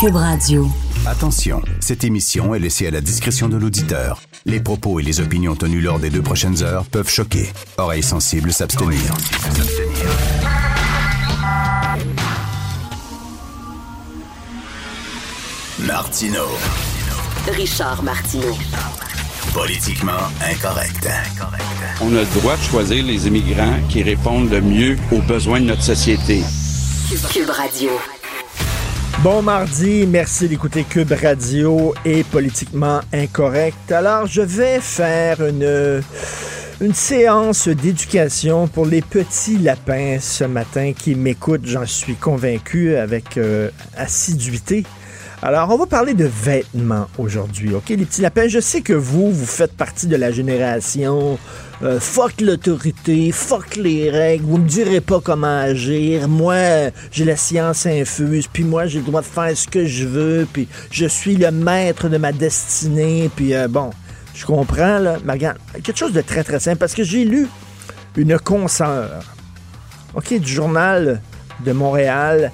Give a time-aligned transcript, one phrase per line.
[0.00, 0.68] Cube Radio.
[1.06, 4.20] Attention, cette émission est laissée à la discrétion de l'auditeur.
[4.44, 7.48] Les propos et les opinions tenues lors des deux prochaines heures peuvent choquer.
[7.78, 9.00] Oreilles sensibles s'abstenir.
[15.80, 16.44] Martino.
[17.52, 18.56] Richard Martineau.
[19.52, 20.12] Politiquement
[20.48, 21.08] incorrect.
[22.00, 25.66] On a le droit de choisir les immigrants qui répondent le mieux aux besoins de
[25.66, 26.44] notre société.
[27.32, 27.90] Cube Radio.
[29.24, 33.90] Bon mardi, merci d'écouter Cube Radio et Politiquement Incorrect.
[33.90, 36.02] Alors, je vais faire une,
[36.94, 43.70] séance d'éducation pour les petits lapins ce matin qui m'écoutent, j'en suis convaincu, avec euh,
[43.96, 44.84] assiduité.
[45.40, 47.90] Alors, on va parler de vêtements aujourd'hui, OK?
[47.90, 51.38] Les petits lapins, je sais que vous, vous faites partie de la génération
[51.84, 56.26] euh, fuck l'autorité, fuck les règles, vous me direz pas comment agir.
[56.26, 60.06] Moi, j'ai la science infuse, puis moi, j'ai le droit de faire ce que je
[60.06, 63.90] veux, puis je suis le maître de ma destinée, puis euh, bon,
[64.34, 65.18] je comprends, là.
[65.84, 67.46] Quelque chose de très, très simple, parce que j'ai lu
[68.16, 69.22] une consoeur,
[70.14, 71.22] OK, du journal
[71.64, 72.50] de Montréal,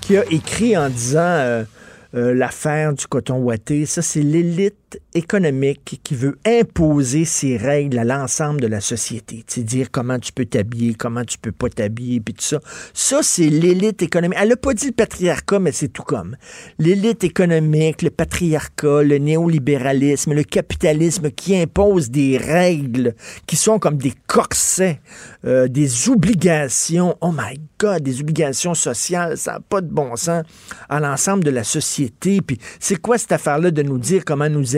[0.00, 1.18] qui a écrit en disant...
[1.18, 1.64] euh,
[2.12, 3.86] l'affaire du coton ouaté.
[3.86, 4.77] Ça, c'est l'élite
[5.14, 9.44] économique qui veut imposer ses règles à l'ensemble de la société.
[9.46, 12.60] Sais, dire comment tu peux t'habiller, comment tu peux pas t'habiller, puis tout ça.
[12.94, 14.38] Ça, c'est l'élite économique.
[14.40, 16.36] Elle n'a pas dit le patriarcat, mais c'est tout comme.
[16.78, 23.14] L'élite économique, le patriarcat, le néolibéralisme, le capitalisme qui impose des règles
[23.46, 25.00] qui sont comme des corsets,
[25.44, 27.16] euh, des obligations.
[27.20, 29.36] Oh my God, des obligations sociales.
[29.36, 30.44] Ça n'a pas de bon sens
[30.88, 32.40] à l'ensemble de la société.
[32.40, 34.76] Puis c'est quoi cette affaire-là de nous dire comment nous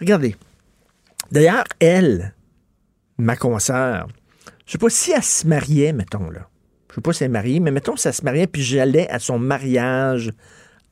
[0.00, 0.36] Regardez.
[1.30, 2.34] D'ailleurs, elle,
[3.18, 4.08] ma consoeur,
[4.66, 6.48] je sais pas si elle se mariait, mettons, là.
[6.90, 9.38] Je sais pas si elle mais mettons si elle se mariait, puis j'allais à son
[9.38, 10.32] mariage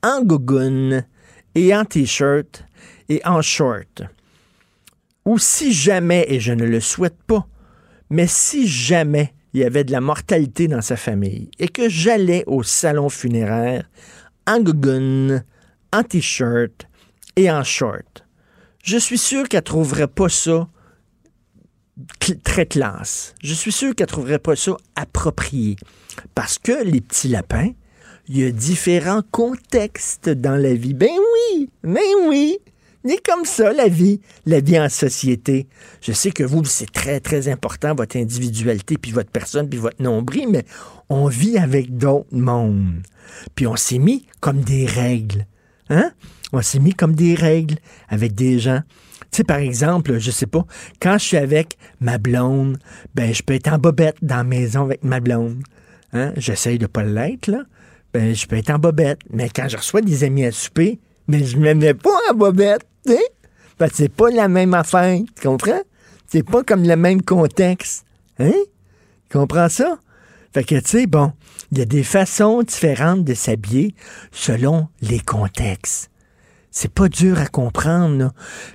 [0.03, 1.05] en gogoune
[1.55, 2.65] et en t-shirt
[3.09, 4.03] et en short.
[5.25, 7.47] Ou si jamais, et je ne le souhaite pas,
[8.11, 12.45] mais si jamais il y avait de la mortalité dans sa famille et que j'allais
[12.47, 13.91] au salon funéraire
[14.47, 15.43] en gogoune,
[15.93, 16.87] en t-shirt
[17.37, 18.25] et en short,
[18.83, 20.69] je suis sûr qu'elle trouverait pas ça
[22.43, 23.35] très classe.
[23.43, 25.77] Je suis sûr qu'elle trouverait pas ça approprié.
[26.35, 27.71] Parce que les petits lapins,
[28.29, 30.95] il y a différents contextes dans la vie.
[30.95, 32.59] Ben oui, ben oui.
[33.09, 35.69] C'est comme ça, la vie, la vie en société.
[36.01, 40.03] Je sais que vous, c'est très, très important, votre individualité, puis votre personne, puis votre
[40.03, 40.65] nombril, mais
[41.09, 43.03] on vit avec d'autres mondes.
[43.55, 45.47] Puis on s'est mis comme des règles.
[45.89, 46.11] Hein?
[46.53, 47.77] On s'est mis comme des règles
[48.09, 48.81] avec des gens.
[49.33, 50.65] Tu sais, par exemple, je sais pas,
[51.01, 52.79] quand je suis avec ma blonde,
[53.15, 55.63] ben, je peux être en bobette dans la maison avec ma blonde.
[56.13, 56.33] Hein?
[56.37, 57.65] J'essaye de pas l'être, là.
[58.15, 59.21] Ben, je peux être en bobette.
[59.31, 62.87] Mais quand je reçois des amis à souper, mais je me mets pas en bobette,
[63.05, 63.23] tu sais?
[63.79, 65.83] Que c'est pas la même affaire, tu comprends?
[66.27, 68.07] C'est pas comme le même contexte.
[68.39, 68.53] Hein?
[69.29, 69.99] Tu comprends ça?
[70.55, 71.33] Fait que, tu sais, bon,
[71.73, 73.95] il y a des façons différentes de s'habiller
[74.33, 76.11] selon les contextes.
[76.79, 78.33] C'est pas dur à comprendre, là.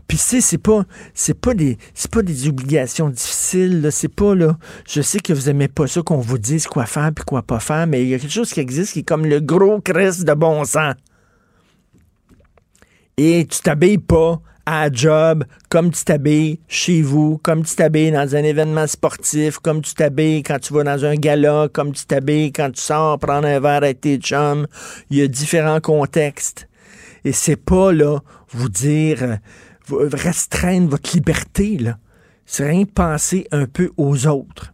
[0.08, 3.88] Puis tu c'est pas, c'est pas des, c'est pas des obligations difficiles.
[3.92, 4.58] C'est pas, là.
[4.88, 7.60] Je sais que vous aimez pas ça qu'on vous dise quoi faire puis quoi pas
[7.60, 10.24] faire, mais il y a quelque chose qui existe qui est comme le gros Christ
[10.24, 10.96] de bon sens.
[13.18, 18.36] Et tu t'habilles pas à job comme tu t'habilles chez vous, comme tu t'habilles dans
[18.36, 22.52] un événement sportif, comme tu t'habilles quand tu vas dans un gala, comme tu t'habilles
[22.52, 24.66] quand tu sors prendre un verre avec tes chums.
[25.12, 26.68] Il y a différents contextes.
[27.24, 29.38] Et c'est pas, là, vous dire,
[29.90, 31.98] restreindre votre liberté, là.
[32.46, 34.74] C'est rien penser un peu aux autres.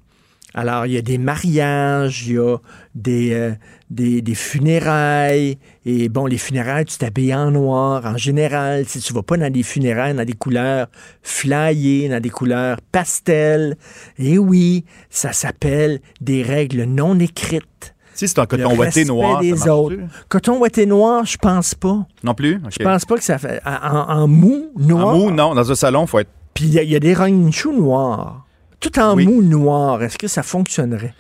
[0.54, 2.58] Alors, il y a des mariages, il y a
[2.96, 3.52] des, euh,
[3.92, 5.60] des, des funérailles.
[5.86, 8.04] Et bon, les funérailles, tu t'habilles en noir.
[8.08, 10.88] En général, si tu vas pas dans des funérailles dans des couleurs
[11.22, 13.78] flyées, dans des couleurs pastel,
[14.18, 17.94] et oui, ça s'appelle des règles non écrites.
[18.18, 19.96] Si c'est un coton ouaté noir, des ça autres.
[20.28, 22.06] Coton ouaté noir, je pense pas.
[22.24, 22.56] Non plus?
[22.56, 22.72] OK.
[22.80, 23.62] Je pense pas que ça fait.
[23.66, 25.08] En, en mou, noir.
[25.08, 25.54] En mou, non.
[25.54, 26.30] Dans un salon, il faut être...
[26.54, 27.14] Puis il y, a- il y a des
[27.52, 28.46] shoes noirs.
[28.80, 29.28] Tout en Oui.
[29.28, 30.02] mou noir.
[30.02, 31.14] Est-ce que ça fonctionnerait?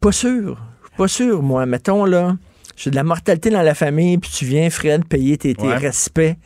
[0.00, 0.58] Pas sûr.
[0.96, 1.64] Pas sûr, moi.
[1.66, 2.36] Mettons, là,
[2.76, 5.76] j'ai de la mortalité dans la famille, puis tu viens, Fred, payer tes, tes Ouais.
[5.76, 6.36] respects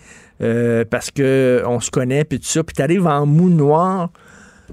[0.41, 4.11] euh, parce que on se connaît, puis tout ça, puis t'arrives en mou noir.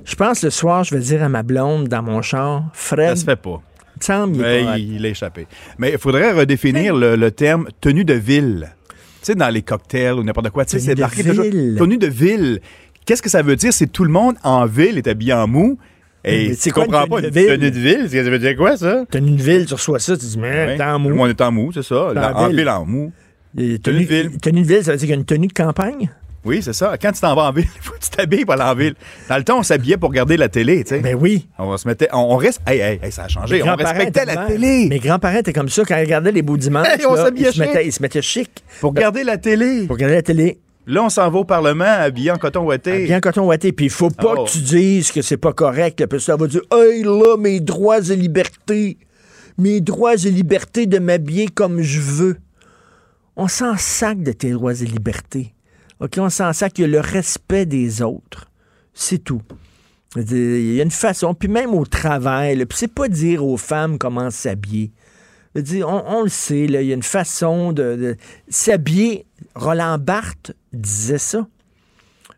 [0.03, 3.17] Je pense le soir, je vais dire à ma blonde dans mon char, Ça Fred,
[3.17, 3.61] se fait pas.
[4.09, 5.47] Il me semble, il est Mais il, a échappé.
[5.77, 8.69] Mais il faudrait redéfinir le, le terme tenue de ville.
[8.89, 10.65] Tu sais, dans les cocktails ou n'importe quoi.
[10.65, 11.75] Tu sais, Tenue c'est de marqué ville.
[11.77, 12.59] tenue de ville.
[13.05, 13.73] Qu'est-ce que ça veut dire?
[13.73, 15.77] C'est tout le monde en ville est habillé en mou
[16.23, 17.47] Et tu comprends tenue pas de une ville?
[17.47, 18.09] tenue de ville?
[18.09, 19.03] Ça veut dire quoi, ça?
[19.09, 21.15] T'as une ville, tu reçois ça, tu dis, mais t'es en Tout le mou.
[21.21, 22.13] monde est en mou, c'est ça.
[22.35, 22.69] En ville.
[22.69, 23.11] en mou.
[23.55, 24.37] Tenue de ville.
[24.41, 26.09] Tenue de ville, ça veut dire qu'il y a une tenue de campagne?
[26.45, 26.95] Oui, c'est ça.
[27.01, 28.93] Quand tu t'en vas en ville, il faut que tu t'habilles pour aller en ville.
[29.27, 30.99] Dans le temps, on s'habillait pour regarder la télé, tu sais.
[30.99, 31.47] Ben oui.
[31.57, 33.61] On se mettait, on, on reste, hey, hey, hey, ça a changé.
[33.63, 34.87] Mes On respectait la télé.
[34.87, 36.87] Mes grands-parents étaient comme ça quand ils regardaient les beaux dimanches.
[36.87, 37.87] Hey, on là, s'habillait ils, se mettaient, chic.
[37.87, 39.87] ils se mettaient chic Pour regarder la télé.
[39.87, 40.59] pour regarder la télé.
[40.87, 43.05] Là, on s'en va au Parlement habillé en coton ouaté.
[43.05, 43.71] Bien coton ouaté.
[43.71, 44.43] Puis il faut pas Oh.
[44.45, 45.99] que tu dises que c'est pas correct.
[45.99, 48.99] là, Parce que ça va dire Hey là, mes droits et libertés.
[49.57, 52.37] Mes droits et libertés de m'habiller comme je veux.
[53.35, 55.54] On s'en sac de tes droits et libertés.
[55.99, 56.77] On s'en sac.
[56.77, 58.51] Il y a le respect des autres.
[58.93, 59.41] C'est tout.
[60.15, 61.33] Il y a une façon.
[61.33, 64.91] Puis même au travail, puis c'est pas dire aux femmes comment s'habiller.
[65.55, 68.17] On, le sait, il y a une façon de
[68.49, 69.25] s'habiller.
[69.55, 71.47] Roland Barthes disait ça.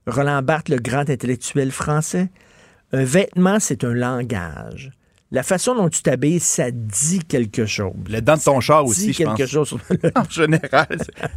[0.05, 2.29] Roland Barthes, le grand intellectuel français.
[2.93, 4.91] Un vêtement, c'est un langage.
[5.31, 7.91] La façon dont tu t'habilles, ça dit quelque chose.
[8.09, 9.49] Le dent de ton char dit aussi, je quelque pense.
[9.49, 9.75] chose.
[10.15, 10.87] En général,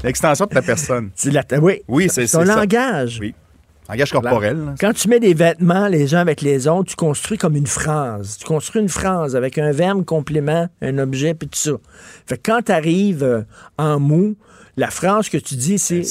[0.05, 1.11] l'extension de ta personne.
[1.25, 2.57] La- oui, Oui, c'est c'est un c'est ça.
[2.57, 3.19] langage.
[3.21, 3.35] Oui.
[3.89, 4.57] Langage corporel.
[4.65, 4.75] là.
[4.79, 8.37] Quand tu mets des vêtements les uns avec les autres, tu construis comme une phrase.
[8.39, 11.73] Tu construis une phrase avec un verbe, complément, un objet, puis tout ça.
[12.27, 13.45] Fait que quand tu arrives
[13.77, 14.37] en mou,
[14.77, 16.05] la phrase que tu dis, c'est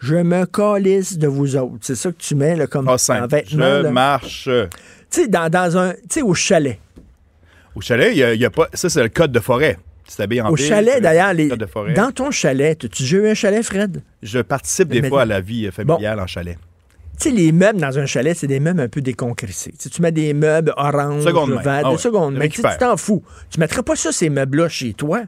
[0.00, 1.78] je, me calisse de vous autres.
[1.82, 3.42] C'est ça que tu mets là, comme Pas en vêtements.
[3.78, 3.90] Je là.
[3.92, 4.46] marche.
[4.48, 4.66] euh,
[5.08, 5.92] Tu sais, dans, dans un.
[5.92, 6.80] Tu sais, au chalet.
[7.74, 8.68] Au chalet, il y a, pas.
[8.74, 9.78] Ça, c'est le code de forêt.
[10.08, 11.48] Tu t'habilles en Au ville, chalet, d'ailleurs, le
[11.88, 14.02] les- dans ton chalet, tu déjà eu un chalet, Fred?
[14.22, 16.58] Je participe des Mais- fois à la vie euh, familiale en chalet.
[17.18, 19.72] Tu sais, les meubles dans un chalet, c'est des meubles un peu déconcrissés.
[19.90, 21.98] Tu, mets des meubles orange, Seconde vert, Ah de ouais.
[21.98, 22.48] seconde main.
[22.48, 23.22] Tu t'en fous.
[23.50, 25.22] Tu mettrais pas ça, ces meubles-là, chez toi.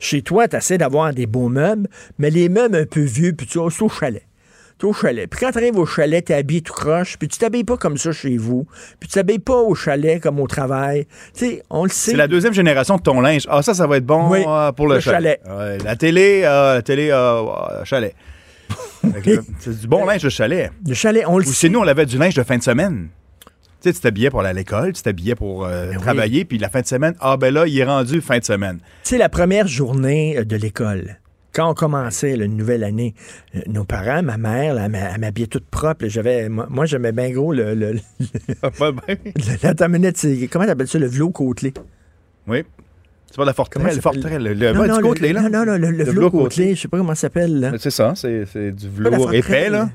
[0.00, 1.88] Chez toi, tu essaies d'avoir des beaux meubles,
[2.18, 4.22] mais les meubles un peu vieux, puis tu c'est au chalet.
[4.82, 5.28] Au chalet.
[5.28, 7.96] Puis quand tu arrives au chalet, tu habillé tout croche, puis tu t'habilles pas comme
[7.98, 8.66] ça chez vous,
[8.98, 11.06] puis tu t'habilles pas au chalet comme au travail.
[11.34, 12.12] Tu sais, on le sait.
[12.12, 13.46] C'est la deuxième génération de ton linge.
[13.50, 15.40] Ah, ça, ça va être bon Oui, euh, pour le, le chalet.
[15.44, 15.58] chalet.
[15.58, 18.14] Ouais, la télé, euh, la télé, euh, ouais, chalet.
[19.12, 20.70] Fait que, c'est du bon linge de chalet.
[20.86, 21.66] Le chalet, on le Ou sait.
[21.66, 23.08] chez nous, on avait du linge de fin de semaine.
[23.82, 26.02] Tu sais, tu t'habillais pour aller à l'école, tu t'habillais pour euh, Ben oui.
[26.02, 28.78] travailler, puis la fin de semaine, ah ben là, il est rendu fin de semaine.
[29.04, 31.16] Tu sais, la première journée euh, de l'école,
[31.52, 33.14] quand on commençait une nouvelle année,
[33.54, 36.06] euh, nos parents, ma mère, là, elle m'habillait toute propre.
[36.08, 37.74] J'avais, moi, j'aimais bien gros le.
[37.74, 38.00] le, le-
[38.78, 39.16] bien.
[39.24, 41.72] le- comment t'appelles ça, le velours côtelé?
[42.46, 42.64] Oui.
[43.26, 45.42] C'est pas la forterelle, le forterelle, le, non, non, du côtelé, là.
[45.42, 47.72] non, non, non, le, le velours côtelé, je sais pas comment ça s'appelle.
[47.78, 49.88] C'est ça, c'est c'est du la velours épais, là.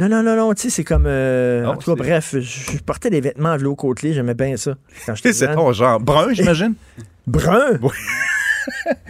[0.00, 1.04] Non, non, non, non, tu sais, c'est comme.
[1.06, 4.56] euh, Non, en tout cas, bref, je, portais des vêtements en velours côtelé, j'aimais bien
[4.56, 4.74] ça.
[5.14, 6.00] C'est ton genre.
[6.00, 6.74] Brun, j'imagine?
[7.26, 7.78] Brun?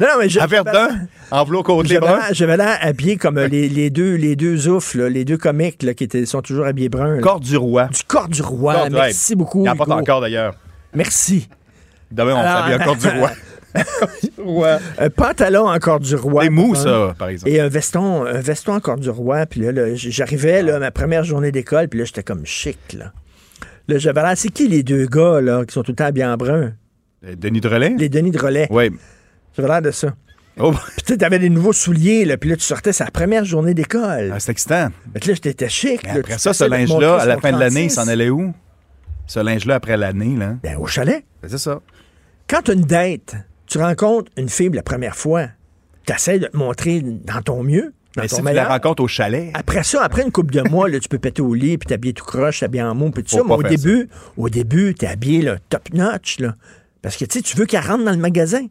[0.01, 0.41] Non, non, mais je.
[0.41, 0.89] À Verdun,
[1.31, 2.17] en velours côtelé J'avais brun.
[2.19, 5.37] l'air- J'avais l'air habillé comme euh, les, les deux, les deux oufs, là, les deux
[5.39, 7.17] comiques là, qui étaient, sont toujours habillés bruns.
[7.17, 7.21] là.
[7.23, 7.87] Corps du roi.
[7.89, 8.75] Du corps du roi.
[8.75, 9.65] Corps Merci beaucoup.
[9.65, 9.93] Il en Hugo.
[9.93, 10.55] encore, d'ailleurs.
[10.95, 11.49] Merci.
[12.11, 13.31] Demain, on s'habille un corps du roi.
[14.45, 14.77] Ouais.
[14.99, 16.43] Un pantalon en corps du roi.
[16.49, 16.75] Des Hein.
[16.75, 17.53] ça, par exemple.
[17.53, 19.47] Et un veston, un veston en corps du roi.
[19.47, 23.13] Puis là, j'arrivais, là, ma première journée d'école, puis là, j'étais comme chic, là.
[23.87, 26.27] Là, j'avais l'air, c'est qui les deux gars, là, qui sont tout le temps habillés
[26.27, 26.73] en brun?
[27.25, 27.95] Euh, Denis Drolet?
[27.97, 28.67] Les Denis de relais.
[28.71, 28.91] Oui.
[29.57, 30.15] J'avais l'air de ça.
[30.59, 33.45] Oh, Puis tu sais, t'avais des nouveaux souliers, là, puis là, tu sortais, la première
[33.45, 34.33] journée d'école.
[34.35, 34.89] ah, c'est excitant.
[35.21, 36.01] Que là, j'étais chic.
[36.05, 37.95] Mais là, après ça, ce linge-là, à la fin de l'année, il 36.
[37.95, 38.53] s'en allait où?
[39.27, 40.57] Ce linge-là, après l'année, là?
[40.63, 41.25] Ben, au chalet.
[41.47, 41.81] C'est ça.
[42.49, 43.37] Quand tu as une date,
[43.67, 45.47] tu rencontres une fille la première fois,
[46.05, 49.03] tu essaies de te montrer dans ton mieux, dans Mais ton si tu la rencontres
[49.05, 51.79] au chalet, Après ça, après une couple de mois, là, tu peux péter au lit,
[51.79, 53.43] puis t'habiller tout croche, t'habiller en mou, puis tout ça.
[53.47, 56.55] Mais au début, au début, t'es habillé là, top notch, là.
[57.03, 58.67] Parce que, tu veux qu'elle rentre dans le magasin.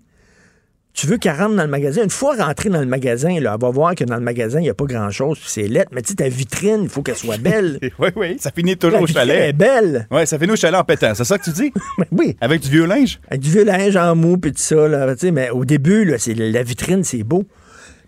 [0.99, 2.03] Tu veux qu'elle rentre dans le magasin?
[2.03, 4.63] Une fois rentrée dans le magasin, là, elle va voir que dans le magasin, il
[4.63, 5.91] n'y a pas grand-chose, puis c'est lettre.
[5.93, 7.79] Mais tu sais, ta vitrine, il faut qu'elle soit belle.
[7.99, 9.55] oui, oui, ça finit La toujours au vitrine est chalet.
[9.55, 10.07] belle.
[10.11, 11.15] Oui, ça finit au chalet en pétant.
[11.15, 11.71] C'est ça que tu dis?
[11.99, 12.35] Mais oui.
[12.41, 13.21] Avec du vieux linge?
[13.29, 16.03] Avec du vieux linge en mou, puis tout ça, là, tu sais, mais au début,
[16.03, 17.45] là, c'est la vitrine, c'est beau.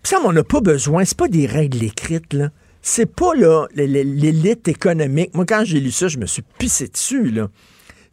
[0.02, 2.50] Puis ça, mais on n'a pas besoin, c'est pas des règles écrites, là.
[2.82, 5.34] C'est pas, là, l'élite économique.
[5.34, 7.48] Moi, quand j'ai lu ça, je me suis pissé dessus, là.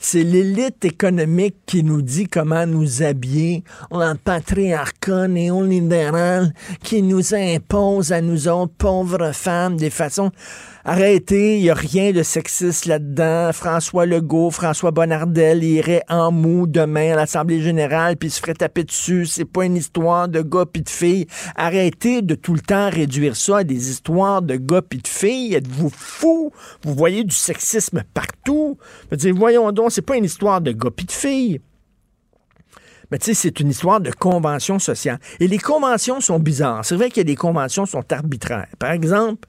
[0.01, 3.65] C'est l'élite économique qui nous dit comment nous habiller.
[3.91, 10.31] On a un patriarcat néolibéral qui nous impose à nous autres pauvres femmes des façons.
[10.91, 13.51] Arrêtez, il n'y a rien de sexiste là-dedans.
[13.53, 18.85] François Legault, François Bonnardel irait en mou demain à l'Assemblée générale puis se ferait taper
[18.85, 19.27] dessus.
[19.27, 21.27] C'est pas une histoire de gars pis de filles.
[21.55, 25.53] Arrêtez de tout le temps réduire ça à des histoires de gars pis de filles.
[25.53, 26.51] Êtes-vous fous?
[26.81, 28.79] Vous voyez du sexisme partout.
[29.11, 31.61] Je veux voyons donc, c'est pas une histoire de gars pis de filles.
[33.11, 35.19] Mais tu sais, c'est une histoire de convention sociale.
[35.39, 36.83] Et les conventions sont bizarres.
[36.83, 38.69] C'est vrai que les conventions sont arbitraires.
[38.79, 39.47] Par exemple,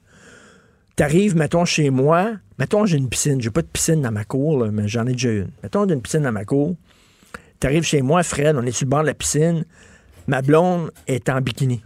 [1.01, 3.41] T'arrives, mettons, chez moi, mettons, j'ai une piscine.
[3.41, 5.49] J'ai pas de piscine dans ma cour, là, mais j'en ai déjà une.
[5.63, 6.75] Mettons, j'ai une piscine dans ma cour.
[7.59, 9.65] T'arrives chez moi, Fred, on est sur le bord de la piscine.
[10.27, 11.81] Ma blonde est en bikini.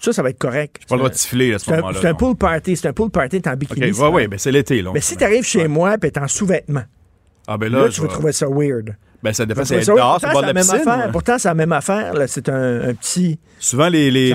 [0.00, 0.82] Ça, ça va être correct.
[0.86, 1.98] Pas le droit de siffler à ce C'est un, moment-là.
[1.98, 2.16] c'est un non.
[2.18, 2.76] pool party.
[2.76, 3.86] C'est un pool party, t'es en OK, bikini.
[3.86, 4.30] ouais, c'est ouais, correct.
[4.32, 4.84] ben c'est l'été.
[4.92, 6.84] Mais si t'arrives chez moi et t'es en sous-vêtements,
[7.46, 8.96] Ah, ben là, tu vas trouver ça weird.
[9.22, 9.64] Ben, ça dépend.
[9.64, 10.78] C'est dehors, bord de la Pourtant, c'est piscine.
[10.78, 11.12] la même affaire.
[11.12, 12.14] Pourtant, c'est la même affaire.
[12.28, 13.38] C'est un, un petit...
[13.58, 14.32] Souvent, les,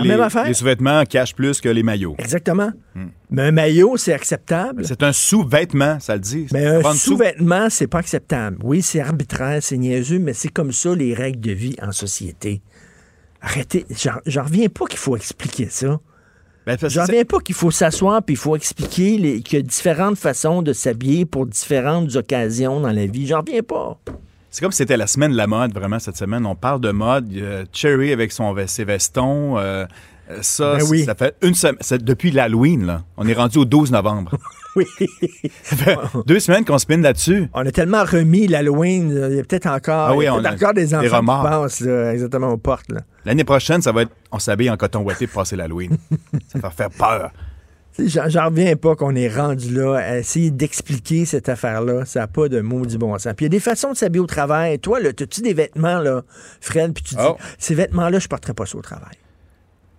[0.54, 2.16] sous-vêtements cachent plus que les maillots.
[2.18, 2.72] Exactement.
[2.94, 3.06] Hmm.
[3.32, 4.86] Mais un maillot, c'est acceptable.
[4.86, 6.48] C'est un sous-vêtement, ça le dit.
[6.52, 8.58] Mais un sous-vêtement, c'est pas acceptable.
[8.63, 12.62] Oui, c'est arbitraire, c'est niaiseux, mais c'est comme ça les règles de vie en société.
[13.42, 13.86] Arrêtez.
[14.25, 16.00] J'en reviens pas qu'il faut expliquer ça.
[16.66, 19.63] Ben, J'en reviens pas qu'il faut s'asseoir puis il faut expliquer les- qu'il y a
[19.63, 23.28] différentes façons de s'habiller pour différentes occasions dans la vie.
[23.28, 24.00] J'en reviens pas.
[24.53, 26.45] C'est comme si c'était la semaine de la mode, vraiment, cette semaine.
[26.45, 27.27] On parle de mode.
[27.74, 29.57] Cherry avec son, ses vestons.
[29.57, 29.86] euh,
[30.41, 31.05] ça, Ben oui.
[31.05, 31.77] ça fait une semaine.
[32.01, 33.01] Depuis l'Halloween, là.
[33.17, 34.38] On est rendu au 12 novembre.
[34.75, 34.88] Oui.
[35.62, 35.95] ça fait
[36.25, 37.48] deux semaines qu'on spinne là-dessus.
[37.53, 40.51] On a tellement remis l'Halloween, il y a peut-être encore, Ah oui, a on a
[40.51, 41.43] encore des des enfants qui remords.
[41.43, 42.88] passent là, exactement aux portes.
[43.24, 45.95] L'année prochaine, ça va être on s'habille en coton ouaté pour passer l'Halloween.
[46.48, 47.29] ça va faire peur.
[47.96, 52.06] Tu J'en reviens pas qu'on est rendu là à essayer d'expliquer cette affaire-là.
[52.06, 53.34] Ça n'a pas de maudit bon sens.
[53.36, 54.80] Puis il y a des façons de s'habiller au travail.
[54.80, 56.24] Toi, là, as-tu des vêtements, là,
[56.60, 57.38] Fred, puis tu dis, Oh.
[57.60, 59.14] ces vêtements-là, je porterai pas ça au travail.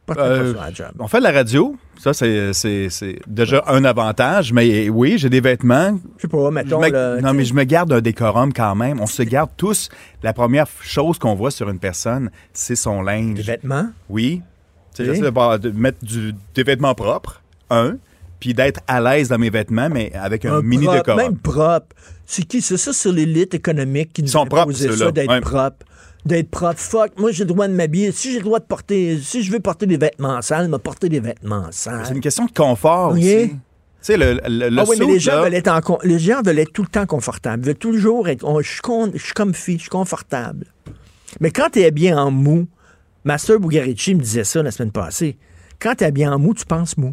[0.09, 0.89] Je porterai Euh, pas ça à la job.
[0.99, 1.77] On fait de la radio.
[1.99, 4.53] Ça, c'est c'est- c'est déjà un avantage.
[4.53, 5.99] Mais oui, j'ai des vêtements.
[6.17, 9.01] Je sais pas, mettons, me- non, tu mais je me garde un décorum quand même.
[9.01, 9.89] On se garde tous.
[10.25, 13.37] La première chose qu'on voit sur une personne, c'est son linge.
[13.37, 13.87] des vêtements?
[14.11, 14.43] Oui.
[14.95, 15.17] Tu sais, Oui.
[15.17, 17.97] J'essaie de, de mettre du- des vêtements propres, un,
[18.41, 21.21] puis d'être à l'aise dans mes vêtements, mais avec un, Un mini propre, décorum.
[21.23, 21.97] Même propre.
[22.27, 22.61] C'est qui?
[22.63, 25.41] C'est ça sur l'élite économique qui nous sont a propres, ça, d'être Ouais.
[25.41, 25.85] propre.
[26.27, 26.79] D'être propre.
[26.79, 28.11] Fuck, moi, j'ai le droit de m'habiller.
[28.13, 31.09] Si j'ai le droit de porter, si je veux porter des vêtements sales, me porter
[31.11, 32.03] des vêtements sales.
[32.07, 33.51] C'est une question de confort aussi.
[33.51, 33.59] Tu
[34.01, 36.41] sais, le, le, le Ah oui, mais les gens, là, veulent être en les gens
[36.43, 37.63] veulent être tout le temps confortables.
[37.63, 38.43] Ils veulent toujours être.
[38.45, 40.67] on- je, suis con- je suis comfy, je suis confortable.
[41.41, 42.67] Mais quand tu es habillé en mou,
[43.25, 45.37] Master Bugarici me disait ça la semaine passée.
[45.81, 47.13] Quand tu es habillé en mou, tu penses mou.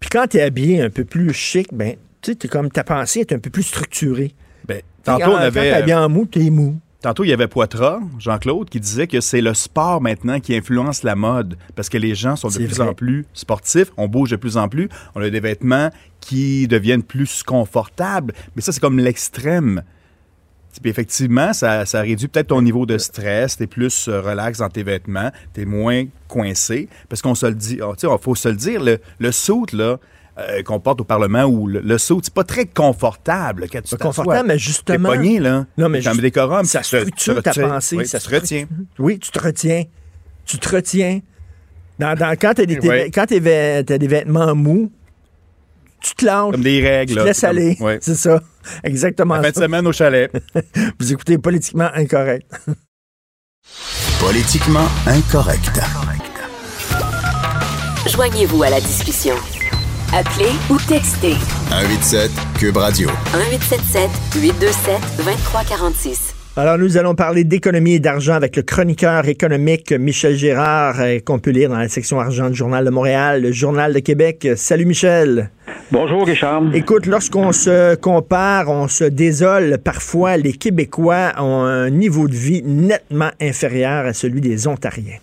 [0.00, 2.84] Puis quand tu es habillé un peu plus chic, ben, tu sais, t'es comme ta
[2.84, 4.32] pensée est un peu plus structurée.
[4.66, 6.78] ben, Quand- tantôt, on Quand avait, t'es habillé en mou, t'es mou.
[7.00, 11.02] tantôt, il y avait Poitras, Jean-Claude, qui disait que c'est le sport maintenant qui influence
[11.02, 11.56] la mode.
[11.74, 12.88] Parce que les gens sont de plus vrai.
[12.88, 15.90] en plus sportifs, on bouge de plus en plus, on a des vêtements
[16.20, 18.34] qui deviennent plus confortables.
[18.56, 19.82] Mais ça, c'est comme l'extrême.
[20.80, 24.68] Puis effectivement, ça, ça réduit peut-être ton niveau de stress, t'es plus euh, relax dans
[24.68, 26.88] tes vêtements, t'es moins coincé.
[27.08, 29.32] Parce qu'on se le dit, oh, tu sais, il faut se le dire, le, le
[29.32, 29.98] suit, là,
[30.38, 33.96] euh, qu'on porte au Parlement ou le, le suit, c'est pas très confortable quand tu
[33.96, 35.08] confortable, mais T'es justement.
[35.08, 35.66] pogné, là.
[35.76, 37.68] Non, mais T'es juste- décorum, ça tu structure tu ta retiens.
[37.68, 37.96] pensée.
[37.96, 38.66] Oui, ça tu te retiens.
[38.98, 39.84] Oui, tu te retiens.
[40.44, 41.20] Tu te retiens.
[41.98, 44.92] Dans, dans- quand tu as, des vêtements mous,
[46.00, 46.52] tu te lâches.
[46.52, 47.12] Comme des règles.
[47.12, 47.24] Tu te là.
[47.26, 47.76] laisses comme- aller.
[47.80, 47.98] ouais.
[48.00, 48.40] C'est ça.
[48.84, 49.60] Exactement La fin de ça.
[49.62, 50.30] semaine au chalet.
[51.00, 52.50] Vous écoutez politiquement incorrect.
[54.20, 55.80] Politiquement incorrect.
[58.06, 59.34] Joignez-vous à la discussion.
[60.12, 61.34] Appelez ou textez
[61.68, 63.08] 187 Cube Radio.
[63.34, 66.34] 1877 827 2346.
[66.60, 71.38] Alors, nous allons parler d'économie et d'argent avec le chroniqueur économique Michel Gérard, euh, qu'on
[71.38, 74.44] peut lire dans la section argent du Journal de Montréal, le Journal de Québec.
[74.56, 75.50] Salut Michel.
[75.92, 76.64] Bonjour Richard.
[76.74, 79.76] Écoute, lorsqu'on se compare, on se désole.
[79.84, 85.18] Parfois, les Québécois ont un niveau de vie nettement inférieur à celui des Ontariens.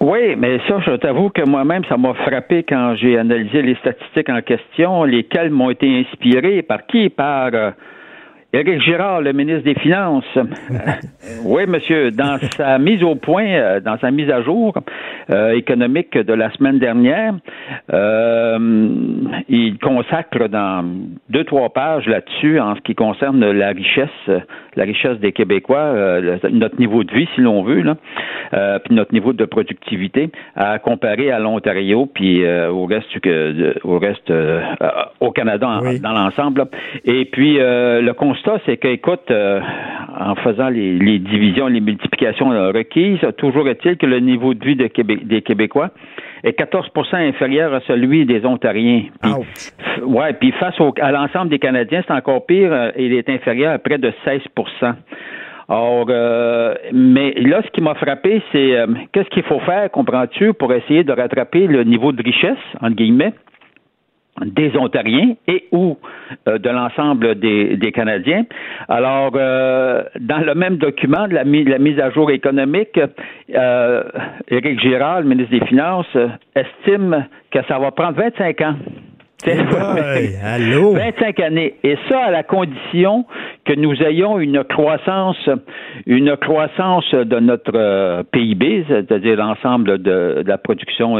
[0.00, 4.30] Oui, mais ça, je t'avoue que moi-même, ça m'a frappé quand j'ai analysé les statistiques
[4.30, 6.62] en question, lesquelles m'ont été inspirées?
[6.62, 7.10] Par qui?
[7.10, 7.70] Par euh,
[8.54, 10.24] Éric Girard, le ministre des Finances.
[11.46, 14.74] Oui, monsieur, dans sa mise au point, euh, dans sa mise à jour
[15.30, 17.34] euh, économique de la semaine dernière,
[17.92, 18.58] euh,
[19.48, 20.84] il consacre dans
[21.30, 24.08] deux, trois pages là-dessus en ce qui concerne la richesse,
[24.76, 28.94] la richesse des Québécois, euh, le- notre niveau de vie, si l'on veut, là, puis
[28.94, 33.08] notre niveau de productivité, à comparer à l'Ontario puis au reste,
[33.84, 34.32] au reste,
[35.20, 36.64] au Canada en- dans l'ensemble.
[37.04, 39.60] Et puis le constat, c'est que, écoute, euh,
[40.18, 44.64] en faisant les, les divisions, les multiplications euh, requises, toujours est-il que le niveau de
[44.64, 45.90] vie de Québec- des Québécois
[46.42, 49.04] est 14% inférieur à celui des Ontariens.
[49.22, 49.32] Puis,
[50.04, 52.72] ouais, puis face au- à l'ensemble des Canadiens, c'est encore pire.
[52.72, 54.94] euh, il est inférieur à près de 16%
[55.68, 58.76] Or, euh, mais là, ce qui m'a frappé, c'est
[59.12, 63.32] qu'est-ce qu'il faut faire, comprends-tu, pour essayer de rattraper le niveau de richesse, entre guillemets,
[64.42, 65.96] des Ontariens et ou
[66.48, 68.44] euh, de l'ensemble des, Canadiens.
[68.88, 72.98] Alors, euh, dans le même document de la, mise à jour économique,
[73.54, 74.02] euh,
[74.48, 76.16] Éric Girard, ministre des Finances,
[76.56, 78.74] estime que ça va prendre 25 ans
[80.94, 81.74] 25 années.
[81.82, 83.26] Et ça à la condition
[83.64, 85.48] que nous ayons une croissance,
[86.06, 91.16] une croissance de notre euh, PIB, c'est-à-dire l'ensemble de, la production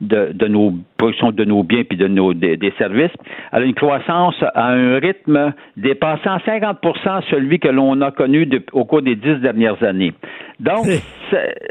[0.00, 3.12] de, de nos production de nos biens puis de nos des, services,
[3.52, 9.02] à une croissance à un rythme dépassant 50% celui que l'on a connu au cours
[9.02, 10.12] des dix dernières années.
[10.60, 10.86] Donc,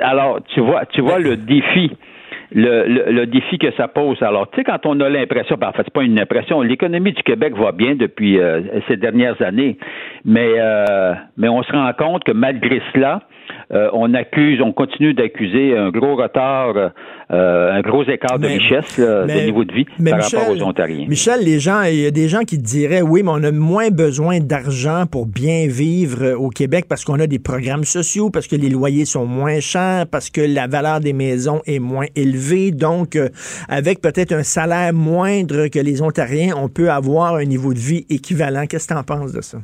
[0.02, 1.92] alors tu vois, tu vois le défi
[2.52, 4.22] le, le, défi que ça pose.
[4.22, 7.12] Alors, tu sais, quand on a l'impression, ben, en fait, c'est pas une impression, l'économie
[7.12, 9.78] du Québec va bien depuis euh, ces dernières années,
[10.24, 13.22] mais, euh, mais on se rend compte que malgré cela,
[13.72, 16.74] euh, on accuse, on continue d'accuser un gros retard,
[17.32, 21.06] euh, un gros écart de richesse de niveau de vie par rapport aux Ontariens.
[21.08, 23.90] Michel, les gens, il y a des gens qui diraient oui, mais on a moins
[23.90, 28.48] besoin d'argent pour bien vivre euh, au Québec parce qu'on a des programmes sociaux, parce
[28.48, 32.72] que les loyers sont moins chers, parce que la valeur des maisons est moins élevée.
[32.72, 33.18] Donc,
[33.70, 38.06] avec peut-être un salaire moindre que les Ontariens, on peut avoir un niveau de vie
[38.10, 38.66] équivalent.
[38.68, 39.58] Qu'est-ce que tu en penses de ça?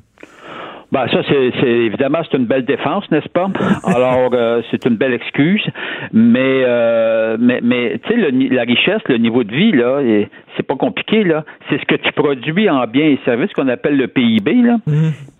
[0.94, 3.50] Ben, ça, c'est évidemment c'est une belle défense, n'est-ce pas?
[3.84, 5.66] Alors euh, c'est une belle excuse,
[6.14, 10.02] mais euh, mais mais tu sais la richesse, le niveau de vie là,
[10.56, 11.46] c'est pas compliqué là.
[11.68, 14.78] C'est ce que tu produis en biens et services qu'on appelle le PIB là.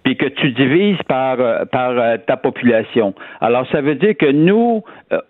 [0.04, 1.94] Puis que tu divises par euh, par
[2.26, 3.14] ta population.
[3.40, 4.84] Alors ça veut dire que nous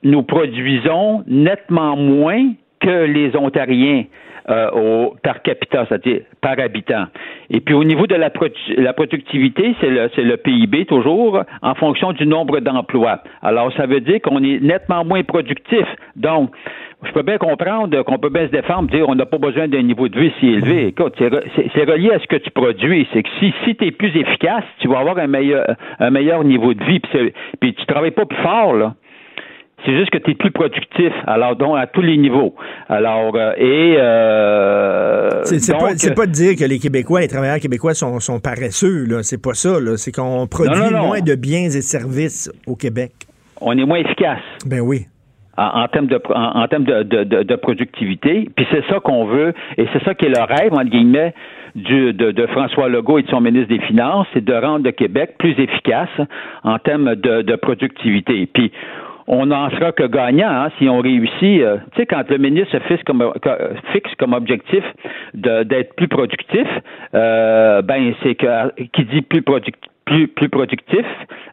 [0.04, 4.06] nous produisons nettement moins que les Ontariens
[4.50, 7.06] euh, au, par capita, c'est-à-dire par habitant.
[7.50, 8.32] Et puis au niveau de la,
[8.78, 13.20] la productivité, c'est le, le PIB toujours en fonction du nombre d'emplois.
[13.42, 15.86] Alors ça veut dire qu'on est nettement moins productif.
[16.16, 16.52] Donc,
[17.06, 19.82] je peux bien comprendre qu'on peut bien se défendre, dire on n'a pas besoin d'un
[19.82, 20.88] niveau de vie si élevé.
[20.88, 23.08] Écoute, c'est relié à ce que tu produis.
[23.14, 25.66] C'est que si, si tu es plus efficace, tu vas avoir un meilleur,
[26.00, 27.00] un meilleur niveau de vie.
[27.00, 28.94] Puis, puis tu travailles pas plus fort, là.
[29.86, 32.56] C'est juste que tu es plus productif, alors donc à tous les niveaux.
[32.88, 37.94] Alors euh, et euh, c'est pas, pas de dire que les Québécois, les travailleurs québécois
[37.94, 39.24] sont, sont paresseux, là.
[39.24, 39.98] C'est pas ça, là.
[39.98, 43.12] C'est qu'on produit moins de biens et services au Québec.
[43.62, 44.42] On est moins efficace.
[44.66, 45.06] Ben oui.
[45.56, 48.50] En, termes de en, termes de, de, de, productivité.
[48.56, 51.36] Puis c'est ça qu'on veut, et c'est ça qui est le rêve, entre guillemets,
[51.76, 54.92] du, de, de, François Legault et de son ministre des Finances, c'est de rendre le
[54.92, 56.10] Québec plus efficace
[56.64, 58.48] en termes de, de productivité.
[58.52, 58.72] Puis
[59.28, 61.62] on n'en sera que gagnant hein, si on réussit.
[61.62, 63.34] Euh, tu sais, quand le ministre se fixe comme,
[63.92, 64.84] fixe comme objectif
[65.34, 66.68] d'être plus productif,
[67.14, 71.06] euh, ben c'est que qui dit plus productif plus, plus productif.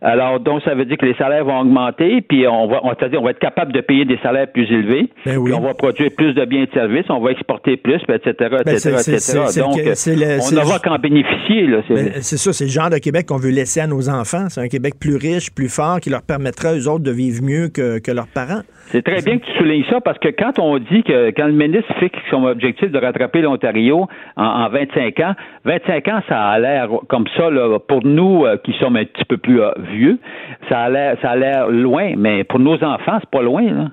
[0.03, 3.23] Alors, donc, ça veut dire que les salaires vont augmenter, puis on va, on, on
[3.23, 5.09] va être capable de payer des salaires plus élevés.
[5.27, 5.53] Ben oui.
[5.53, 8.91] on va produire plus de biens et de services, on va exporter plus, etc., etc.,
[9.09, 9.61] etc.
[9.61, 11.67] Donc, on va qu'en bénéficier.
[11.67, 14.49] Ben, c'est ça, c'est le genre de Québec qu'on veut laisser à nos enfants.
[14.49, 17.69] C'est un Québec plus riche, plus fort, qui leur permettra, eux autres, de vivre mieux
[17.69, 18.63] que, que leurs parents.
[18.91, 21.53] C'est très bien que tu soulignes ça parce que quand on dit que quand le
[21.53, 25.35] ministre fixe son objectif de rattraper l'Ontario en, 25 ans,
[25.65, 29.25] 25 ans, ça a l'air comme ça là, pour nous euh, qui sommes un petit
[29.25, 30.19] peu plus euh, vieux,
[30.69, 33.63] ça a l'air ça a l'air loin, mais pour nos enfants, c'est pas loin.
[33.63, 33.89] Là.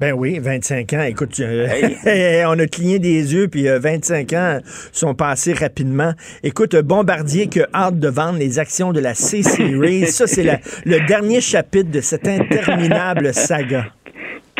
[0.00, 1.02] Ben oui, 25 ans.
[1.02, 4.58] Écoute, euh, on a cligné des yeux, puis 25 ans
[4.92, 6.12] sont passés rapidement.
[6.42, 10.06] Écoute, Bombardier que hâte de vendre les actions de la C-Series.
[10.06, 10.44] Ça, c'est
[10.86, 13.86] le dernier chapitre de cette interminable saga.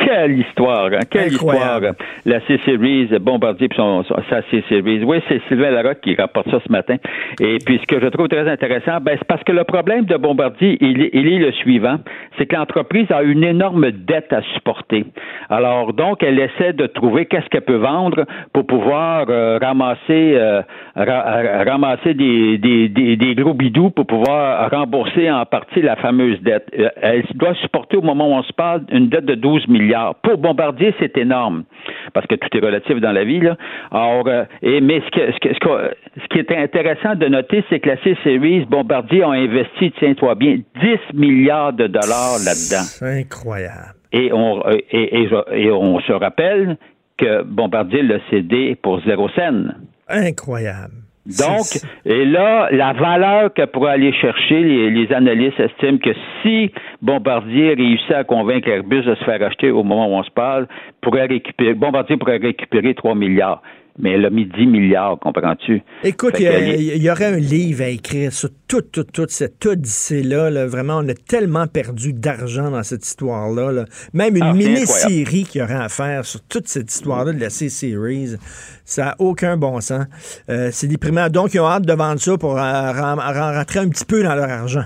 [0.04, 1.00] Quelle histoire, hein?
[1.10, 1.80] quelle histoire.
[2.24, 5.04] La C-Series, Bombardier puis son, sa C-Series.
[5.04, 6.96] Oui, c'est Sylvain Larocque qui rapporte ça ce matin.
[7.40, 10.16] Et puis, ce que je trouve très intéressant, ben, c'est parce que le problème de
[10.16, 11.98] Bombardier, il, il est le suivant.
[12.38, 15.04] C'est que l'entreprise a une énorme dette à supporter.
[15.48, 20.62] Alors, donc, elle essaie de trouver qu'est-ce qu'elle peut vendre pour pouvoir euh, ramasser, euh,
[21.04, 26.66] ramasser des, des, des, des, gros bidous pour pouvoir rembourser en partie la fameuse dette.
[26.78, 30.14] Euh, elle doit supporter, au moment où on se parle, une dette de 12 milliards.
[30.16, 31.64] Pour Bombardier, c'est énorme,
[32.12, 33.40] parce que tout est relatif dans la vie.
[33.40, 33.56] Là.
[33.90, 37.80] Alors, euh, et, mais ce, que, ce, que, ce, qui est intéressant de noter, c'est
[37.80, 42.84] que la C-Series, Bombardier a investi, tiens-toi bien, 10 milliards de dollars là-dedans.
[42.84, 43.94] C'est incroyable.
[44.12, 46.76] Et on, euh, et, et, on se rappelle
[47.16, 49.74] que Bombardier l'a cédé pour zéro scène.
[50.10, 50.94] Incroyable.
[51.26, 51.66] Donc,
[52.06, 58.10] et là, la valeur que pourrait aller chercher, les, analystes estiment que si Bombardier réussit
[58.12, 60.66] à convaincre Airbus de se faire acheter au moment où on se parle,
[61.02, 63.62] pourrait récupérer, Bombardier pourrait récupérer 3 milliards.
[64.02, 65.82] Mais elle a mis 10 milliards, comprends-tu?
[66.04, 70.66] Écoute, il y, aurait un livre à écrire sur toute, toute, toute cette odyssée-là.
[70.66, 73.84] Vraiment, on a tellement perdu d'argent dans cette histoire-là.
[74.12, 77.50] Même une ah, mini-série qu'il y aurait à faire sur toute cette histoire-là de la
[77.50, 78.36] C-Series.
[78.84, 80.06] Ça n'a aucun bon sens.
[80.48, 81.28] Euh, c'est déprimant.
[81.28, 84.48] Donc, ils ont hâte de vendre ça pour euh, rentrer un petit peu dans leur
[84.48, 84.84] argent.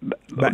[0.00, 0.50] Ben,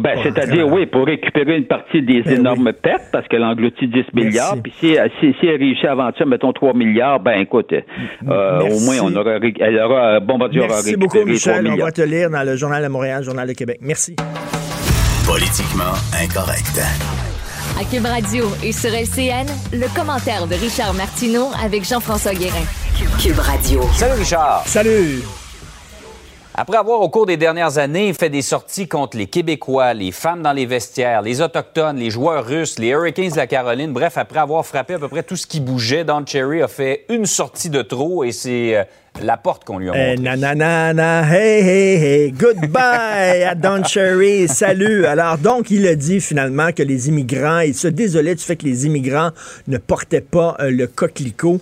[0.00, 4.04] ben c'est-à-dire, oui, pour récupérer une partie des ben énormes pertes, parce qu'elle engloutit 10
[4.14, 8.60] milliards, puis si, si, si, elle réussit à vendre mettons 3 milliards, ben écoute, euh,
[8.60, 11.68] au moins, on aura, elle aura, Bombardier aura récupéré beaucoup, Michel.
[11.68, 13.78] On va te lire dans le Journal de Montréal, Journal de Québec.
[13.80, 14.16] Merci.
[15.26, 16.80] Politiquement incorrect.
[17.78, 22.64] À Cube Radio et sur LCN, le commentaire de Richard Martineau avec Jean-François Guérin.
[23.22, 23.82] Cube Radio.
[23.94, 24.62] Salut Richard.
[24.66, 25.22] Salut.
[26.60, 30.42] Après avoir, au cours des dernières années, fait des sorties contre les Québécois, les femmes
[30.42, 34.40] dans les vestiaires, les Autochtones, les joueurs russes, les Hurricanes de la Caroline, bref, après
[34.40, 37.70] avoir frappé à peu près tout ce qui bougeait, Don Cherry a fait une sortie
[37.70, 38.84] de trop et c'est euh,
[39.22, 40.16] la porte qu'on lui a montrée.
[40.18, 45.06] na, na, na, na, hey, hey, hey, goodbye à Don Cherry, salut.
[45.06, 48.66] Alors, donc, il a dit finalement que les immigrants, il se désolait du fait que
[48.66, 49.30] les immigrants
[49.66, 51.60] ne portaient pas euh, le coquelicot.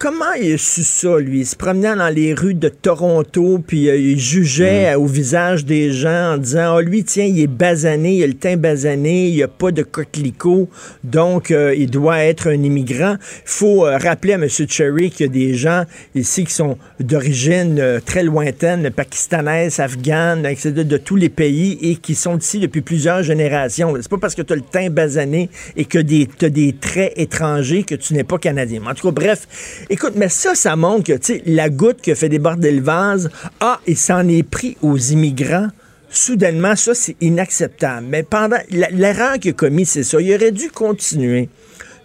[0.00, 1.40] Comment il a su ça, lui?
[1.40, 4.98] Il se promenait dans les rues de Toronto, puis euh, il jugeait mm.
[4.98, 8.32] au visage des gens en disant Ah, lui, tiens, il est basané, il a le
[8.32, 10.70] teint basané, il n'y a pas de coquelicot,
[11.04, 13.16] donc euh, il doit être un immigrant.
[13.20, 14.48] Il faut euh, rappeler à M.
[14.48, 15.84] Cherry qu'il y a des gens
[16.14, 22.14] ici qui sont d'origine très lointaine, pakistanaise, afghane, etc., de tous les pays et qui
[22.14, 23.94] sont ici depuis plusieurs générations.
[24.00, 27.12] C'est pas parce que tu as le teint basané et que tu as des traits
[27.16, 28.80] étrangers que tu n'es pas canadien.
[28.86, 29.46] En tout cas, bref,
[29.92, 33.80] Écoute, mais ça, ça montre que, tu la goutte qui fait déborder le vase, ah,
[33.88, 35.66] il s'en est pris aux immigrants.
[36.08, 38.06] Soudainement, ça, c'est inacceptable.
[38.08, 40.20] Mais pendant, l'erreur qu'il a commis, c'est ça.
[40.20, 41.48] Il aurait dû continuer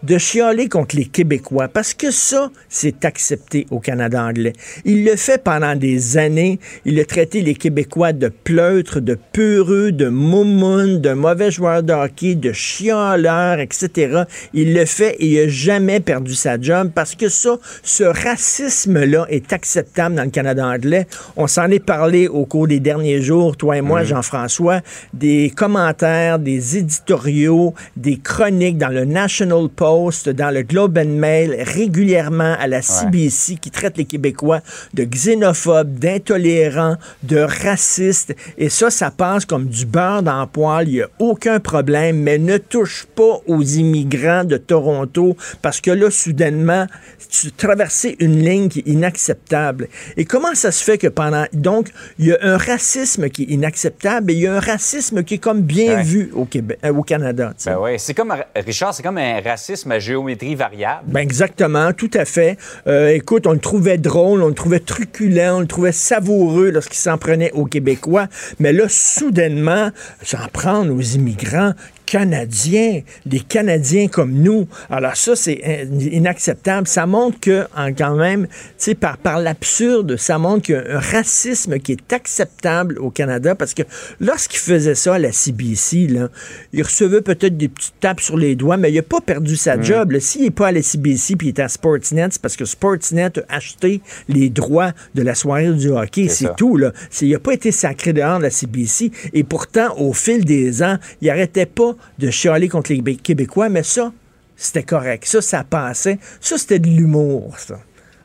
[0.05, 4.53] de chialer contre les Québécois, parce que ça, c'est accepté au Canada anglais.
[4.83, 6.59] Il le fait pendant des années.
[6.85, 11.93] Il a traité les Québécois de pleutres, de peureux, de moumounes, de mauvais joueurs de
[11.93, 14.23] hockey, de chialeurs, etc.
[14.53, 19.25] Il le fait et il n'a jamais perdu sa job parce que ça, ce racisme-là
[19.29, 21.07] est acceptable dans le Canada anglais.
[21.35, 24.05] On s'en est parlé au cours des derniers jours, toi et moi, mmh.
[24.05, 24.81] Jean-François,
[25.13, 31.55] des commentaires, des éditoriaux, des chroniques dans le National Post dans le Globe and Mail
[31.59, 34.59] régulièrement à la CBC qui traite les Québécois
[34.93, 38.35] de xénophobes, d'intolérants, de racistes.
[38.57, 40.89] Et ça, ça passe comme du beurre dans le poil.
[40.89, 45.91] Il n'y a aucun problème, mais ne touche pas aux immigrants de Toronto parce que
[45.91, 46.87] là, soudainement,
[47.29, 49.87] tu traversais une ligne qui est inacceptable.
[50.17, 51.45] Et comment ça se fait que pendant...
[51.53, 55.23] Donc, il y a un racisme qui est inacceptable et il y a un racisme
[55.23, 57.53] qui est comme bien vu au, Québec, euh, au Canada.
[57.65, 61.03] Ben oui, c'est comme, Richard, c'est comme un racisme ma géométrie variable.
[61.07, 62.57] Ben exactement, tout à fait.
[62.87, 66.97] Euh, écoute, on le trouvait drôle, on le trouvait truculent, on le trouvait savoureux lorsqu'il
[66.97, 68.27] s'en prenait aux Québécois.
[68.59, 69.89] Mais là, soudainement,
[70.21, 71.73] s'en prendre aux immigrants
[72.05, 74.67] Canadiens, des Canadiens comme nous.
[74.89, 76.87] Alors ça, c'est inacceptable.
[76.87, 77.65] Ça montre que,
[77.97, 81.93] quand même, tu sais, par, par l'absurde, ça montre qu'il y a un racisme qui
[81.93, 83.83] est acceptable au Canada parce que
[84.19, 86.29] lorsqu'il faisait ça à la CBC, là,
[86.73, 89.81] il recevait peut-être des petites tapes sur les doigts, mais il n'a pas perdu sa
[89.81, 90.17] job.
[90.19, 93.39] S'il n'est pas à la CBC puis il est à Sportsnet, c'est parce que Sportsnet
[93.39, 96.27] a acheté les droits de la soirée du hockey.
[96.29, 96.77] C'est tout.
[96.77, 96.91] Là.
[97.21, 99.11] Il n'a pas été sacré dehors de la CBC.
[99.33, 103.83] Et pourtant, au fil des ans, il n'arrêtait pas de chialer contre les Québécois, mais
[103.83, 104.11] ça,
[104.55, 105.25] c'était correct.
[105.25, 106.17] Ça, ça passait.
[106.39, 107.75] Ça, c'était de l'humour, ça.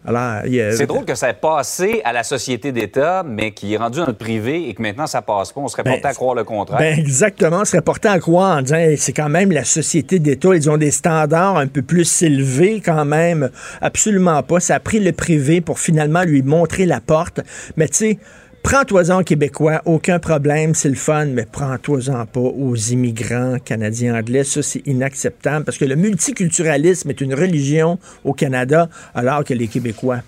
[0.02, 4.06] C'est drôle que ça ait passé à la société d'État, mais qui est rendu dans
[4.06, 5.60] le privé et que maintenant ça passe pas.
[5.60, 6.78] On serait porté à ben, croire le contraire.
[6.78, 7.58] Ben exactement.
[7.60, 10.54] On serait porté à croire en disant c'est quand même la société d'État.
[10.54, 13.50] Ils ont des standards un peu plus élevés quand même.
[13.82, 14.58] Absolument pas.
[14.58, 17.40] Ça a pris le privé pour finalement lui montrer la porte.
[17.76, 18.18] Mais tu sais,
[18.62, 24.44] Prends-toi-en Québécois, aucun problème, c'est le fun, mais prends-toi-en pas aux immigrants canadiens anglais.
[24.44, 29.66] Ça, c'est inacceptable parce que le multiculturalisme est une religion au Canada, alors que les
[29.66, 30.20] Québécois,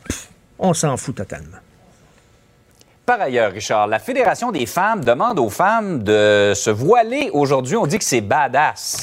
[0.59, 1.59] on s'en fout totalement.
[3.05, 7.77] Par ailleurs, Richard, la Fédération des femmes demande aux femmes de se voiler aujourd'hui.
[7.77, 9.03] On dit que c'est badass.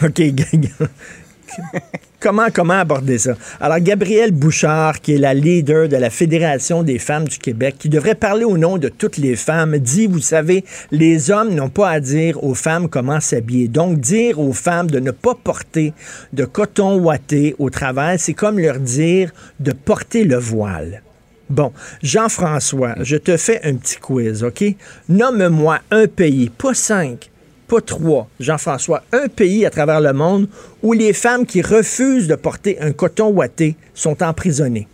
[0.02, 0.20] OK,
[2.20, 3.34] comment, comment aborder ça?
[3.60, 7.88] Alors, Gabrielle Bouchard, qui est la leader de la Fédération des femmes du Québec, qui
[7.88, 11.88] devrait parler au nom de toutes les femmes, dit, vous savez, les hommes n'ont pas
[11.88, 13.68] à dire aux femmes comment s'habiller.
[13.68, 15.92] Donc, dire aux femmes de ne pas porter
[16.32, 21.02] de coton ouaté au travail, c'est comme leur dire de porter le voile.
[21.48, 24.62] Bon, Jean-François, je te fais un petit quiz, OK?
[25.08, 27.29] Nomme-moi un pays, pas cinq,
[27.70, 30.48] pas trois, Jean-François, un pays à travers le monde
[30.82, 34.88] où les femmes qui refusent de porter un coton ouaté sont emprisonnées.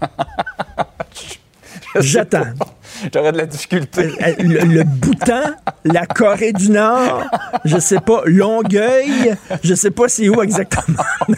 [2.00, 2.46] J'attends.
[3.12, 4.02] J'aurais de la difficulté.
[4.02, 5.52] Euh, euh, le, le, Bhoutan,
[5.84, 7.24] la Corée du Nord,
[7.64, 11.02] je sais pas, Longueuil, je sais pas c'est où exactement.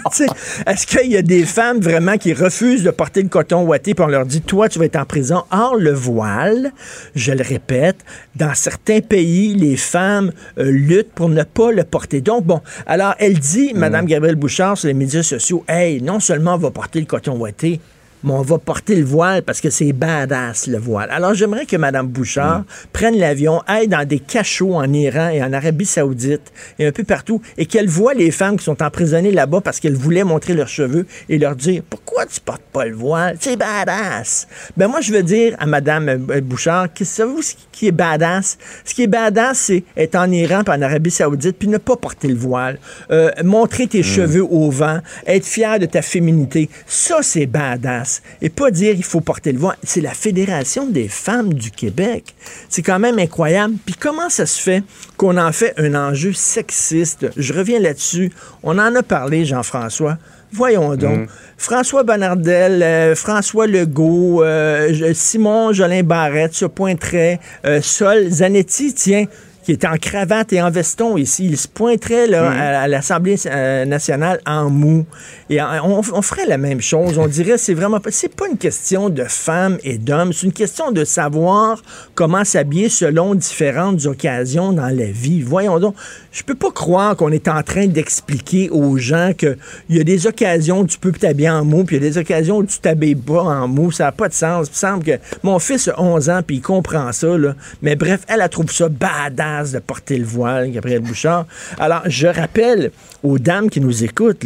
[0.66, 4.04] Est-ce qu'il y a des femmes vraiment qui refusent de porter le coton ouaté puis
[4.04, 5.44] on leur dit, toi, tu vas être en prison?
[5.50, 6.72] Or, le voile,
[7.14, 8.04] je le répète,
[8.36, 12.20] dans certains pays, les femmes euh, luttent pour ne pas le porter.
[12.20, 14.08] Donc, bon, alors, elle dit, Mme mm.
[14.08, 17.80] Gabrielle Bouchard, sur les médias sociaux, hey, non seulement on va porter le coton ouaté,
[18.24, 21.10] mais on va porter le voile parce que c'est badass, le voile.
[21.10, 22.64] Alors, j'aimerais que Mme Bouchard mm.
[22.92, 27.04] prenne l'avion, aille dans des cachots en Iran et en Arabie Saoudite et un peu
[27.04, 30.68] partout, et qu'elle voit les femmes qui sont emprisonnées là-bas parce qu'elles voulaient montrer leurs
[30.68, 33.36] cheveux et leur dire Pourquoi tu portes pas le voile?
[33.40, 34.48] C'est badass.
[34.76, 38.56] Ben, moi, je veux dire à Mme euh, Bouchard, savez-vous ce qui est badass?
[38.84, 41.96] Ce qui est badass, c'est être en Iran puis en Arabie Saoudite puis ne pas
[41.96, 42.78] porter le voile,
[43.10, 44.04] euh, montrer tes mm.
[44.04, 46.70] cheveux au vent, être fier de ta féminité.
[46.86, 49.76] Ça, c'est badass et pas dire il faut porter le voile.
[49.82, 52.34] C'est la Fédération des femmes du Québec.
[52.68, 53.74] C'est quand même incroyable.
[53.84, 54.82] Puis comment ça se fait
[55.16, 57.26] qu'on en fait un enjeu sexiste?
[57.36, 58.32] Je reviens là-dessus.
[58.62, 60.18] On en a parlé, Jean-François.
[60.52, 61.18] Voyons donc.
[61.18, 61.26] Mm.
[61.58, 69.24] François Bonnardel, euh, François Legault, euh, Simon Jolin Barrette se pointerait, euh, Sol Zanetti, tiens,
[69.64, 71.46] qui est en cravate et en veston ici.
[71.46, 72.52] Il se pointerait là, mm.
[72.52, 75.06] à, l'Assemblée euh, nationale en mou.
[75.50, 77.18] Et on, ferait la même chose.
[77.18, 78.10] On dirait c'est vraiment pas.
[78.10, 80.32] C'est pas une question de femmes et d'hommes.
[80.32, 81.82] C'est une question de savoir
[82.14, 85.42] comment s'habiller selon différentes occasions dans la vie.
[85.42, 85.94] Voyons donc.
[86.32, 89.56] Je peux pas croire qu'on est en train d'expliquer aux gens qu'il
[89.88, 92.18] y a des occasions où tu peux t'habiller en mou, puis il y a des
[92.18, 93.92] occasions où tu t'habilles pas en mou.
[93.92, 94.66] Ça n'a pas de sens.
[94.66, 97.38] Il me semble que mon fils a 11 ans, puis il comprend ça.
[97.38, 97.54] Là.
[97.82, 101.46] Mais bref, elle, a trouvé ça badass de porter le voile, Gabriel Bouchard.
[101.78, 102.90] Alors, je rappelle
[103.22, 104.44] aux dames qui nous écoutent,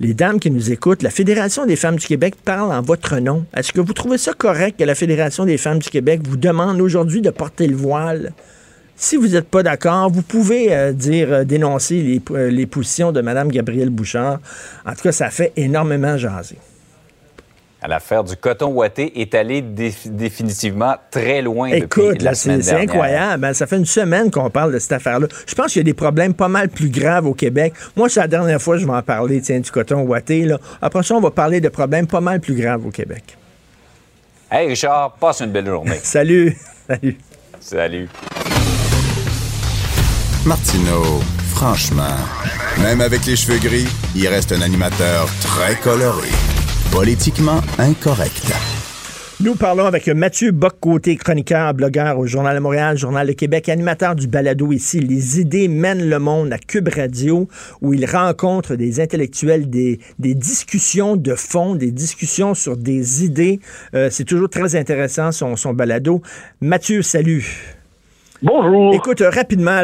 [0.00, 3.44] les dames qui nous écoutent, la Fédération des femmes du Québec parle en votre nom.
[3.56, 6.80] Est-ce que vous trouvez ça correct que la Fédération des femmes du Québec vous demande
[6.80, 8.32] aujourd'hui de porter le voile?
[8.96, 13.10] Si vous n'êtes pas d'accord, vous pouvez euh, dire, euh, dénoncer les, euh, les positions
[13.10, 14.38] de Mme Gabrielle Bouchard.
[14.86, 16.58] En tout cas, ça fait énormément jaser
[17.88, 23.54] l'affaire du coton ouaté est allée définitivement très loin Écoute, la semaine c'est incroyable.
[23.54, 25.26] Ça fait une semaine qu'on parle de cette affaire-là.
[25.46, 27.74] Je pense qu'il y a des problèmes pas mal plus graves au Québec.
[27.96, 30.44] Moi, c'est la dernière fois que je vais en parler, tiens, du coton ouaté.
[30.44, 30.58] Là.
[30.80, 33.36] Après ça, on va parler de problèmes pas mal plus graves au Québec.
[34.50, 35.98] Hey, Richard, passe une belle journée.
[36.02, 36.56] Salut.
[36.88, 37.18] Salut.
[37.60, 38.08] Salut.
[40.46, 41.20] Martineau,
[41.54, 42.16] franchement,
[42.82, 46.28] même avec les cheveux gris, il reste un animateur très coloré.
[46.94, 48.52] Politiquement incorrect.
[49.40, 54.14] Nous parlons avec Mathieu Bock-Côté, chroniqueur, blogueur au Journal de Montréal, Journal de Québec, animateur
[54.14, 55.00] du balado ici.
[55.00, 57.48] Les idées mènent le monde à Cube Radio,
[57.82, 63.58] où il rencontre des intellectuels, des, des discussions de fond, des discussions sur des idées.
[63.96, 66.22] Euh, c'est toujours très intéressant, son, son balado.
[66.60, 67.74] Mathieu, salut.
[68.40, 68.94] Bonjour.
[68.94, 69.82] Écoute, rapidement,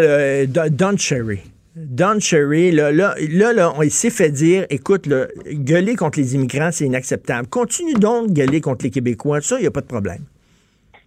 [0.70, 1.40] Don Cherry.
[1.76, 6.84] Don Cherry, là, là, là, il s'est fait dire, écoute, gueuler contre les immigrants, c'est
[6.84, 7.48] inacceptable.
[7.48, 9.40] Continue donc de gueuler contre les Québécois.
[9.40, 10.24] Ça, il n'y a pas de problème.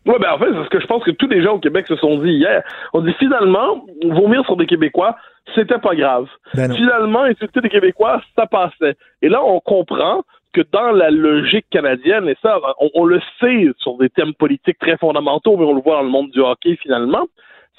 [0.05, 1.85] Oui, ben en fait, c'est ce que je pense que tous les gens au Québec
[1.87, 2.63] se sont dit hier.
[2.93, 5.15] On dit finalement, vomir sur des Québécois,
[5.55, 6.27] c'était pas grave.
[6.55, 8.95] Ben finalement, insulter des Québécois, ça passait.
[9.21, 10.23] Et là, on comprend
[10.53, 14.77] que dans la logique canadienne, et ça, on, on, le sait sur des thèmes politiques
[14.79, 17.25] très fondamentaux, mais on le voit dans le monde du hockey finalement,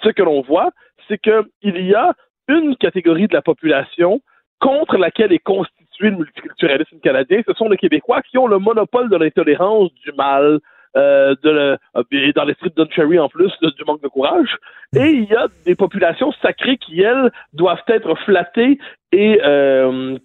[0.02, 0.70] ce que l'on voit,
[1.08, 2.14] c'est qu'il y a
[2.48, 4.20] une catégorie de la population
[4.60, 9.08] contre laquelle est constitué le multiculturalisme canadien, ce sont les Québécois qui ont le monopole
[9.10, 10.60] de l'intolérance, du mal,
[10.96, 11.76] euh, de
[12.12, 14.56] et dans l'esprit de Don Cherry en plus, du manque de courage.
[14.94, 18.78] Et il y a des populations sacrées qui, elles, doivent être flattées
[19.10, 20.16] et euh,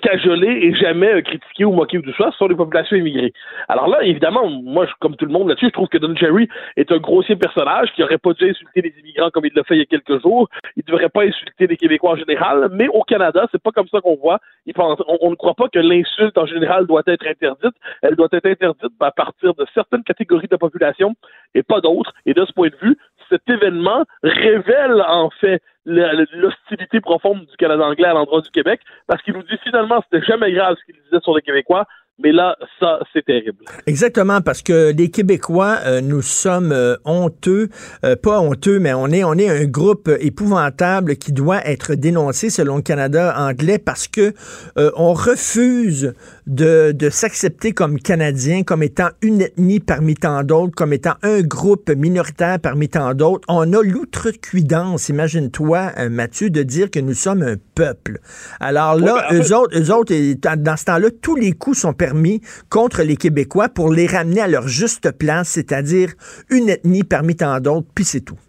[0.00, 3.32] cajolé et jamais euh, ou moqué ou tout ce sont les populations immigrées.
[3.68, 6.48] Alors là, évidemment, moi, je, comme tout le monde là-dessus, je trouve que Don Cherry
[6.76, 9.74] est un grossier personnage qui aurait pas dû insulter les immigrants comme il l'a fait
[9.74, 10.48] il y a quelques jours.
[10.76, 13.88] Il ne devrait pas insulter les Québécois en général, mais au Canada, c'est pas comme
[13.88, 14.38] ça qu'on voit.
[14.76, 17.74] on, ne croit pas que l'insulte en général doit être interdite.
[18.02, 21.14] Elle doit être interdite à partir de certaines catégories de la population
[21.54, 22.12] et pas d'autres.
[22.26, 22.96] Et de ce point de vue,
[23.32, 29.22] cet événement révèle en fait l'hostilité profonde du Canada anglais à l'endroit du Québec, parce
[29.22, 31.86] qu'il nous dit finalement c'était jamais grave ce qu'il disait sur les Québécois,
[32.18, 33.64] mais là, ça, c'est terrible.
[33.86, 37.68] Exactement, parce que les Québécois, euh, nous sommes euh, honteux,
[38.04, 42.50] euh, pas honteux, mais on est, on est un groupe épouvantable qui doit être dénoncé
[42.50, 44.34] selon le Canada anglais parce que
[44.76, 46.14] on refuse
[46.46, 51.40] de, de s'accepter comme Canadien, comme étant une ethnie parmi tant d'autres, comme étant un
[51.40, 53.44] groupe minoritaire parmi tant d'autres.
[53.48, 58.20] On a l'outrecuidance, imagine-toi, Mathieu, de dire que nous sommes un peuple.
[58.60, 60.14] Alors là, ben, eux, autres, eux autres,
[60.56, 64.48] dans ce temps-là, tous les coups sont permis contre les Québécois pour les ramener à
[64.48, 66.08] leur juste place, c'est-à-dire
[66.50, 68.40] une ethnie parmi tant d'autres, puis c'est tout.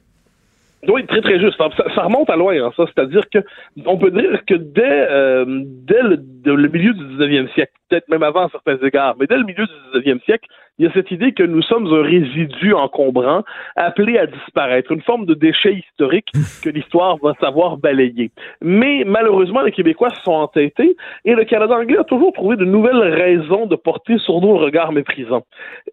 [0.87, 1.57] Oui, très très juste.
[1.95, 2.83] Ça, remonte à loin, hein, ça.
[2.87, 3.39] C'est-à-dire que
[3.85, 5.45] on peut dire que dès, euh,
[5.89, 9.37] dès le, le, milieu du 19e siècle, peut-être même avant à certains égards, mais dès
[9.37, 10.47] le milieu du 19e siècle,
[10.83, 13.43] il y a cette idée que nous sommes un résidu encombrant
[13.77, 16.27] appelé à disparaître, une forme de déchet historique
[16.61, 18.31] que l'histoire va savoir balayer.
[18.61, 22.65] Mais malheureusement, les Québécois se sont entêtés et le Canada anglais a toujours trouvé de
[22.65, 25.43] nouvelles raisons de porter sur nous un regard méprisant.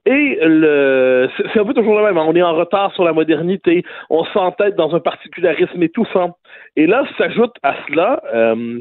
[0.06, 2.18] Et le, c'est un peu toujours le même.
[2.18, 2.24] Hein.
[2.26, 6.36] On est en retard sur la modernité, on s'entête dans un particularisme étouffant.
[6.74, 8.80] Et là s'ajoute à cela euh,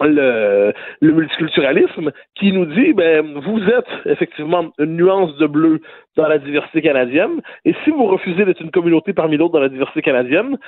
[0.00, 5.80] le, multiculturalisme qui nous dit ben vous êtes effectivement une nuance de bleu
[6.16, 7.40] dans la diversité canadienne.
[7.64, 10.58] Et si vous refusez d'être une communauté parmi d'autres dans la diversité canadienne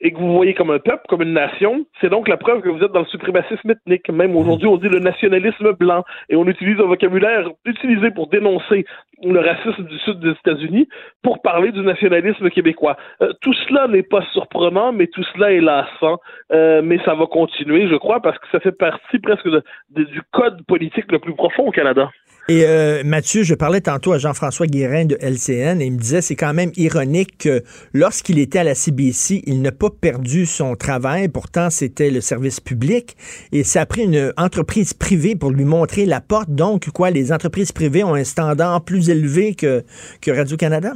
[0.00, 2.68] et que vous voyez comme un peuple, comme une nation, c'est donc la preuve que
[2.68, 4.08] vous êtes dans le suprémacisme ethnique.
[4.10, 8.86] Même aujourd'hui, on dit le nationalisme blanc et on utilise un vocabulaire utilisé pour dénoncer
[9.24, 10.88] le racisme du sud des États-Unis
[11.22, 12.96] pour parler du nationalisme québécois.
[13.22, 16.20] Euh, tout cela n'est pas surprenant, mais tout cela est lassant.
[16.52, 19.48] Euh, mais ça va continuer, je crois, parce que ça fait partie presque
[19.90, 22.08] du code politique le plus profond au Canada.
[22.50, 26.22] Et euh, Mathieu, je parlais tantôt à Jean-François Guérin de LCN et il me disait
[26.22, 27.60] c'est quand même ironique que
[27.92, 31.28] lorsqu'il était à la CBC, il n'a pas perdu son travail.
[31.28, 33.16] Pourtant, c'était le service public
[33.52, 36.48] et ça a pris une entreprise privée pour lui montrer la porte.
[36.48, 39.82] Donc, quoi, les entreprises privées ont un standard plus élevé que,
[40.22, 40.92] que Radio-Canada?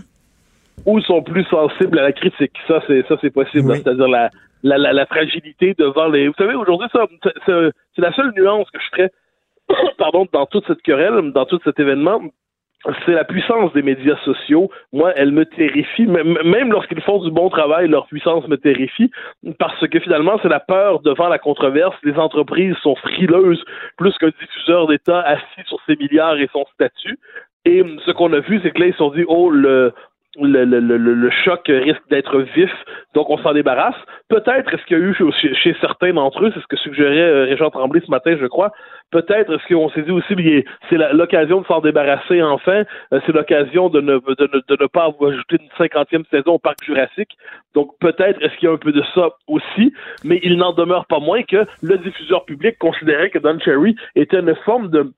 [0.86, 2.56] Ou sont plus sensibles à la critique.
[2.66, 3.76] Ça, c'est ça, c'est possible.
[3.76, 4.30] C'est-à-dire la,
[4.62, 6.28] la, la, fragilité devant les.
[6.28, 7.04] Vous savez, aujourd'hui, ça,
[7.44, 9.10] c'est la seule nuance que je ferais
[9.98, 12.20] pardon, dans toute cette querelle, dans tout cet événement,
[13.06, 14.70] c'est la puissance des médias sociaux.
[14.92, 16.06] Moi, elle me terrifie.
[16.06, 19.10] Même lorsqu'ils font du bon travail, leur puissance me terrifie
[19.58, 21.94] parce que finalement, c'est la peur devant la controverse.
[22.02, 23.64] Les entreprises sont frileuses
[23.96, 27.18] plus qu'un diffuseur d'État assis sur ses milliards et son statut.
[27.64, 29.92] Et ce qu'on a vu, c'est que là, ils se sont dit, oh, le,
[30.40, 32.70] le, choc risque d'être vif,
[33.14, 33.96] donc on s'en débarrasse.
[34.28, 35.14] Peut-être est-ce qu'il y a eu
[35.54, 38.72] chez, certains d'entre eux, c'est ce que suggérait euh, Régent Tremblay ce matin, je crois,
[39.10, 40.34] peut-être est-ce qu'on s'est dit aussi,
[40.88, 46.24] c'est l'occasion de s'en débarrasser enfin, euh, c'est l'occasion de ne, pas ajouter une cinquantième
[46.30, 47.36] saison au parc jurassique.
[47.74, 49.92] Donc peut-être est-ce qu'il y a un peu de ça aussi,
[50.24, 54.40] mais il n'en demeure pas moins que le diffuseur public considérait que Don Cherry était
[54.40, 55.12] une forme de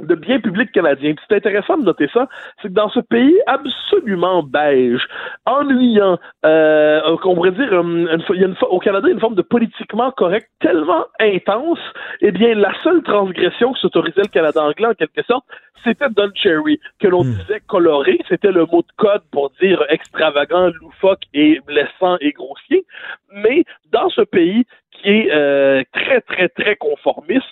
[0.00, 1.14] de bien public canadien.
[1.28, 2.28] C'est intéressant de noter ça,
[2.60, 5.06] c'est que dans ce pays absolument beige,
[5.44, 9.42] ennuyant, euh, on pourrait dire, euh, il y a une, au Canada, une forme de
[9.42, 11.78] politiquement correct tellement intense,
[12.20, 15.44] eh bien, la seule transgression que s'autorisait le Canada anglais, en quelque sorte,
[15.84, 17.34] c'était Don Cherry, que l'on hmm.
[17.34, 22.84] disait coloré, c'était le mot de code pour dire extravagant, loufoque et blessant et grossier.
[23.32, 24.64] Mais dans ce pays,
[25.02, 27.42] qui est euh, très, très, très conformiste.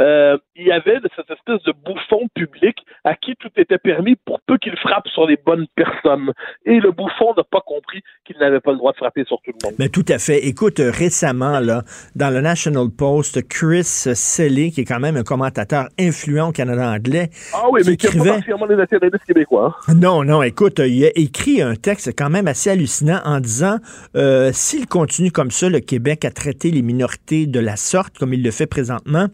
[0.00, 4.40] Euh, il y avait cette espèce de bouffon public à qui tout était permis pour
[4.46, 6.32] peu qu'il frappe sur les bonnes personnes.
[6.64, 9.52] Et le bouffon n'a pas compris qu'il n'avait pas le droit de frapper sur tout
[9.60, 9.74] le monde.
[9.78, 10.46] Mais tout à fait.
[10.46, 11.82] Écoute, récemment, là,
[12.14, 16.90] dans le National Post, Chris Selley, qui est quand même un commentateur influent au Canada
[16.90, 18.30] anglais, ah oui, mais qui écrivait...
[18.30, 19.76] pas les nationalistes québécois.
[19.88, 19.94] Hein.
[19.94, 23.78] Non, non, écoute, il a écrit un texte quand même assez hallucinant en disant
[24.16, 28.42] euh, s'il continue comme ça, le Québec a traité les de la sorte, comme il
[28.42, 29.28] le fait présentement,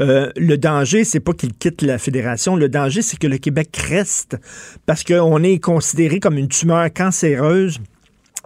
[0.00, 2.56] euh, le danger, c'est pas qu'il quitte la fédération.
[2.56, 4.36] Le danger, c'est que le Québec reste
[4.86, 7.78] parce qu'on est considéré comme une tumeur cancéreuse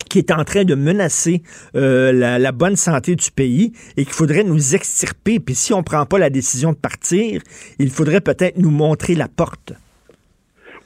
[0.09, 1.43] qui est en train de menacer
[1.77, 5.39] euh, la, bonne santé du pays et qu'il faudrait nous extirper.
[5.41, 7.41] Puis si on ne prend pas la décision de partir,
[7.79, 9.73] il faudrait peut-être nous montrer la porte.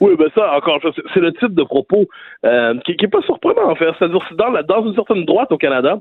[0.01, 0.79] Oui, ben ça, encore,
[1.13, 2.05] c'est le type de propos
[2.45, 3.89] euh, qui n'est pas surprenant, en fait.
[3.97, 5.99] C'est-à-dire, dans, dans une certaine droite au Canada,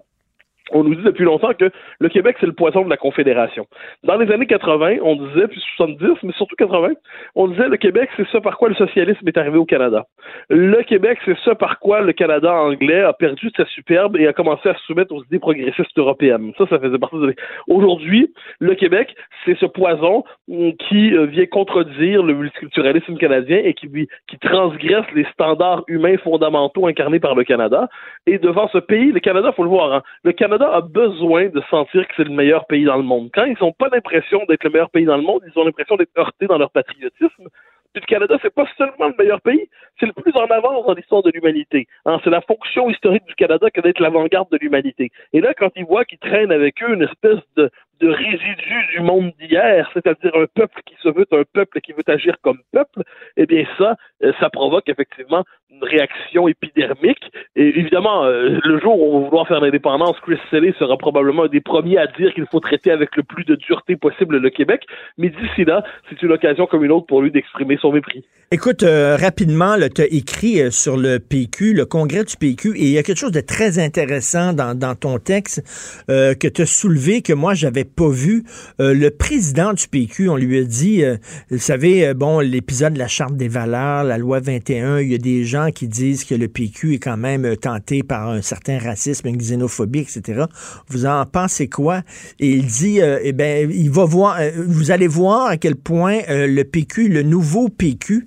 [0.70, 3.66] on nous dit depuis longtemps que le Québec, c'est le poison de la Confédération.
[4.02, 6.92] Dans les années 80, on disait, puis 70, mais surtout 80,
[7.34, 10.06] on disait le Québec, c'est ça par quoi le socialisme est arrivé au Canada.
[10.48, 14.32] Le Québec, c'est ça par quoi le Canada anglais a perdu sa superbe et a
[14.32, 16.52] commencé à se soumettre aux idées progressistes européennes.
[16.56, 17.34] Ça, ça faisait partie de...
[17.68, 23.88] Aujourd'hui, le Québec, c'est ce poison qui euh, vient contredire le multiculturalisme canadien et qui,
[24.28, 27.88] qui transgresse les standards humains fondamentaux incarnés par le Canada.
[28.26, 31.60] Et devant ce pays, le Canada, faut le voir, hein, le Canada a besoin de
[31.70, 33.30] sentir que c'est le meilleur pays dans le monde.
[33.34, 35.96] Quand ils n'ont pas l'impression d'être le meilleur pays dans le monde, ils ont l'impression
[35.96, 37.48] d'être heurtés dans leur patriotisme.
[37.94, 39.68] Puis le Canada, c'est pas seulement le meilleur pays,
[40.00, 41.86] c'est le plus en avance dans l'histoire de l'humanité.
[42.06, 45.12] Hein, c'est la fonction historique du Canada que d'être l'avant-garde de l'humanité.
[45.32, 49.00] Et là, quand ils voient qu'ils traînent avec eux une espèce de, de résidu du
[49.00, 53.02] monde d'hier, c'est-à-dire un peuple qui se veut un peuple qui veut agir comme peuple,
[53.36, 57.30] eh bien ça, euh, ça provoque effectivement une réaction épidermique.
[57.56, 61.44] Et évidemment, euh, le jour où on va vouloir faire l'indépendance, Chris Selley sera probablement
[61.44, 64.50] un des premiers à dire qu'il faut traiter avec le plus de dureté possible le
[64.50, 64.82] Québec.
[65.18, 68.24] Mais d'ici là, c'est une occasion comme une autre pour lui d'exprimer son mépris.
[68.50, 72.92] Écoute, euh, rapidement, tu as écrit sur le PQ, le congrès du PQ, et il
[72.92, 75.62] y a quelque chose de très intéressant dans ton texte
[76.08, 78.44] que tu as soulevé, que moi, j'avais pas vu.
[78.78, 81.02] le président du PQ, on lui a dit,
[81.50, 85.18] vous savez, bon, l'épisode de la Charte des valeurs, la loi 21, il y a
[85.18, 88.78] des gens qui disent que le PQ est quand même euh, tenté par un certain
[88.78, 90.44] racisme, une xénophobie, etc.
[90.88, 92.02] Vous en pensez quoi?
[92.40, 95.76] Et il dit, euh, eh ben, il va voir, euh, vous allez voir à quel
[95.76, 98.26] point le PQ, le nouveau PQ,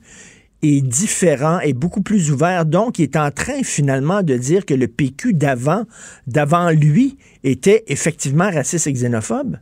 [0.64, 2.66] est différent, est beaucoup plus ouvert.
[2.66, 5.84] Donc, il est en train finalement de dire que le PQ d'avant,
[6.26, 9.58] d'avant lui, était effectivement raciste et xénophobe?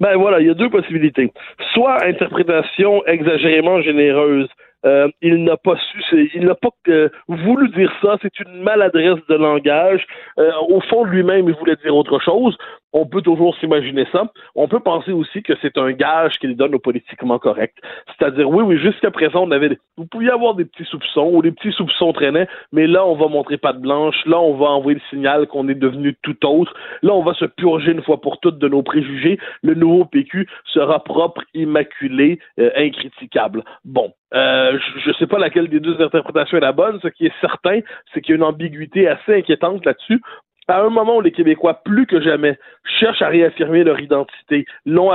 [0.00, 1.32] Ben voilà, il y a deux possibilités.
[1.72, 4.48] Soit interprétation exagérément généreuse
[4.84, 8.16] euh, il n'a pas su, il n'a pas euh, voulu dire ça.
[8.20, 10.04] C'est une maladresse de langage.
[10.38, 12.56] Euh, au fond, lui-même, il voulait dire autre chose.
[12.94, 14.30] On peut toujours s'imaginer ça.
[14.54, 17.76] On peut penser aussi que c'est un gage qu'il donne au politiquement correct.
[18.06, 21.50] C'est-à-dire, oui, oui, jusqu'à présent, on avait, vous pouviez avoir des petits soupçons ou des
[21.50, 24.14] petits soupçons traînaient, mais là, on va montrer patte blanche.
[24.26, 26.72] Là, on va envoyer le signal qu'on est devenu tout autre.
[27.02, 29.38] Là, on va se purger une fois pour toutes de nos préjugés.
[29.62, 32.38] Le nouveau PQ sera propre, immaculé,
[32.76, 33.64] incriticable.
[33.84, 36.98] Bon, euh, je ne sais pas laquelle des deux interprétations est la bonne.
[37.02, 37.80] Ce qui est certain,
[38.12, 40.20] c'est qu'il y a une ambiguïté assez inquiétante là-dessus
[40.68, 42.58] à un moment où les Québécois, plus que jamais,
[43.00, 45.10] cherchent à réaffirmer leur identité, l'ont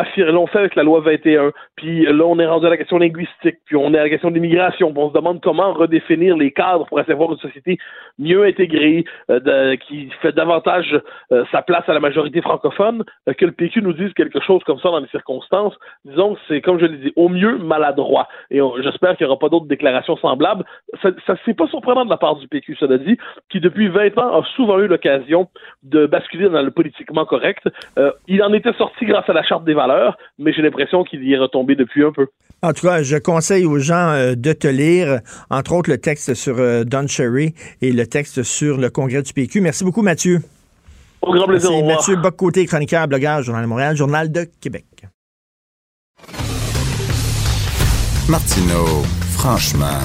[0.47, 3.75] fait avec la loi 21, puis là, on est rendu à la question linguistique, puis
[3.75, 6.99] on est à la question de l'immigration, on se demande comment redéfinir les cadres pour
[6.99, 7.77] avoir une société
[8.17, 10.99] mieux intégrée, euh, qui fait davantage
[11.31, 14.63] euh, sa place à la majorité francophone, euh, que le PQ nous dise quelque chose
[14.65, 15.73] comme ça dans les circonstances.
[16.05, 18.27] Disons que c'est, comme je l'ai dit, au mieux maladroit.
[18.51, 20.65] Et j'espère qu'il n'y aura pas d'autres déclarations semblables.
[21.01, 23.17] Ça, ça c'est pas surprenant de la part du PQ, cela dit,
[23.49, 25.38] qui depuis 20 ans a souvent eu l'occasion
[25.83, 27.63] de basculer dans le politiquement correct.
[27.97, 31.23] Euh, il en était sorti grâce à la charte des valeurs, mais j'ai l'impression qu'il
[31.23, 32.27] y est retombé depuis un peu.
[32.61, 35.19] En tout cas, je conseille aux gens euh, de te lire,
[35.49, 39.33] entre autres le texte sur euh, Don Cherry et le texte sur le congrès du
[39.33, 39.61] PQ.
[39.61, 40.39] Merci beaucoup, Mathieu.
[41.21, 41.71] Au grand plaisir.
[41.85, 44.85] Mathieu Boccoté, chroniqueur, blogueur, Journal de Montréal, Journal de Québec.
[48.29, 49.99] Martineau, franchement,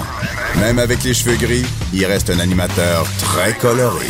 [0.59, 4.07] même avec les cheveux gris, il reste un animateur très coloré.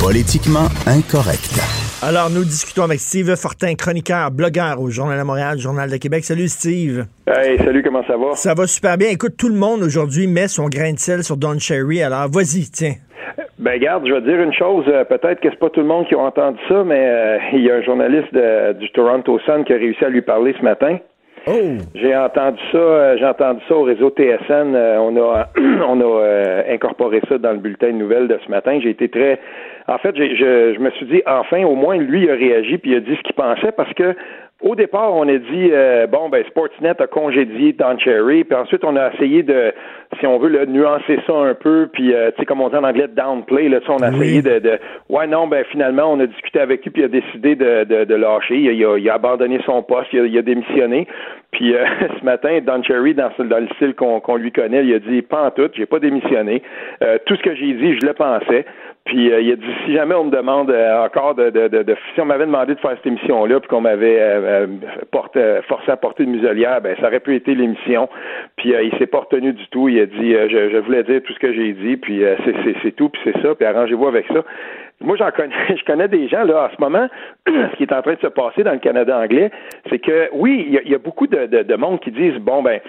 [0.00, 1.60] Politiquement incorrect.
[2.02, 6.24] Alors, nous discutons avec Steve Fortin, chroniqueur, blogueur au Journal de Montréal, Journal de Québec.
[6.24, 7.06] Salut, Steve.
[7.26, 8.34] Hey, salut, comment ça va?
[8.34, 9.08] Ça va super bien.
[9.08, 12.02] Écoute, tout le monde aujourd'hui met son grain de sel sur Don Cherry.
[12.02, 12.94] Alors, vas-y, tiens.
[13.58, 16.06] Ben garde, je vais dire une chose, euh, peut-être que c'est pas tout le monde
[16.06, 18.34] qui a entendu ça, mais euh, il y a un journaliste
[18.78, 20.98] du Toronto Sun qui a réussi à lui parler ce matin.
[21.46, 21.52] Oh.
[21.94, 24.76] J'ai entendu ça, euh, j'ai entendu ça au réseau TSN.
[24.76, 25.48] on a,
[25.88, 28.78] on a incorporé ça dans le bulletin de nouvelles de ce matin.
[28.82, 29.38] J'ai été très
[29.86, 32.92] en fait, je, je, me suis dit, enfin, au moins, lui, il a réagi puis
[32.92, 34.14] il a dit ce qu'il pensait parce que
[34.64, 38.82] au départ, on a dit euh, bon ben Sportsnet a congédié Don Cherry, puis ensuite
[38.82, 39.74] on a essayé de,
[40.18, 42.76] si on veut, le nuancer ça un peu, puis euh, tu sais comme on dit
[42.76, 44.78] en anglais downplay, là, on a essayé de, de,
[45.10, 48.04] ouais non ben finalement on a discuté avec lui puis il a décidé de, de,
[48.04, 51.06] de lâcher, il a, il, a, abandonné son poste, il a, il a démissionné,
[51.50, 51.84] puis euh,
[52.18, 55.20] ce matin Don Cherry dans, dans le style qu'on qu'on lui connaît, il a dit
[55.20, 56.62] pas en tout, j'ai pas démissionné,
[57.26, 58.64] tout ce que j'ai dit je le pensais,
[59.04, 60.70] puis il a dit si jamais on me demande
[61.04, 63.82] encore de, de, de, si on m'avait demandé de faire cette émission là puis qu'on
[63.82, 64.66] m'avait euh,
[65.10, 65.38] porte,
[65.68, 68.08] forcé à porter une muselière, ben ça aurait pu être l'émission.
[68.56, 69.88] Puis euh, il s'est pas retenu du tout.
[69.88, 72.22] Il a dit euh, je, je, voulais dire tout ce que j'ai dit, puis
[72.82, 74.42] c'est tout, puis c'est ça, puis arrangez-vous avec ça.
[75.00, 77.08] Moi, j'en connais, je connais des gens là en ce moment.
[77.46, 79.50] ce qui est en train de se passer dans le Canada anglais,
[79.90, 82.80] c'est que oui, il y, a beaucoup de, de, monde qui disent bon ben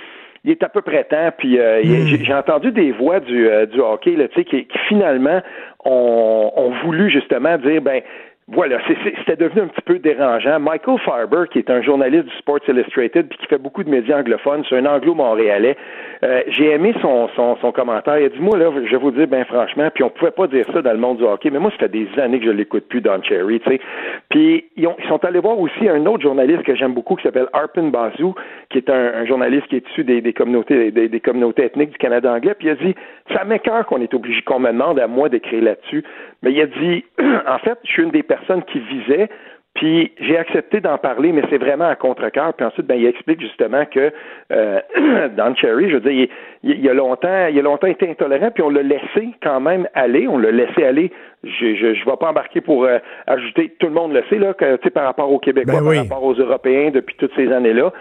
[0.46, 1.30] il est à peu près temps.
[1.38, 2.24] Puis hmm.
[2.24, 5.42] j'ai entendu des voix du, du hockey là, qui, qui finalement
[5.84, 8.02] ont, ont voulu justement dire ben
[8.48, 8.78] voilà,
[9.18, 10.60] c'était devenu un petit peu dérangeant.
[10.60, 14.20] Michael Farber, qui est un journaliste du Sports Illustrated puis qui fait beaucoup de médias
[14.20, 15.76] anglophones, c'est un anglo-montréalais.
[16.24, 18.20] Euh, j'ai aimé son, son, son, commentaire.
[18.20, 20.48] Il a dit, moi, là, je vais vous dire, ben franchement, puis on pouvait pas
[20.48, 22.52] dire ça dans le monde du hockey, mais moi, ça fait des années que je
[22.52, 23.82] l'écoute plus, Don Cherry, tu sais.
[24.30, 27.24] Puis ils, ont, ils, sont allés voir aussi un autre journaliste que j'aime beaucoup qui
[27.24, 28.34] s'appelle Arpin Bazou,
[28.70, 31.98] qui est un, journaliste qui est issu des, des communautés des, des, communautés ethniques du
[31.98, 32.96] Canada anglais, puis il a dit,
[33.34, 36.04] ça m'écœure qu'on est obligé, qu'on me demande à moi d'écrire là-dessus.
[36.44, 37.04] Mais il a dit,
[37.48, 39.30] en fait, je suis une des personnes qui visait,
[39.76, 42.54] puis j'ai accepté d'en parler, mais c'est vraiment à contre-cœur.
[42.54, 44.12] Puis ensuite, ben, il explique justement que
[44.54, 44.80] euh,
[45.38, 46.30] Don Cherry, je veux dire,
[46.64, 49.88] il, il, a longtemps, il a longtemps été intolérant, puis on l'a laissé quand même
[49.94, 50.30] aller.
[50.30, 51.12] On l'a laissé aller.
[51.44, 53.74] Je je, je vais pas embarquer pour euh, ajouter.
[53.78, 56.36] Tout le monde le sait là, que, par rapport aux Québécois, ben par rapport aux
[56.36, 57.92] Européens depuis toutes ces années-là.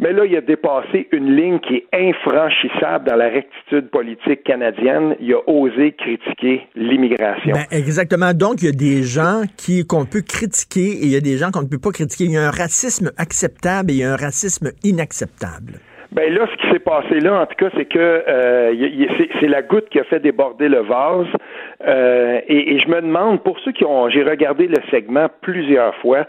[0.00, 5.14] Mais là, il a dépassé une ligne qui est infranchissable dans la rectitude politique canadienne.
[5.20, 7.52] Il a osé critiquer l'immigration.
[7.52, 8.32] Ben, exactement.
[8.32, 11.36] Donc, il y a des gens qui qu'on peut critiquer et il y a des
[11.36, 12.24] gens qu'on ne peut pas critiquer.
[12.24, 15.80] Il y a un racisme acceptable et il y a un racisme inacceptable.
[16.12, 18.74] Ben là, ce qui s'est passé là, en tout cas, c'est que euh,
[19.40, 21.28] c'est la goutte qui a fait déborder le vase.
[21.86, 25.94] Euh, et, et, je me demande, pour ceux qui ont, j'ai regardé le segment plusieurs
[25.96, 26.26] fois,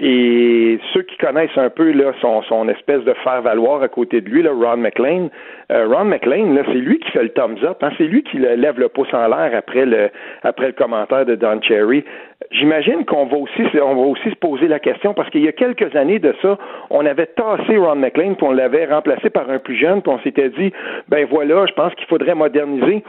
[0.00, 4.28] et ceux qui connaissent un peu là, son, son espèce de faire-valoir à côté de
[4.28, 5.28] lui, là, Ron McLean,
[5.72, 7.78] euh, Ron McLean, là, c'est lui qui fait le thumbs up.
[7.82, 10.10] Hein, c'est lui qui lève le pouce en l'air après le,
[10.44, 12.04] après le commentaire de Don Cherry.
[12.52, 15.52] J'imagine qu'on va aussi, on va aussi se poser la question parce qu'il y a
[15.52, 16.56] quelques années de ça,
[16.90, 20.20] on avait tassé Ron McLean puis on l'avait remplacé par un plus jeune puis on
[20.20, 20.72] s'était dit,
[21.08, 23.02] ben voilà, je pense qu'il faudrait moderniser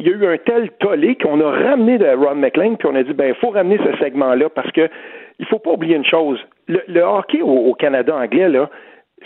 [0.00, 2.96] il y a eu un tel tollé qu'on a ramené de Ron McLean, puis on
[2.96, 4.88] a dit, ben, il faut ramener ce segment-là parce que
[5.38, 6.38] il faut pas oublier une chose.
[6.68, 8.70] Le, hockey au, Canada anglais, là,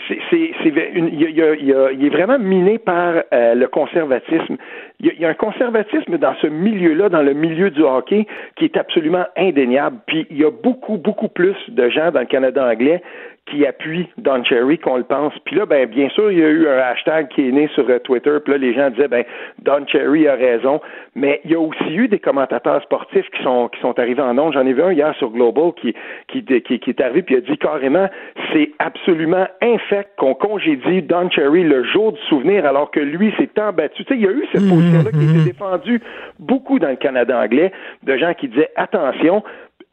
[0.07, 4.57] c'est, il, est vraiment miné par euh, le conservatisme.
[5.01, 8.27] Il y, a, un conservatisme dans ce milieu-là, dans le milieu du hockey,
[8.57, 9.97] qui est absolument indéniable.
[10.05, 13.01] Puis il y a beaucoup, beaucoup plus de gens dans le Canada anglais
[13.49, 15.33] qui appuie Don Cherry qu'on le pense.
[15.45, 17.89] Puis là, ben bien sûr, il y a eu un hashtag qui est né sur
[17.89, 18.37] euh, Twitter.
[18.43, 19.23] Puis là, les gens disaient, ben
[19.63, 20.81] Don Cherry a raison.
[21.15, 24.37] Mais il y a aussi eu des commentateurs sportifs qui sont qui sont arrivés en
[24.37, 24.53] ondes.
[24.53, 25.95] J'en ai vu un hier sur Global qui
[26.27, 28.07] qui, qui, est arrivé puis a dit carrément,
[28.53, 33.49] c'est absolument infect qu'on congédie Don Cherry le jour du souvenir alors que lui s'est
[33.59, 34.03] embattu.
[34.05, 35.45] Tu sais, il y a eu cette mhm, position-là qui a été mhm.
[35.45, 36.01] défendue
[36.39, 37.71] beaucoup dans le Canada anglais
[38.03, 39.43] de gens qui disaient attention,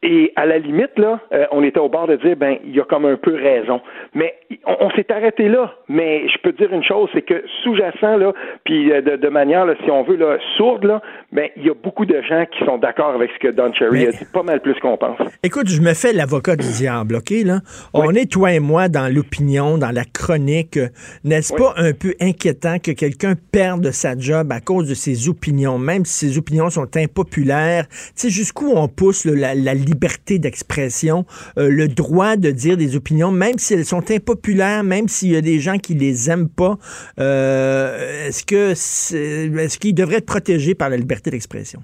[0.03, 2.79] et à la limite, là, euh, on était au bord de dire, ben, il y
[2.79, 3.81] a comme un peu raison.
[4.13, 5.73] Mais on, s'est arrêté là.
[5.89, 8.31] Mais je peux dire une chose, c'est que sous-jacent, là,
[8.63, 12.05] puis euh, de, manière, si on veut, là, sourde, là, ben, il y a beaucoup
[12.05, 14.75] de gens qui sont d'accord avec ce que Don Cherry a dit, pas mal plus
[14.75, 15.17] qu'on pense.
[15.41, 17.61] Écoute, je me fais l'avocat du diable, OK, là?
[17.95, 20.79] On est, toi et moi, dans l'opinion, dans la chronique.
[21.23, 25.79] N'est-ce pas un peu inquiétant que quelqu'un perde sa job à cause de ses opinions,
[25.79, 27.87] même si ses opinions sont impopulaires?
[27.89, 31.25] Tu sais, jusqu'où on pousse la, la liberté d'expression,
[31.57, 35.37] euh, le droit de dire des opinions, même si elles sont impopulaires, même s'il y
[35.37, 36.75] a des gens qui les aiment pas.
[37.19, 41.79] Euh, est-ce que est-ce qu'ils devraient être protégés par la liberté d'expression?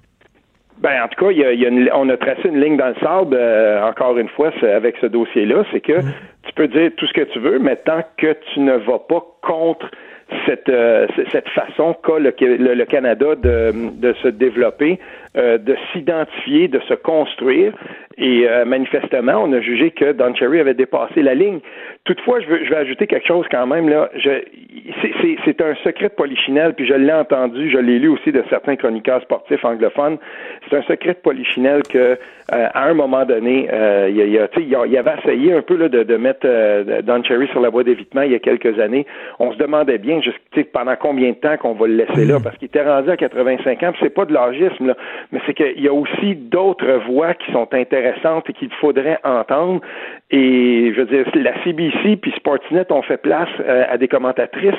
[0.79, 4.17] Ben, en tout cas, il on a tracé une ligne dans le sable, euh, encore
[4.17, 5.63] une fois, avec ce dossier-là.
[5.71, 6.13] C'est que mm-hmm.
[6.43, 9.23] tu peux dire tout ce que tu veux, mais tant que tu ne vas pas
[9.41, 9.89] contre
[10.45, 10.71] cette,
[11.31, 14.99] cette façon qu'a le, le, Canada de, de se développer,
[15.35, 17.73] euh, de s'identifier, de se construire.
[18.19, 21.59] Et euh, manifestement, on a jugé que Don Cherry avait dépassé la ligne.
[22.03, 23.89] Toutefois, je, veux, je vais ajouter quelque chose quand même.
[23.89, 24.11] là.
[24.15, 28.75] C'est un secret de polichinelle, puis je l'ai entendu, je l'ai lu aussi de certains
[28.75, 30.19] chroniqueurs sportifs anglophones.
[30.69, 32.15] C'est un secret de polichinelle que, euh,
[32.51, 34.47] à un moment donné, euh, il, y a,
[34.85, 36.45] il, avait essayé un peu là, de, de mettre
[37.01, 39.07] Don Cherry sur la voie d'évitement il y a quelques années.
[39.39, 40.19] On se demandait bien
[40.71, 43.81] pendant combien de temps qu'on va le laisser là, parce qu'il était rendu à 85
[43.83, 44.95] ans, puis c'est pas de l'argisme, là
[45.31, 49.81] mais c'est qu'il y a aussi d'autres voix qui sont intéressantes et qu'il faudrait entendre.
[50.31, 54.73] Et je veux dire, la CBC puis Sportsnet ont fait place euh, à des commentatrices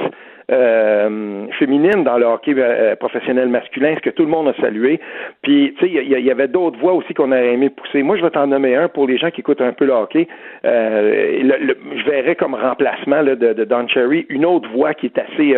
[0.50, 5.00] euh, féminines dans le hockey euh, professionnel masculin, ce que tout le monde a salué.
[5.42, 8.02] Puis, tu sais, il y, avait d'autres voix aussi qu'on aurait aimé pousser.
[8.02, 10.28] Moi, je vais t'en nommer un pour les gens qui écoutent un peu le hockey.
[10.64, 15.56] je verrais comme remplacement de, de, Don Cherry une autre voix qui est assez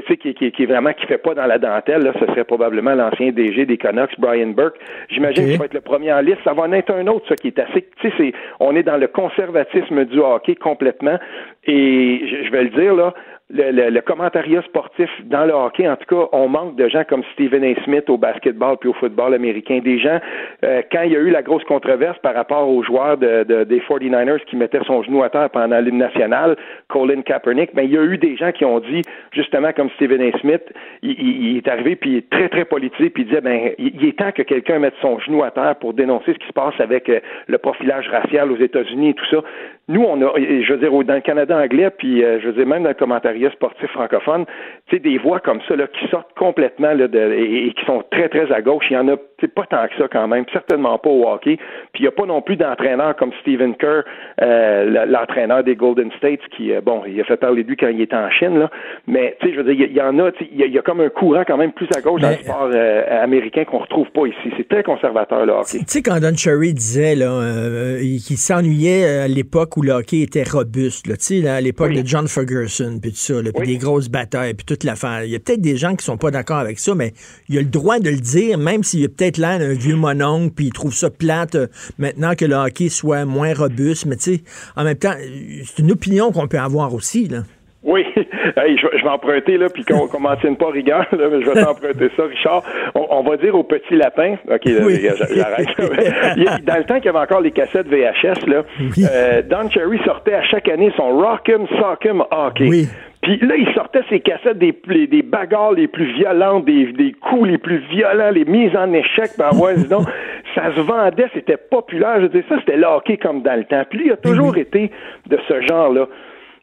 [0.00, 2.94] qui, qui, qui, est vraiment qui fait pas dans la dentelle, là, ce serait probablement
[2.94, 4.76] l'ancien DG des Canucks, Brian Burke.
[5.08, 6.38] J'imagine qu'il va être le premier en liste.
[6.44, 7.86] Ça va en être un autre, ça, qui est assez.
[8.00, 11.18] Tu sais, c'est, on est dans le conservatisme du hockey complètement.
[11.64, 13.14] Et je, je vais le dire là,
[13.52, 17.22] le, le, commentariat sportif dans le hockey, en tout cas, on manque de gens comme
[17.34, 17.74] Stephen A.
[17.84, 19.80] Smith au basketball puis au football américain.
[19.84, 20.18] Des gens,
[20.64, 23.64] euh, quand il y a eu la grosse controverse par rapport aux joueurs de, de,
[23.64, 26.56] des 49ers qui mettaient son genou à terre pendant l'hymne national,
[26.88, 30.22] Colin Kaepernick, ben, il y a eu des gens qui ont dit, justement, comme Stephen
[30.22, 30.38] A.
[30.38, 30.62] Smith,
[31.02, 34.06] il, il, est arrivé puis il est très, très politisé puis il disait, ben, il,
[34.06, 36.74] est temps que quelqu'un mette son genou à terre pour dénoncer ce qui se passe
[36.78, 39.42] avec euh, le profilage racial aux États-Unis et tout ça.
[39.88, 42.66] Nous, on a, je veux dire, dans le Canada anglais, puis euh, je veux dire,
[42.66, 44.44] même dans le commentariat sportif francophone,
[44.86, 48.04] tu sais, des voix comme ça, là, qui sortent complètement, là, de, et, qui sont
[48.12, 48.84] très, très à gauche.
[48.90, 51.56] Il y en a pas tant que ça quand même, certainement pas au hockey.
[51.92, 54.04] Puis il n'y a pas non plus d'entraîneur comme Stephen Kerr,
[54.40, 57.88] euh, l'entraîneur des Golden States, qui, euh, bon, il a fait parler de lui quand
[57.88, 58.70] il était en Chine, là.
[59.08, 61.08] Mais, tu sais, je veux dire, il y, en a, il y, a comme un
[61.08, 62.70] courant quand même plus à gauche dans le sport
[63.10, 64.54] américain qu'on retrouve pas ici.
[64.56, 65.78] C'est très conservateur, le hockey.
[65.78, 70.42] Tu sais, quand Don Cherry disait, là, qu'il s'ennuyait à l'époque où le hockey était
[70.42, 74.54] robuste, là, là, à l'époque de John Ferguson, puis tout ça, puis des grosses batailles,
[74.54, 75.24] puis toute l'affaire.
[75.24, 77.12] Il y a peut-être des gens qui sont pas d'accord avec ça, mais
[77.48, 80.52] il a le droit de le dire, même s'il a peut-être l'air d'un vieux mononcle,
[80.54, 81.66] puis il trouve ça plate euh,
[81.98, 84.06] maintenant que le hockey soit moins robuste.
[84.06, 84.42] Mais tu sais,
[84.76, 87.44] en même temps, c'est une opinion qu'on peut avoir aussi, là.
[87.84, 91.50] Oui, je, vais emprunter, là, puis qu'on ne m'en tienne pas rigueur, là, mais je
[91.50, 92.62] vais t'emprunter ça, Richard.
[92.94, 95.68] On, va dire au petit lapin, OK, j'arrête.
[96.64, 98.62] Dans le temps qu'il y avait encore les cassettes VHS, là,
[98.98, 102.68] euh, Don Cherry sortait à chaque année son Rock'em Sock'em Hockey.
[102.68, 102.88] Oui.
[103.22, 104.76] Puis là, il sortait ses cassettes des,
[105.06, 109.30] des bagarres les plus violentes, des, des coups les plus violents, les mises en échec,
[109.38, 110.04] par ouais, disons,
[110.56, 112.16] ça se vendait, c'était populaire.
[112.16, 113.84] Je veux dire, ça, c'était le hockey comme dans le temps.
[113.88, 114.90] Puis lui, il a toujours été
[115.28, 116.08] de ce genre-là.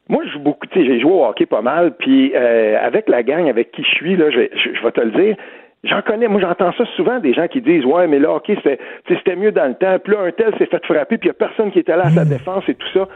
[0.10, 3.07] Moi, je joue beaucoup, tu sais, j'ai joué au hockey pas mal, puis euh, avec
[3.07, 5.36] la gang avec qui je suis, là, je, je, vais te le dire,
[5.86, 8.51] J'en connais, moi j'entends ça souvent des gens qui disent Ouais, mais là, OK,
[9.07, 11.38] c'était mieux dans le temps, puis là, un tel s'est fait frapper, puis il n'y
[11.41, 12.28] a personne qui était là à sa mm.
[12.28, 13.07] défense et tout ça.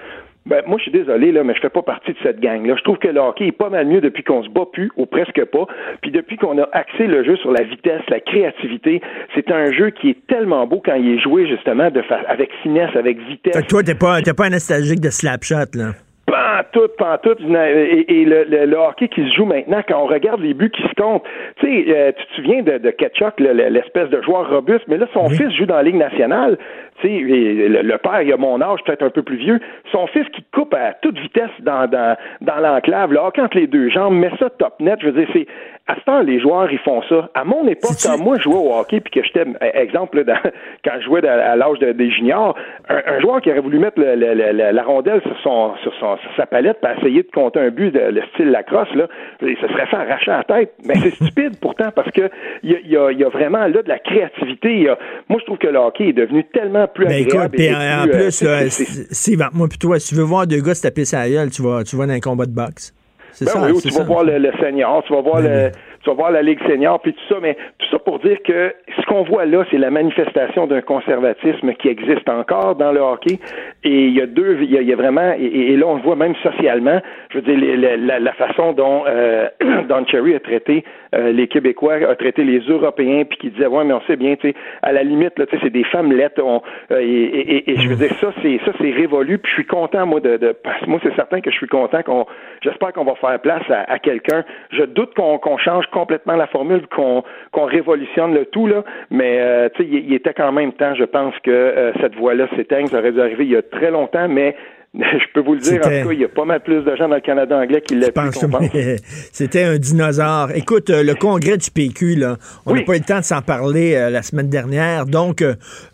[0.46, 2.76] Ben, moi, je suis désolé, là, mais je fais pas partie de cette gang-là.
[2.78, 5.06] Je trouve que le hockey est pas mal mieux depuis qu'on se bat plus, ou
[5.06, 5.66] presque pas.
[6.02, 9.02] Puis depuis qu'on a axé le jeu sur la vitesse, la créativité,
[9.36, 12.94] c'est un jeu qui est tellement beau quand il est joué, justement, de avec finesse,
[12.96, 13.56] avec vitesse.
[13.56, 15.92] Fait toi, t'es pas, pas un nostalgique de slapshot, là?
[16.26, 17.36] Pas tout, pas tout.
[17.38, 20.82] Et, et le, le, hockey qui se joue maintenant, quand on regarde les buts qui
[20.82, 21.24] se comptent,
[21.60, 25.06] tu sais, euh, tu te souviens de, de Ketchuk, l'espèce de joueur robuste, mais là,
[25.14, 26.58] son fils joue dans la Ligue nationale.
[27.02, 29.60] Tu sais, le, le, père, il a mon âge, peut-être un peu plus vieux.
[29.92, 33.68] Son fils qui coupe à toute vitesse dans, dans, dans l'enclave, le hockey entre les
[33.68, 35.00] deux jambes, met ça top net.
[35.02, 35.48] Je veux dire, c'est
[35.86, 37.30] à ce temps, les joueurs, ils font ça.
[37.34, 40.38] À mon époque, quand moi, je jouais au hockey, puis que j'étais, exemple, dans,
[40.86, 42.56] quand je jouais à l'âge des juniors,
[42.88, 46.90] un, joueur qui aurait voulu mettre la rondelle sur, son, sur, son, sa palette pour
[46.90, 49.08] essayer de compter un but de le style lacrosse, là,
[49.42, 50.74] ça serait fait arracher la tête.
[50.86, 52.30] Mais c'est stupide pourtant, parce que
[52.64, 54.88] il y a, y a, vraiment là de la créativité.
[55.28, 57.56] moi, je trouve que le hockey est devenu tellement plus ben, agréable.
[57.60, 61.04] Écoute, en, plus, euh, moi, puis toi, si tu veux voir deux gars se taper
[61.04, 62.94] sa gueule, tu vas, tu vas dans un combat de boxe.
[63.42, 65.72] Ben ça, oui, tu vas voir le, le, senior, tu vas voir ben le,
[66.04, 68.74] tu vas voir la Ligue senior, puis tout ça, mais tout ça pour dire que
[69.00, 73.40] ce qu'on voit là, c'est la manifestation d'un conservatisme qui existe encore dans le hockey.
[73.84, 76.36] Et il y a deux, il y a, vraiment, et, là on le voit même
[76.44, 77.00] socialement,
[77.30, 79.48] je veux dire, la, façon dont euh,
[79.88, 80.84] Don Cherry a traité
[81.16, 84.36] euh, les Québécois, a traité les Européens, puis qui disait, ouais, mais on sait bien,
[84.36, 87.78] tu sais, à la limite, là, tu sais, c'est des femmes lettres, euh, et, et,
[87.78, 90.56] je veux dire, ça, c'est ça, c'est révolu, puis je suis content, moi, de, de
[90.88, 92.26] moi, c'est certain que je suis content qu'on,
[92.62, 94.44] j'espère qu'on va faire place à, à quelqu'un.
[94.72, 97.24] Je doute qu'on qu'on change complètement la formule, qu'on
[97.66, 101.34] révolutionne le tout, là, mais euh, tu sais, il, était quand même temps, je pense,
[101.44, 102.88] que euh, cette voie-là s'éteigne.
[102.88, 104.56] Ça aurait dû arriver il y a très longtemps, mais
[104.94, 106.96] je peux vous le dire, en tout cas, il y a pas mal plus de
[106.96, 108.38] gens dans le Canada anglais qui l'ont pu
[109.32, 110.50] C'était un dinosaure.
[110.56, 113.42] Écoute, euh, le congrès du PQ, là, on n'a pas eu le temps de s'en
[113.42, 115.44] parler la semaine dernière, donc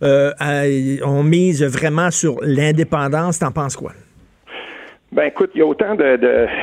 [0.02, 3.39] on mise vraiment sur l'indépendance.
[3.39, 3.91] T'en penses quoi?
[5.12, 6.20] Ben écoute, il y a autant de,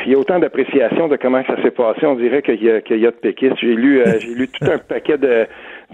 [0.07, 2.07] il y a autant d'appréciation de comment ça s'est passé.
[2.07, 3.57] On dirait qu'il y a qu'il y a de péquistes.
[3.61, 5.47] J'ai lu euh, j'ai lu tout un paquet de,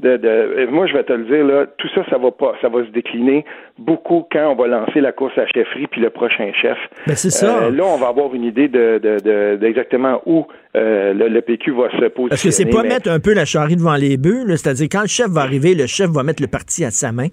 [0.02, 2.68] de, de, moi je vais te le dire là, tout ça ça va pas ça
[2.68, 3.46] va se décliner
[3.78, 6.76] beaucoup quand on va lancer la course à chefferie puis le prochain chef.
[7.06, 7.64] Ben c'est ça.
[7.64, 10.46] Euh, là on va avoir une idée de d'exactement de, où
[10.76, 12.28] euh, le, PQ va se positionner.
[12.28, 15.08] Parce que c'est pas mettre un peu la charrie devant les bœufs, c'est-à-dire quand le
[15.08, 17.28] chef va arriver, le chef va mettre le parti à sa main?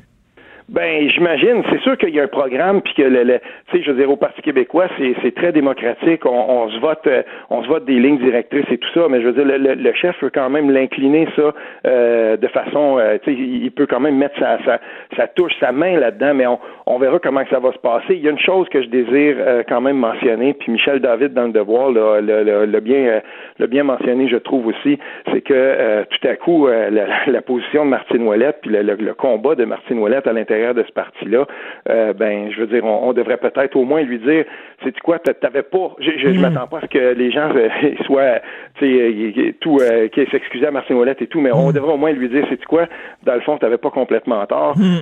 [0.70, 1.64] Ben, j'imagine.
[1.72, 3.40] C'est sûr qu'il y a un programme, puis que le,
[3.72, 4.86] tu sais, je veux dire, au Parti québécois,
[5.24, 6.24] c'est très démocratique.
[6.28, 9.08] On, on, se vote, euh, on se vote des lignes directrices et tout ça.
[9.10, 11.56] Mais je veux dire, le, le chef peut quand même l'incliner ça
[11.88, 14.80] euh, de façon, euh, tu sais, il peut quand même mettre sa, sa,
[15.18, 16.36] sa touche, sa main là-dedans.
[16.36, 18.14] Mais on, on verra comment ça va se passer.
[18.14, 21.46] Il y a une chose que je désire quand même mentionner, puis Michel David dans
[21.46, 23.22] le devoir le, bien,
[23.58, 25.00] le bien mentionné, je trouve aussi,
[25.32, 26.90] c'est que tout à coup, la,
[27.26, 30.92] la, position de Martine Ouellette, puis le, combat de Martine Ouellette à l'intérieur de ce
[30.92, 31.46] parti-là,
[31.90, 34.46] euh, ben, je veux dire, on, devrait peut-être au moins lui dire,
[34.84, 36.42] c'est quoi, t'avais pas, je, je, hmm.
[36.42, 37.70] m'attends pas à ce que les gens euh,
[38.06, 38.40] soient,
[38.76, 41.74] tu sais, euh, tout, euh, qui s'excusaient à Martin Ouellette et tout, mais on hmm.
[41.74, 42.88] devrait au moins lui dire, c'est quoi,
[43.24, 44.78] dans le fond, t'avais pas complètement tort.
[44.78, 45.00] Hmm.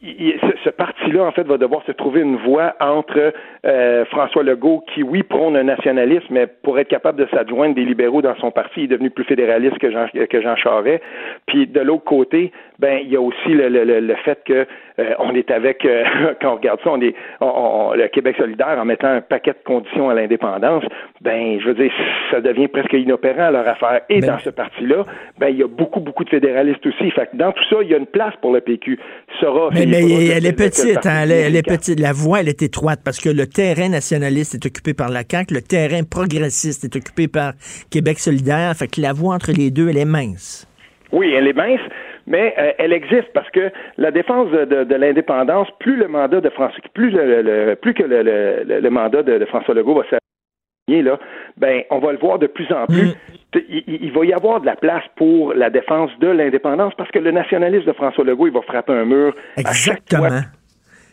[0.00, 3.32] Ce, parti-là, en fait, va devoir se trouver une voie entre
[3.66, 7.84] euh, François Legault, qui, oui, prône un nationalisme, mais pour être capable de s'adjoindre des
[7.84, 11.02] libéraux dans son parti, il est devenu plus fédéraliste que Jean, que Jean Charest.
[11.46, 14.66] Puis de l'autre côté, ben, il y a aussi le, le, le fait que
[15.00, 16.04] euh, on est avec, euh,
[16.40, 19.64] quand on regarde ça, on est on, le Québec solidaire en mettant un paquet de
[19.64, 20.84] conditions à l'indépendance.
[21.20, 21.92] Ben, je veux dire,
[22.30, 24.02] ça devient presque inopérant leur affaire.
[24.08, 25.04] Et dans ce parti-là,
[25.38, 27.10] ben, il y a beaucoup, beaucoup de fédéralistes aussi.
[27.10, 28.98] Fait que dans tout ça, il y a une place pour le PQ.
[29.40, 32.00] Sera mais, elle est petite, hein, elle, est petite.
[32.00, 35.54] La voie, elle est étroite parce que le terrain nationaliste est occupé par la CAQ,
[35.54, 37.52] le terrain progressiste est occupé par
[37.90, 38.74] Québec solidaire.
[38.74, 40.66] Fait que la voie entre les deux, elle est mince.
[41.12, 41.80] Oui, elle est mince,
[42.26, 46.80] mais euh, elle existe parce que la défense de, l'indépendance, plus le mandat de François,
[46.94, 51.18] plus le, plus que le, mandat de, François Legault va s'aligner là,
[51.56, 53.08] ben on va le voir de plus en plus.
[53.08, 53.37] Mm.
[53.54, 57.30] Il, va y avoir de la place pour la défense de l'indépendance parce que le
[57.30, 60.42] nationalisme de François Legault, il va frapper un mur Exactement.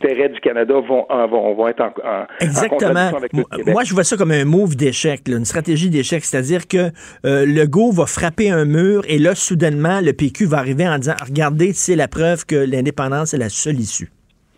[0.02, 3.16] intérêts du Canada vont, vont, vont être en, en, Exactement.
[3.16, 3.74] avec le Québec.
[3.74, 6.92] Moi, je vois ça comme un move d'échec, une stratégie d'échec, c'est-à-dire que
[7.26, 10.98] euh, le go va frapper un mur et là, soudainement, le PQ va arriver en
[10.98, 14.10] disant, regardez, c'est la preuve que l'indépendance est la seule issue.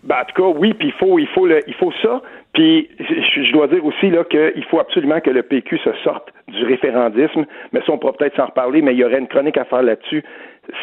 [0.04, 2.22] Ben, en tout cas, oui, puis il faut, il faut, le, il faut ça.
[2.58, 6.66] Puis je, dois dire aussi là qu'il faut absolument que le PQ se sorte du
[6.66, 9.66] référendisme, mais ça on pourra peut-être s'en reparler, mais il y aurait une chronique à
[9.66, 10.24] faire là-dessus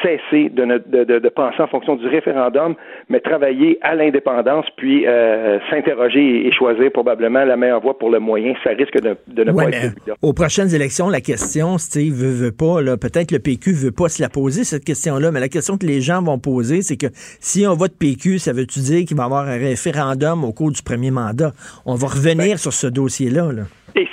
[0.03, 2.75] cesser de, de, de, penser en fonction du référendum,
[3.09, 8.21] mais travailler à l'indépendance, puis euh, s'interroger et, choisir probablement la meilleure voie pour le
[8.21, 8.55] moyen.
[8.63, 12.53] Ça risque de, de ne pas être Aux prochaines élections, la question, Steve, veut, veut
[12.53, 15.87] pas, peut-être le PQ veut pas se la poser, cette question-là, mais la question que
[15.87, 19.25] les gens vont poser, c'est que si on vote PQ, ça veut-tu dire qu'il va
[19.25, 21.53] y avoir un référendum au cours du premier mandat?
[21.87, 23.53] On va revenir ben sur ce dossier-là.
[23.53, 23.63] Là.
[23.97, 24.09] Et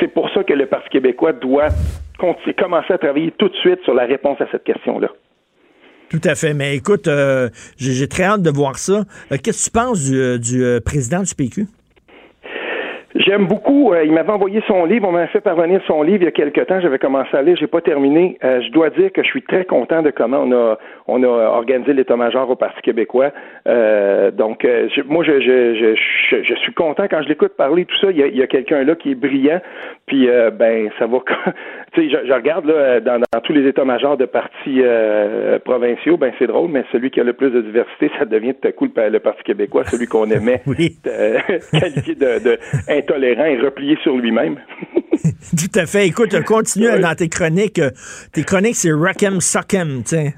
[0.00, 1.68] c'est pour ça que le Parti québécois doit
[2.18, 5.05] commencer à travailler tout de suite sur la réponse à cette question-là.
[6.10, 6.54] Tout à fait.
[6.54, 7.48] Mais écoute, euh,
[7.78, 9.04] j'ai très hâte de voir ça.
[9.32, 11.66] Euh, qu'est-ce que tu penses du, euh, président du PQ?
[13.16, 13.94] J'aime beaucoup.
[14.04, 15.08] Il m'avait envoyé son livre.
[15.08, 16.80] On m'a fait parvenir son livre il y a quelques temps.
[16.80, 17.56] J'avais commencé à lire.
[17.58, 18.36] J'ai pas terminé.
[18.42, 20.78] Je dois dire que je suis très content de comment on a
[21.08, 23.32] on a organisé l'état-major au Parti québécois.
[23.64, 24.68] Donc,
[25.08, 25.96] moi, je, je,
[26.30, 28.10] je, je, suis content quand je l'écoute parler tout ça.
[28.10, 29.60] Il y a, a quelqu'un là qui est brillant.
[30.04, 31.18] Puis, ben, ça va.
[31.96, 34.80] tu sais, je, regarde là dans, dans tous les états-majors de partis
[35.64, 36.16] provinciaux.
[36.16, 38.72] Ben, c'est drôle, mais celui qui a le plus de diversité, ça devient tout à
[38.72, 44.58] coup le, Parti québécois, celui qu'on aimait qualifié de, de tolérant et replié sur lui-même.
[45.56, 46.06] Tout à fait.
[46.06, 47.80] Écoute, continue dans tes chroniques.
[48.32, 50.30] Tes chroniques, c'est Rock'em Sock'em, tiens.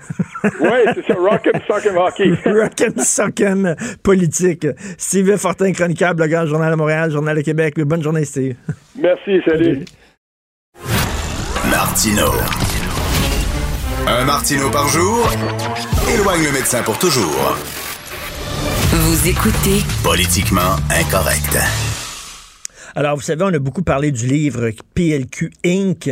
[0.45, 2.31] oui, c'est ça, Rock'em Sock'em hockey.
[2.47, 4.67] Rock'em Sock'em politique.
[4.97, 7.75] Steve Fortin, chroniqueur, blogueur, Journal de Montréal, Journal de Québec.
[7.79, 8.55] Bonne journée, Steve.
[8.97, 9.85] Merci, salut.
[11.99, 12.33] Martino.
[14.07, 15.29] Un Martino par jour
[16.15, 17.57] éloigne le médecin pour toujours.
[18.93, 21.59] Vous écoutez Politiquement incorrect.
[22.99, 26.11] Alors, vous savez, on a beaucoup parlé du livre PLQ Inc.,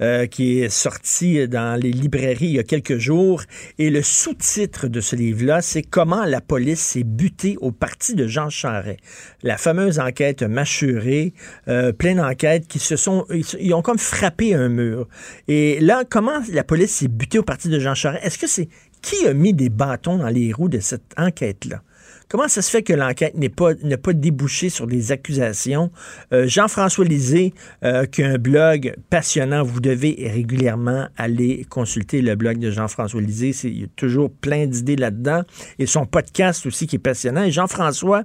[0.00, 3.42] euh, qui est sorti dans les librairies il y a quelques jours.
[3.80, 8.28] Et le sous-titre de ce livre-là, c'est Comment la police s'est butée au parti de
[8.28, 9.00] Jean Charest.
[9.42, 11.34] La fameuse enquête mâchurée,
[11.66, 13.26] euh, plein d'enquêtes qui se sont...
[13.58, 15.08] Ils, ont comme frappé un mur.
[15.48, 18.24] Et là, comment la police s'est butée au parti de Jean Charest?
[18.24, 18.68] Est-ce que c'est...
[19.02, 21.82] Qui a mis des bâtons dans les roues de cette enquête-là?
[22.30, 25.90] Comment ça se fait que l'enquête n'est pas, n'a pas débouché sur des accusations?
[26.32, 27.52] Euh, Jean-François Lisée,
[27.82, 33.20] euh, qui a un blog passionnant, vous devez régulièrement aller consulter le blog de Jean-François
[33.20, 33.50] Lisée.
[33.64, 35.42] Il y a toujours plein d'idées là-dedans.
[35.80, 37.42] Et son podcast aussi qui est passionnant.
[37.42, 38.22] Et Jean-François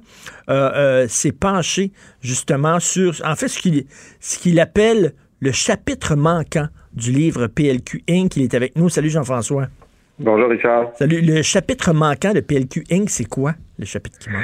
[0.51, 1.91] euh, s'est penché
[2.21, 3.85] justement sur, en fait, ce qu'il,
[4.19, 8.37] ce qu'il appelle le chapitre manquant du livre PLQ Inc.
[8.37, 8.87] Il est avec nous.
[8.87, 9.67] Salut Jean-François.
[10.17, 10.91] Bonjour Richard.
[10.95, 11.19] Salut.
[11.21, 14.43] Le chapitre manquant de PLQ Inc., c'est quoi, le chapitre qui manque?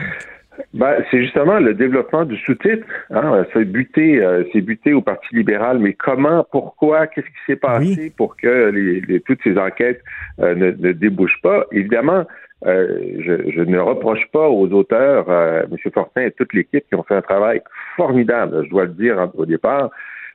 [0.74, 2.86] Ben, c'est justement le développement du sous-titre.
[3.10, 7.56] Hein, c'est buté, euh, c'est buté au Parti libéral, mais comment, pourquoi, qu'est-ce qui s'est
[7.56, 10.02] passé pour que les, toutes ces enquêtes
[10.40, 11.66] euh, ne, ne, débouchent pas?
[11.72, 12.26] Évidemment,
[12.66, 15.78] euh, je, je, ne reproche pas aux auteurs, M.
[15.94, 17.62] Fortin et toute l'équipe qui ont fait un travail
[17.96, 19.90] formidable, je dois le dire au départ.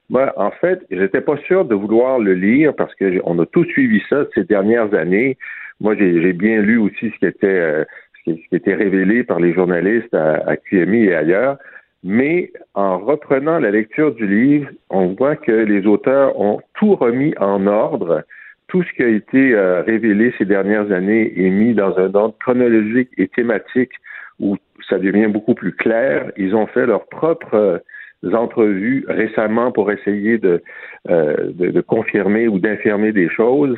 [0.08, 3.64] Moi, en fait, j'étais pas sûr de vouloir le lire parce que on a tous
[3.64, 5.36] suivi ça ces dernières années.
[5.80, 7.84] Moi, j'ai bien lu aussi ce qui était euh,
[8.24, 11.58] ce qui, était révélé par les journalistes à, QMI et ailleurs.
[12.04, 17.34] Mais en reprenant la lecture du livre, on voit que les auteurs ont tout remis
[17.38, 18.22] en ordre.
[18.68, 22.36] Tout ce qui a été euh, révélé ces dernières années est mis dans un ordre
[22.38, 23.92] chronologique et thématique
[24.38, 24.56] où
[24.88, 26.30] ça devient beaucoup plus clair.
[26.36, 27.82] Ils ont fait leur propre
[28.34, 30.62] entrevues récemment pour essayer de,
[31.08, 33.76] euh, de, confirmer ou d'infirmer des choses.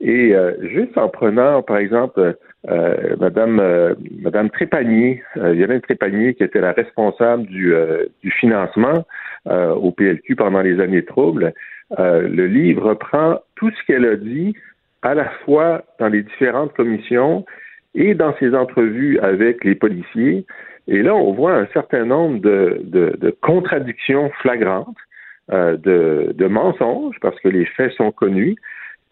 [0.00, 2.36] Et euh, juste en prenant, par exemple,
[2.68, 7.74] euh, Madame euh, Trépanier, Yolande Trépanier, qui était la responsable du,
[8.22, 9.04] du financement
[9.46, 11.54] au PLQ pendant les années troubles,
[11.96, 14.54] le livre reprend tout ce qu'elle a dit
[15.02, 17.46] à la fois dans les différentes commissions
[17.94, 20.44] et dans ses entrevues avec les policiers.
[20.88, 24.96] Et là, on voit un certain nombre de, de, de contradictions flagrantes,
[25.52, 28.56] euh, de, de, mensonges, parce que les faits sont connus,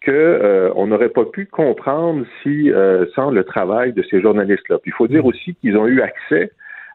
[0.01, 4.79] que euh, on n'aurait pas pu comprendre si euh, sans le travail de ces journalistes-là.
[4.79, 6.51] Puis il faut dire aussi qu'ils ont eu accès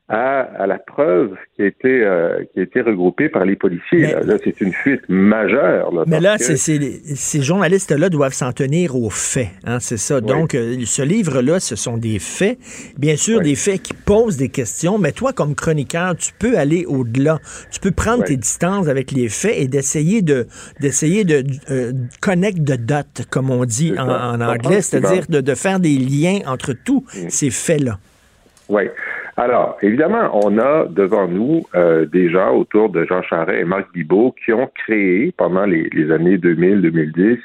[0.08, 4.14] à, la preuve qui a été, euh, qui a été regroupée par les policiers.
[4.22, 5.90] là, c'est une fuite majeure.
[6.06, 9.48] mais là, ces journalistes-là doivent s'en tenir aux faits.
[9.64, 10.20] Hein, c'est ça.
[10.20, 12.58] Donc, euh, ce livre-là, ce sont des faits.
[12.98, 16.84] Bien sûr, des faits qui posent des questions, mais toi, comme chroniqueur, tu peux aller
[16.86, 17.38] au-delà.
[17.70, 20.46] Tu peux prendre tes distances avec les faits et d'essayer de
[20.80, 22.58] d'essayer de euh, connect
[23.30, 27.28] comme on dit en, anglais, c'est-à-dire de, de, faire des liens entre tous mm.
[27.30, 27.98] ces faits-là.
[28.68, 28.84] Oui.
[29.36, 33.90] Alors, évidemment, on a devant nous euh, des gens autour de Jean Charest et Marc
[33.92, 37.38] Bibot qui ont créé pendant les, années 2000-2010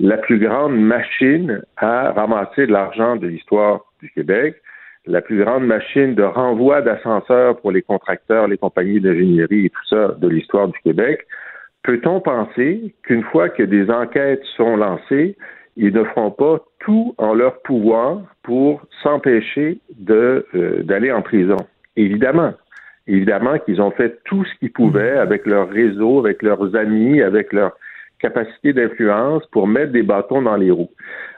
[0.00, 4.56] la plus grande machine à ramasser de l'argent de l'histoire du Québec,
[5.06, 9.86] la plus grande machine de renvoi d'ascenseurs pour les contracteurs, les compagnies d'ingénierie et tout
[9.88, 11.26] ça de l'histoire du Québec.
[11.84, 15.36] Peut-on penser qu'une fois que des enquêtes sont lancées,
[15.78, 21.56] ils ne feront pas tout en leur pouvoir pour s'empêcher de euh, d'aller en prison.
[21.96, 22.52] Évidemment,
[23.06, 25.20] évidemment qu'ils ont fait tout ce qu'ils pouvaient mm.
[25.20, 27.76] avec leur réseau, avec leurs amis, avec leur
[28.18, 30.90] capacité d'influence pour mettre des bâtons dans les roues.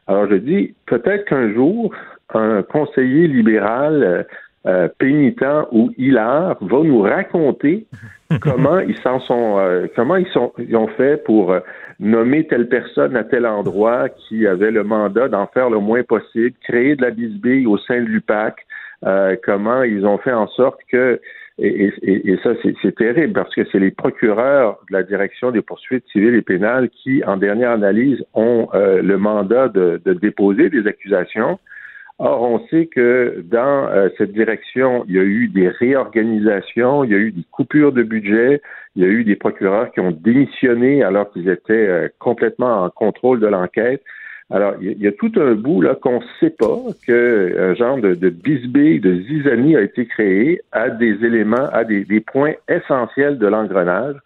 [0.07, 1.95] Alors je dis, peut-être qu'un jour,
[2.33, 4.27] un conseiller libéral
[4.67, 7.87] euh, pénitent ou hilar va nous raconter
[8.41, 11.61] comment ils s'en sont, euh, comment ils sont, ils ont fait pour euh,
[11.99, 16.55] nommer telle personne à tel endroit qui avait le mandat d'en faire le moins possible,
[16.63, 18.67] créer de la bisbille au sein de l'UPAC,
[19.05, 21.21] euh, comment ils ont fait en sorte que
[21.63, 25.61] et, et, et ça, c'est terrible parce que c'est les procureurs de la direction des
[25.61, 30.87] poursuites civiles et pénales qui, en dernière analyse, ont le mandat de, de, déposer des
[30.87, 31.59] accusations.
[32.23, 37.13] Or, on sait que dans euh, cette direction, il y a eu des réorganisations, il
[37.13, 38.61] y a eu des coupures de budget,
[38.95, 42.91] il y a eu des procureurs qui ont démissionné alors qu'ils étaient euh, complètement en
[42.91, 44.03] contrôle de l'enquête.
[44.51, 48.15] Alors, il y, a tout un bout là qu'on ne sait pas qu'un genre de,
[48.15, 53.47] de de zizanie a été créé à des éléments, à des, des points essentiels de
[53.47, 54.17] l'engrenage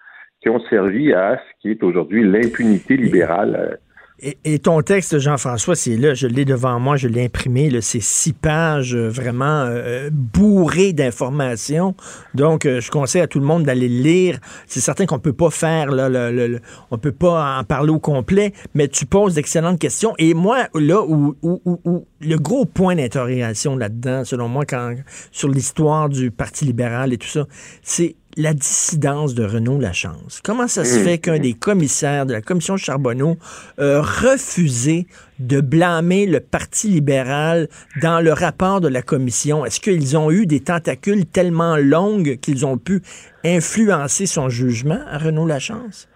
[0.41, 3.79] qui ont servi à ce qui est aujourd'hui l'impunité libérale
[4.21, 8.33] et, ton texte, Jean-François, c'est là, je l'ai devant moi, je l'ai imprimé, c'est six
[8.33, 11.97] pages euh, vraiment euh, bourrées d'informations.
[12.33, 14.39] Donc, euh, je conseille à tout le monde d'aller lire.
[14.67, 16.61] C'est certain qu'on peut pas faire, là, le,
[16.93, 20.15] on peut pas en parler au complet, mais tu poses d'excellentes questions.
[20.19, 24.95] Et moi, là où, où, où, le gros point d'interrogation là-dedans, selon moi, quand,
[25.33, 27.47] sur l'histoire du Parti libéral et tout ça,
[27.83, 30.41] c'est la dissidence de Renaud Lachance.
[30.45, 31.03] Comment ça se mmh.
[31.03, 33.37] fait qu'un des commissaires de la commission Charbonneau
[33.79, 35.07] a refusé
[35.39, 37.69] de blâmer le Parti libéral
[38.03, 39.65] dans le rapport de la commission?
[39.65, 43.01] Est-ce qu'ils ont eu des tentacules tellement longues qu'ils ont pu
[43.45, 46.09] influencer son jugement à Renaud Lachance?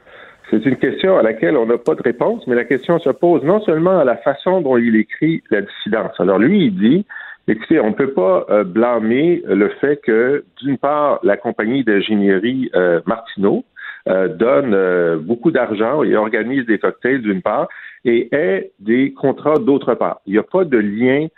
[0.50, 3.42] C'est une question à laquelle on n'a pas de réponse, mais la question se pose
[3.44, 6.18] non seulement à la façon dont il écrit la dissidence.
[6.18, 7.06] Alors lui, il dit
[7.50, 12.70] Écoutez, on ne peut pas euh, blâmer le fait que, d'une part, la compagnie d'ingénierie
[12.74, 13.64] euh, Martineau
[14.06, 14.76] euh, donne
[15.24, 17.68] beaucoup d'argent et organise des cocktails, d'une part,
[18.04, 20.20] et ait des contrats d'autre part.
[20.26, 21.28] Il n'y a pas de lien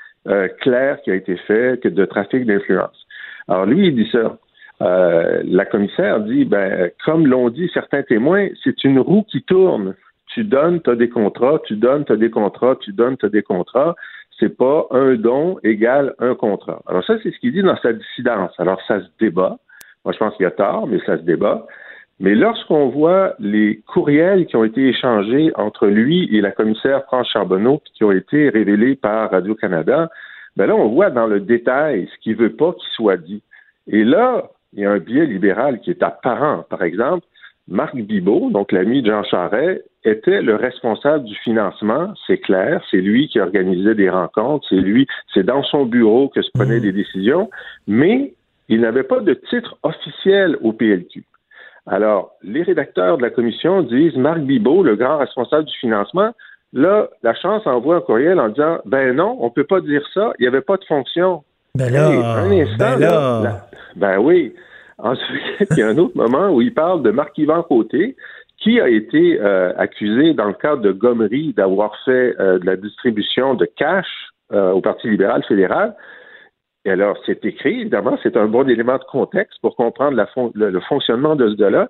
[0.61, 3.07] clair qui a été fait de trafic d'influence.
[3.49, 4.37] Alors lui, il dit ça.
[4.81, 9.95] la commissaire dit, ben, comme l'ont dit certains témoins, c'est une roue qui tourne.
[10.27, 13.27] Tu donnes, tu as des contrats, tu donnes, tu as des contrats, tu donnes, tu
[13.27, 13.97] as des contrats
[14.41, 16.83] c'est pas un don égale un contrat.
[16.87, 18.53] Alors ça, c'est ce qu'il dit dans sa dissidence.
[18.59, 19.59] Alors ça se débat.
[20.05, 21.67] Moi, je pense qu'il y a tort, mais ça se débat.
[22.19, 27.29] Mais lorsqu'on voit les courriels qui ont été échangés entre lui et la commissaire France
[27.29, 30.11] Charbonneau, qui ont été révélés par Radio-Canada,
[30.57, 33.43] ben là, on voit dans le détail ce qu'il veut pas qu'il soit dit.
[33.87, 36.65] Et là, il y a un biais libéral qui est apparent.
[36.69, 37.27] Par exemple,
[37.71, 43.01] Marc Bibot, donc l'ami de Jean Charest, était le responsable du financement, c'est clair, c'est
[43.01, 46.83] lui qui organisait des rencontres, c'est lui, c'est dans son bureau que se prenaient mmh.
[46.83, 47.51] des décisions,
[47.87, 48.35] mais
[48.69, 51.25] il n'avait pas de titre officiel au PLQ.
[51.87, 56.33] Alors, les rédacteurs de la commission disent Marc Bibot, le grand responsable du financement,
[56.73, 60.33] là, la chance envoie un courriel en disant Ben non, on peut pas dire ça,
[60.39, 61.43] il n'y avait pas de fonction.
[61.75, 63.61] Ben là, un instant, ben,
[63.97, 64.55] ben oui.
[65.03, 68.17] Ensuite, il y a un autre moment où il parle de Marc-Yvan Côté,
[68.59, 72.77] qui a été euh, accusé dans le cadre de Gomery d'avoir fait euh, de la
[72.77, 74.07] distribution de cash
[74.53, 75.97] euh, au Parti libéral fédéral.
[76.85, 80.23] Et alors, c'est écrit, évidemment, c'est un bon élément de contexte pour comprendre
[80.55, 81.89] le, fonctionnement de ce gars-là.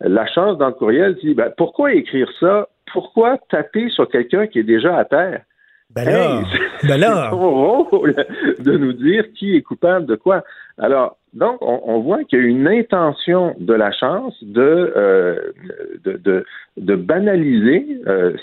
[0.00, 2.68] La chance dans le courriel dit ben, pourquoi écrire ça?
[2.92, 5.42] Pourquoi taper sur quelqu'un qui est déjà à terre?
[5.90, 6.42] Ben là,
[6.84, 7.30] ben là.
[7.32, 8.14] rôle
[8.58, 10.42] de nous dire qui est coupable de quoi.
[10.78, 14.60] Alors, donc, on, voit qu'il y a une intention de la chance de,
[14.96, 15.52] euh,
[16.04, 16.44] de,
[16.76, 18.36] de, banaliser euh,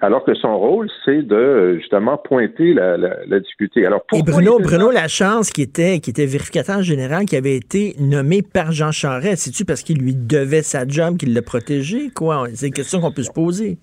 [0.00, 3.84] alors que son rôle, c'est de justement pointer la, la, difficulté.
[3.84, 8.40] Alors, Et Bruno, Bruno Lachance, qui était, qui était vérificateur général, qui avait été nommé
[8.42, 12.10] par Jean Charest, c'est-tu parce qu'il lui devait sa job qu'il l'a protégé?
[12.14, 12.46] Quoi?
[12.54, 13.78] C'est une question qu'on peut se poser.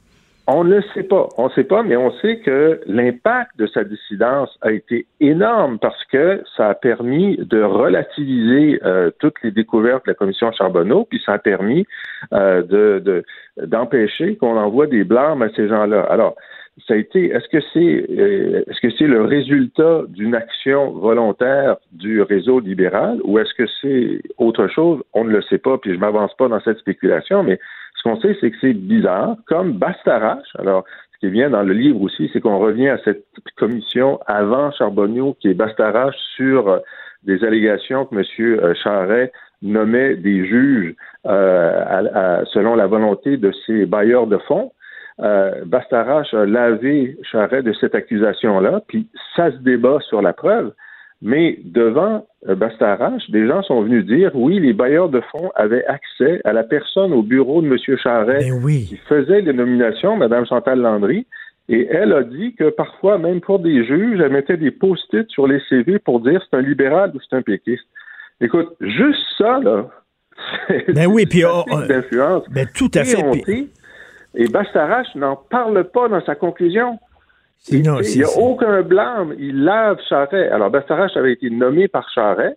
[0.52, 1.28] On ne le sait pas.
[1.38, 5.78] On ne sait pas, mais on sait que l'impact de sa dissidence a été énorme
[5.78, 11.06] parce que ça a permis de relativiser euh, toutes les découvertes de la commission Charbonneau,
[11.08, 11.86] puis ça a permis
[12.34, 13.24] euh, de,
[13.64, 16.02] d'empêcher qu'on envoie des blâmes à ces gens-là.
[16.10, 16.36] Alors,
[16.88, 21.78] ça a été, est-ce que c'est, euh, est-ce que c'est le résultat d'une action volontaire
[21.92, 25.04] du réseau libéral ou est-ce que c'est autre chose?
[25.14, 27.60] On ne le sait pas, puis je m'avance pas dans cette spéculation, mais
[28.00, 30.56] ce qu'on sait, c'est que c'est bizarre, comme Bastarache.
[30.58, 33.26] Alors, ce qui vient dans le livre aussi, c'est qu'on revient à cette
[33.58, 36.80] commission avant Charbonneau, qui est Bastarache, sur euh,
[37.24, 38.76] des allégations que M.
[38.76, 40.96] Charret nommait des juges
[41.26, 44.72] euh, selon la volonté de ses bailleurs de fonds.
[45.20, 50.72] Euh, Bastarache a lavé Charret de cette accusation-là, puis ça se débat sur la preuve.
[51.22, 55.86] Mais devant euh, Bastarache, des gens sont venus dire oui, les bailleurs de fonds avaient
[55.86, 57.98] accès à la personne au bureau de M.
[57.98, 61.28] Charret ben qui faisait les nominations, Mme Chantal Landry,
[61.68, 65.46] et elle a dit que parfois, même pour des juges, elle mettait des post-it sur
[65.46, 67.86] les CV pour dire c'est un libéral ou c'est un péquiste.
[68.40, 69.90] Écoute, juste ça, là,
[70.88, 72.44] ben oui, puis oh, oh, d'influence.
[72.50, 73.22] Ben tout à fait.
[74.36, 76.98] Et Bastarache n'en parle pas dans sa conclusion.
[77.68, 79.36] Il n'y a aucun blâme.
[79.38, 80.50] Il lave Charret.
[80.50, 82.56] Alors, Bastarache avait été nommé par Charret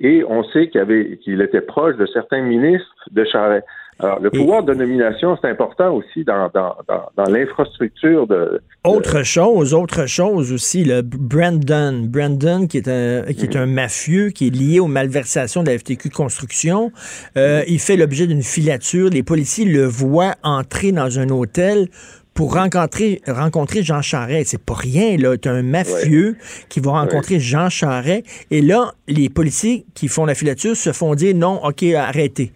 [0.00, 3.64] et on sait qu'il avait qu'il était proche de certains ministres de Charret.
[4.02, 6.74] Alors, le pouvoir de nomination, c'est important aussi dans, dans,
[7.16, 12.06] dans, l'infrastructure de, Autre chose, autre chose aussi, le Brandon.
[12.08, 15.78] Brandon, qui est un, qui est un mafieux, qui est lié aux malversations de la
[15.78, 16.92] FTQ Construction.
[17.36, 19.10] Euh, il fait l'objet d'une filature.
[19.10, 21.88] Les policiers le voient entrer dans un hôtel
[22.34, 24.44] pour rencontrer, rencontrer Jean Charret.
[24.44, 25.36] C'est pas rien, là.
[25.36, 26.36] T'as un mafieux
[26.68, 28.22] qui va rencontrer Jean Charret.
[28.50, 32.52] Et là, les policiers qui font la filature se font dire non, OK, arrêtez.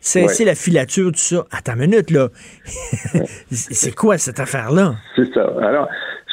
[0.00, 1.44] C'est la filature, tout ça.
[1.50, 2.28] Attends une minute, là.
[3.50, 4.94] c'est quoi cette affaire-là?
[5.16, 5.52] C'est ça.
[5.60, 5.88] Alors,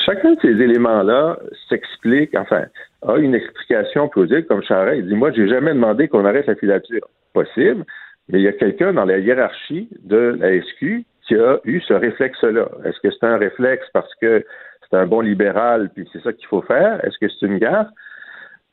[0.06, 1.39] chacun de ces éléments-là
[1.70, 2.66] s'explique, enfin,
[3.02, 5.00] a une explication plausible, comme Charest.
[5.00, 7.08] Il dit, moi, j'ai jamais demandé qu'on arrête la filature.
[7.34, 7.84] Possible,
[8.30, 11.94] mais il y a quelqu'un dans la hiérarchie de la SQ qui a eu ce
[11.94, 12.68] réflexe-là.
[12.86, 14.46] Est-ce que c'est un réflexe parce que
[14.90, 17.04] c'est un bon libéral, puis c'est ça qu'il faut faire?
[17.06, 17.88] Est-ce que c'est une gaffe?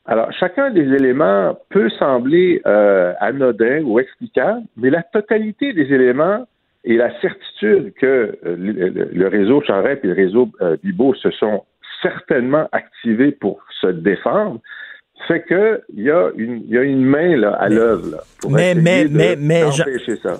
[0.05, 6.47] Alors, chacun des éléments peut sembler euh, anodin ou explicable, mais la totalité des éléments
[6.83, 8.55] et la certitude que euh,
[9.13, 11.65] le, réseau Charette et le réseau euh, Bibo se sont
[12.01, 14.59] certainement activés pour se défendre,
[15.27, 19.05] fait que il y a une y a une main là à l'œuvre mais mais
[19.09, 19.63] mais mais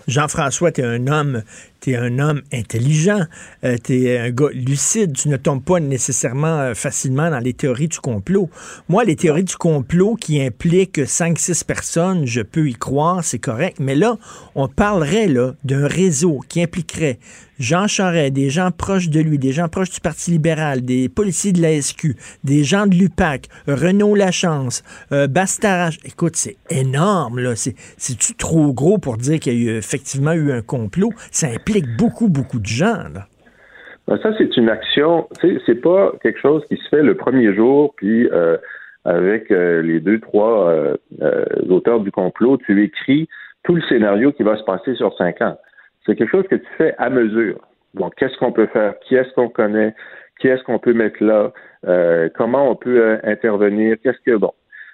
[0.07, 1.43] Jean-François tu es un homme
[1.81, 3.21] tu es un homme intelligent,
[3.63, 7.53] euh, tu es un gars lucide, tu ne tombes pas nécessairement euh, facilement dans les
[7.53, 8.49] théories du complot.
[8.87, 13.77] Moi, les théories du complot qui impliquent 5-6 personnes, je peux y croire, c'est correct,
[13.79, 14.17] mais là,
[14.53, 17.17] on parlerait là d'un réseau qui impliquerait
[17.61, 21.51] Jean Charest, des gens proches de lui, des gens proches du Parti libéral, des policiers
[21.51, 25.99] de la SQ, des gens de l'UPAC, Renaud Lachance, euh, Bastarache.
[26.03, 27.53] Écoute, c'est énorme, là.
[27.55, 31.11] C'est-tu trop gros pour dire qu'il y a eu, effectivement eu un complot?
[31.29, 33.03] Ça implique beaucoup, beaucoup de gens.
[34.07, 37.93] Ben, ça, c'est une action, c'est pas quelque chose qui se fait le premier jour,
[37.95, 38.57] puis euh,
[39.05, 40.95] avec euh, les deux, trois euh,
[41.69, 43.29] auteurs du complot, tu écris
[43.63, 45.57] tout le scénario qui va se passer sur cinq ans.
[46.05, 47.59] C'est quelque chose que tu fais à mesure.
[47.93, 48.95] Bon, qu'est-ce qu'on peut faire?
[49.07, 49.93] Qui est-ce qu'on connaît?
[50.39, 51.51] Qui est-ce qu'on peut mettre là?
[52.35, 53.97] comment on peut intervenir?
[54.03, 54.51] Qu'est-ce que bon?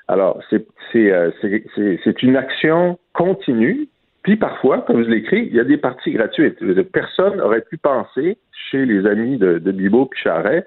[0.07, 3.87] Alors, c'est une action continue
[4.27, 6.59] puis parfois, comme je l'écris, il y a des parties gratuites.
[6.91, 8.37] Personne n'aurait pu penser,
[8.69, 10.65] chez les amis de, de Bibo puis Charret,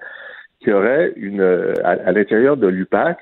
[0.61, 1.13] qu'il y aurait
[1.83, 3.19] à, l'intérieur de l'UPAC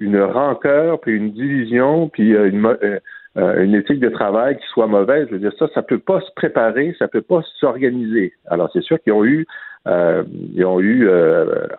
[0.00, 2.98] une rancœur, puis une division, puis euh, une, euh,
[3.36, 5.28] euh, une éthique de travail qui soit mauvaise.
[5.28, 8.32] Je veux dire, ça, ça peut pas se préparer, ça peut pas s'organiser.
[8.46, 9.46] Alors, c'est sûr qu'ils ont eu,
[9.86, 11.08] ils ont eu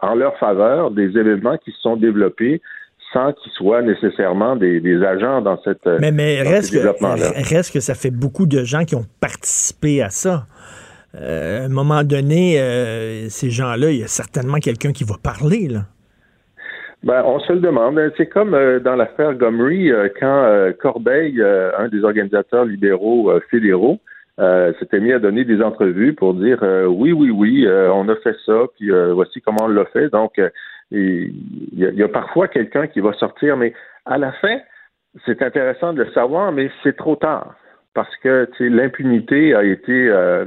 [0.02, 2.62] en leur faveur des événements qui se sont développés
[3.14, 7.96] sans qu'ils soient nécessairement des, agents dans cette Mais, mais reste, que, reste que ça
[7.96, 10.46] fait beaucoup de gens qui ont participé à ça.
[11.16, 15.16] Euh, à un moment donné, euh, ces gens-là, il y a certainement quelqu'un qui va
[15.22, 15.68] parler.
[15.68, 15.82] Là.
[17.04, 18.00] Ben, on se le demande.
[18.18, 24.00] C'est comme euh, dans l'affaire Gomery, quand Corbeil, un des organisateurs libéraux fédéraux,
[24.80, 28.66] s'était mis à donner des entrevues pour dire oui, oui, oui, on a fait ça,
[28.76, 30.10] puis voici comment on l'a fait.
[30.10, 30.40] Donc,
[30.92, 31.34] il
[31.74, 33.74] y, a, parfois quelqu'un qui va sortir, mais
[34.06, 34.60] à la fin,
[35.26, 37.56] c'est intéressant de le savoir, mais c'est trop tard
[37.94, 40.46] parce que l'impunité a été euh,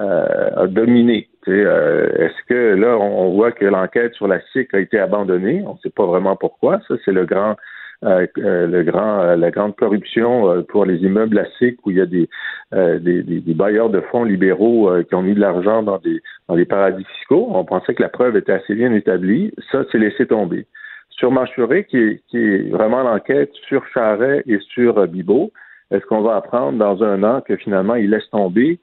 [0.00, 1.28] euh, dominé.
[1.46, 5.62] Euh, est-ce que là, on, voit que l'enquête sur la SIC a été abandonnée?
[5.66, 6.80] On ne sait pas vraiment pourquoi.
[6.88, 7.56] Ça, c'est le grand
[8.04, 11.44] euh, euh, le grand, euh, la grande corruption pour les immeubles à
[11.84, 12.28] où il y a des,
[12.72, 16.66] des, des, bailleurs de fonds libéraux qui ont mis de l'argent dans des, dans des
[16.66, 17.48] paradis fiscaux.
[17.50, 19.52] On pensait que la preuve était assez bien établie.
[19.72, 20.66] Ça, c'est laissé tomber.
[21.10, 25.50] Sur Manchuré, qui est, qui est vraiment l'enquête sur Charret et sur Bibot,
[25.90, 28.78] est-ce qu'on va apprendre dans un an que finalement il laisse tomber?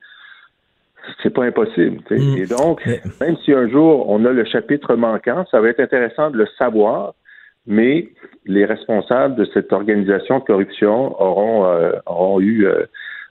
[1.21, 1.99] C'est pas impossible.
[2.09, 2.37] Mm.
[2.37, 2.83] Et donc,
[3.21, 6.47] même si un jour on a le chapitre manquant, ça va être intéressant de le
[6.57, 7.13] savoir,
[7.65, 8.09] mais
[8.45, 12.85] les responsables de cette organisation de corruption auront, euh, auront eu euh,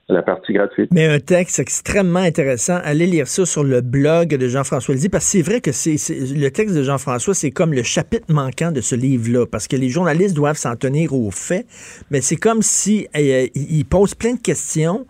[0.09, 0.91] la partie gratuite.
[0.93, 2.79] Mais un texte extrêmement intéressant.
[2.85, 5.97] Allez lire ça sur le blog de Jean-François Lisée, parce que c'est vrai que c'est
[6.35, 9.89] le texte de Jean-François, c'est comme le chapitre manquant de ce livre-là, parce que les
[9.89, 11.67] journalistes doivent s'en tenir aux faits,
[12.11, 15.07] mais c'est comme si euh, ils posent plein de questions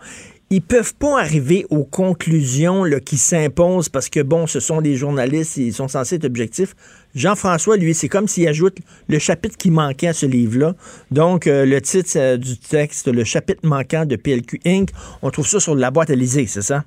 [0.52, 5.56] ils peuvent pas arriver aux conclusions qui s'imposent parce que, bon, ce sont des journalistes,
[5.56, 6.74] ils sont censés être objectifs.
[7.14, 8.76] Jean-François, lui, c'est comme s'il ajoute
[9.08, 10.74] le chapitre qui manquait à ce livre-là.
[11.10, 14.90] Donc, euh, le titre euh, du texte, le chapitre manquant de PLQ Inc.,
[15.22, 16.84] on trouve ça sur la boîte à c'est ça?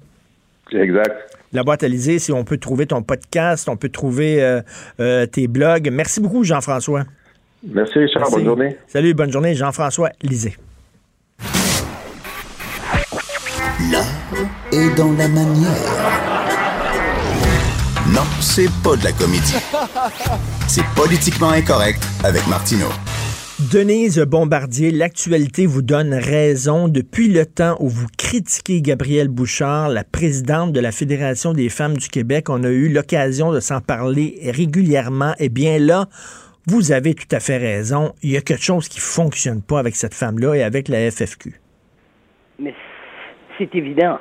[0.71, 1.15] Exact.
[1.51, 4.61] La boîte à si on peut trouver ton podcast, on peut trouver
[4.99, 5.89] euh, tes blogs.
[5.91, 7.05] Merci beaucoup, Jean-François.
[7.67, 8.29] Merci, Richard.
[8.29, 8.77] Bonne journée.
[8.85, 10.55] Salut, bonne journée, Jean-François Lisée.
[13.91, 14.05] L'art
[14.71, 15.69] est dans la manière.
[18.13, 19.55] Non, c'est pas de la comédie.
[20.67, 22.89] C'est politiquement incorrect avec Martineau.
[23.71, 26.87] Denise Bombardier, l'actualité vous donne raison.
[26.87, 31.97] Depuis le temps où vous critiquez Gabrielle Bouchard, la présidente de la Fédération des femmes
[31.97, 35.33] du Québec, on a eu l'occasion de s'en parler régulièrement.
[35.39, 36.07] Eh bien là,
[36.67, 38.13] vous avez tout à fait raison.
[38.23, 41.59] Il y a quelque chose qui fonctionne pas avec cette femme-là et avec la FFQ.
[42.59, 42.73] Mais
[43.57, 44.19] c'est évident.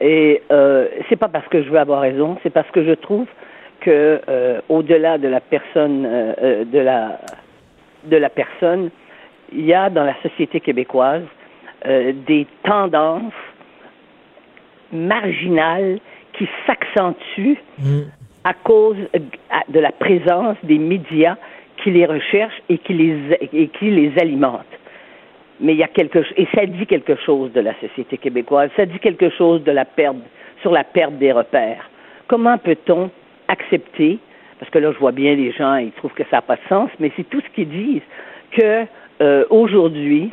[0.00, 3.26] Et euh, c'est pas parce que je veux avoir raison, c'est parce que je trouve
[3.80, 7.20] que euh, au-delà de la personne euh, euh, de la
[8.04, 8.90] de la personne,
[9.52, 11.24] il y a dans la société québécoise
[12.26, 13.32] des tendances
[14.92, 15.98] marginales
[16.34, 18.00] qui s'accentuent mm.
[18.44, 18.98] à cause
[19.68, 21.36] de la présence des médias
[21.78, 24.78] qui les recherchent et qui les et qui les alimentent
[25.60, 28.86] mais il y a quelque et ça dit quelque chose de la société québécoise, ça
[28.86, 30.16] dit quelque chose de la perte
[30.62, 31.88] sur la perte des repères.
[32.28, 33.10] Comment peut-on
[33.48, 34.18] accepter
[34.58, 36.68] parce que là je vois bien les gens, ils trouvent que ça n'a pas de
[36.68, 38.02] sens, mais c'est tout ce qu'ils disent
[38.52, 38.84] que
[39.22, 40.30] euh, aujourd'hui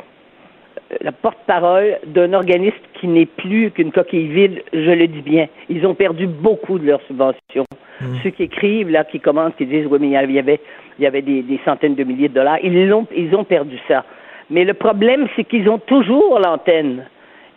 [1.02, 5.48] la porte-parole d'un organisme qui n'est plus qu'une coquille vide, je le dis bien.
[5.68, 7.66] Ils ont perdu beaucoup de leurs subventions.
[8.00, 8.04] Mmh.
[8.22, 10.60] Ceux qui écrivent, là, qui commentent, qui disent, oui, mais il y avait,
[10.98, 13.78] il y avait des, des centaines de milliers de dollars, ils, ont, ils ont perdu
[13.86, 14.04] ça.
[14.50, 17.04] Mais le problème, c'est qu'ils ont toujours l'antenne.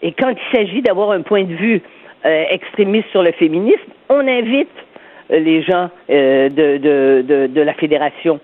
[0.01, 1.81] Et quand il s'agit d'avoir un point de vue
[2.25, 4.69] euh, extrémiste sur le féminisme, on invite
[5.31, 8.39] euh, les gens euh, de, de, de, la fédération.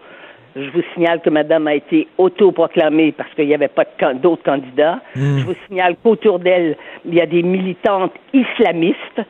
[0.56, 3.86] Je vous signale que madame a été autoproclamée parce qu'il n'y avait pas
[4.16, 5.00] d'autres candidats.
[5.16, 5.40] Hmm.
[5.40, 6.76] Je vous signale qu'autour d'elle,
[7.06, 9.22] il y a des militantes islamistes.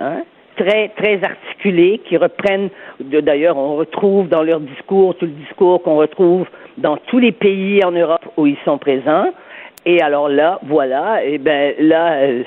[0.00, 0.22] Hein,
[0.56, 5.96] très, très articulés, qui reprennent, d'ailleurs, on retrouve dans leur discours tout le discours qu'on
[5.96, 6.46] retrouve
[6.78, 9.32] dans tous les pays en Europe où ils sont présents.
[9.86, 12.42] Et alors là, voilà, et ben là, euh,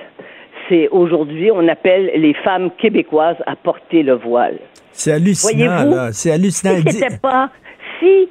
[0.68, 4.58] c'est aujourd'hui, on appelle les femmes québécoises à porter le voile.
[4.92, 6.12] C'est hallucinant, là.
[6.12, 6.76] C'est hallucinant.
[6.76, 7.52] Si c'était pas,
[8.00, 8.28] si,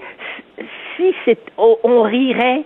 [0.96, 2.64] si c'est, on rirait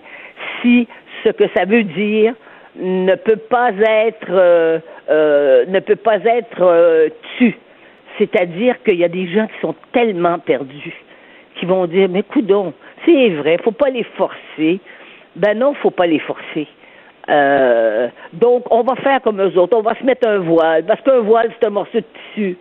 [0.61, 0.87] si
[1.23, 2.33] ce que ça veut dire
[2.75, 7.55] ne peut pas être euh, euh, ne peut pas être euh, tu.
[8.17, 10.93] C'est-à-dire qu'il y a des gens qui sont tellement perdus
[11.55, 12.73] qui vont dire mais coudon,
[13.05, 14.79] c'est vrai, faut pas les forcer.
[15.35, 16.67] Ben non, faut pas les forcer.
[18.33, 19.77] donc, on va faire comme eux autres.
[19.77, 22.05] On va se mettre un voile, parce qu'un voile, c'est un morceau de
[22.35, 22.57] tissu.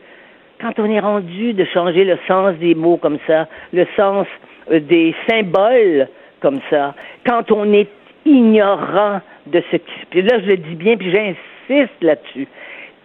[0.61, 4.26] Quand on est rendu de changer le sens des mots comme ça, le sens
[4.70, 6.08] des symboles
[6.40, 6.94] comme ça,
[7.26, 7.88] quand on est
[8.25, 10.07] ignorant de ce qui.
[10.11, 12.49] Puis là, je le dis bien, puis j'insiste là-dessus.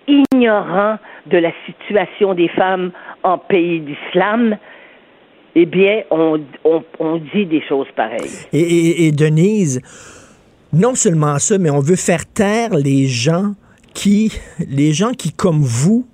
[0.08, 2.92] Ignorant de la situation des femmes
[3.24, 4.58] en pays d'islam,
[5.56, 6.40] eh bien, on,
[7.00, 8.30] on, dit des choses pareilles.
[8.52, 9.82] Et, et, Denise,
[10.74, 13.54] non seulement ça, mais on veut faire taire les gens
[13.94, 16.06] qui, les gens qui, comme vous,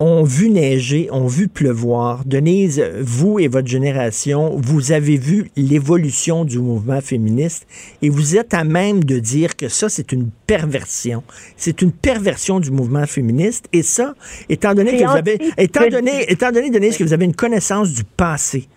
[0.00, 2.24] ont vu neiger, ont vu pleuvoir.
[2.24, 7.66] Denise, vous et votre génération, vous avez vu l'évolution du mouvement féministe
[8.02, 11.22] et vous êtes à même de dire que ça, c'est une perversion.
[11.56, 13.66] C'est une perversion du mouvement féministe.
[13.72, 14.14] Et ça,
[14.48, 17.92] étant donné que vous avez, étant donné, étant donné, Denise, que vous avez une connaissance
[17.92, 18.68] du passé,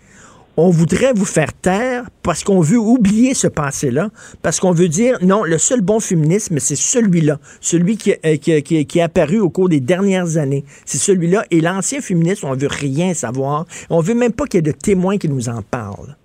[0.56, 4.08] on voudrait vous faire taire parce qu'on veut oublier ce passé-là,
[4.42, 8.62] parce qu'on veut dire non, le seul bon féminisme, c'est celui-là, celui qui, euh, qui,
[8.62, 10.64] qui, qui, est apparu au cours des dernières années.
[10.84, 11.44] C'est celui-là.
[11.50, 13.64] Et l'ancien féminisme, on veut rien savoir.
[13.90, 16.16] On veut même pas qu'il y ait de témoins qui nous en parlent.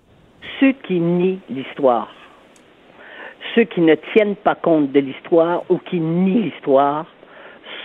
[0.60, 2.08] Ceux qui nient l'histoire,
[3.54, 7.06] ceux qui ne tiennent pas compte de l'histoire ou qui nient l'histoire,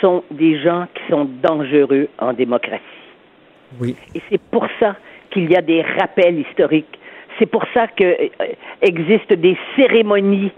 [0.01, 2.83] sont des gens qui sont dangereux en démocratie.
[3.79, 3.95] Oui.
[4.13, 4.95] Et c'est pour ça
[5.33, 6.99] qu'il y a des rappels historiques.
[7.39, 10.51] C'est pour ça qu'il euh, des cérémonies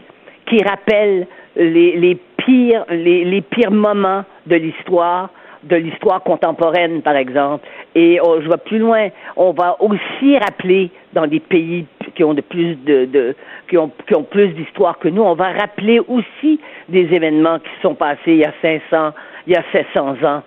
[0.45, 1.25] qui rappellent
[1.55, 5.29] les, pires, les, pires moments de l'histoire
[5.63, 7.67] de l'histoire contemporaine, par exemple.
[7.95, 9.09] Et oh, je vais plus loin.
[9.35, 13.35] On va aussi rappeler dans des pays qui ont de plus de, de
[13.67, 17.71] qui ont qui ont plus d'histoire que nous, on va rappeler aussi des événements qui
[17.81, 19.13] sont passés il y a 500,
[19.47, 20.43] il y a 700 ans.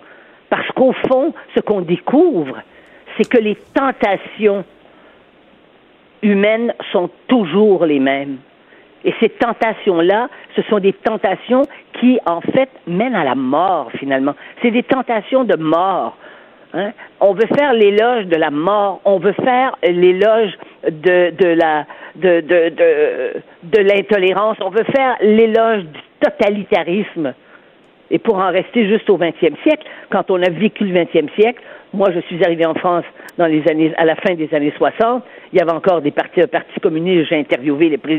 [0.50, 2.56] Parce qu'au fond, ce qu'on découvre,
[3.18, 4.64] c'est que les tentations
[6.22, 8.38] humaines sont toujours les mêmes.
[9.04, 11.62] Et ces tentations-là, ce sont des tentations
[12.00, 14.34] qui, en fait, mènent à la mort, finalement.
[14.62, 16.16] C'est des tentations de mort.
[16.74, 16.92] Hein?
[17.20, 20.52] On veut faire l'éloge de la mort, on veut faire l'éloge
[20.90, 21.32] de,
[23.80, 27.34] l'intolérance, on veut faire l'éloge du totalitarisme.
[28.10, 31.62] Et pour en rester juste au 20e siècle, quand on a vécu le 20e siècle,
[31.92, 33.04] moi je suis arrivé en France
[33.36, 35.22] dans les années, à la fin des années 60,
[35.52, 38.18] il y avait encore des partis, un parti communiste, j'ai interviewé les,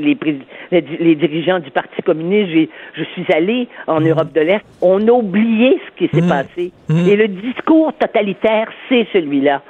[0.72, 4.08] les, les, dirigeants du Parti communiste, je suis allé en mmh.
[4.08, 6.30] Europe de l'Est, on a oublié ce qui s'est mmh.
[6.30, 6.72] passé.
[6.88, 7.08] Mmh.
[7.10, 9.62] Et le discours totalitaire, c'est celui-là.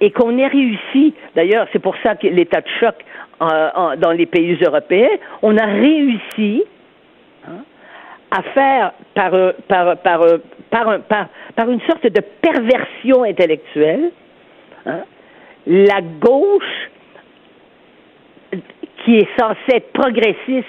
[0.00, 2.94] Et qu'on ait réussi, d'ailleurs, c'est pour ça que l'état de choc
[3.40, 5.08] dans les pays européens,
[5.42, 6.62] on a réussi
[7.46, 7.64] hein,
[8.30, 9.32] à faire par,
[9.68, 10.20] par, par,
[10.70, 14.10] par, par, par une sorte de perversion intellectuelle
[14.84, 15.02] hein,
[15.66, 16.90] la gauche
[19.04, 20.66] qui est censée être progressiste,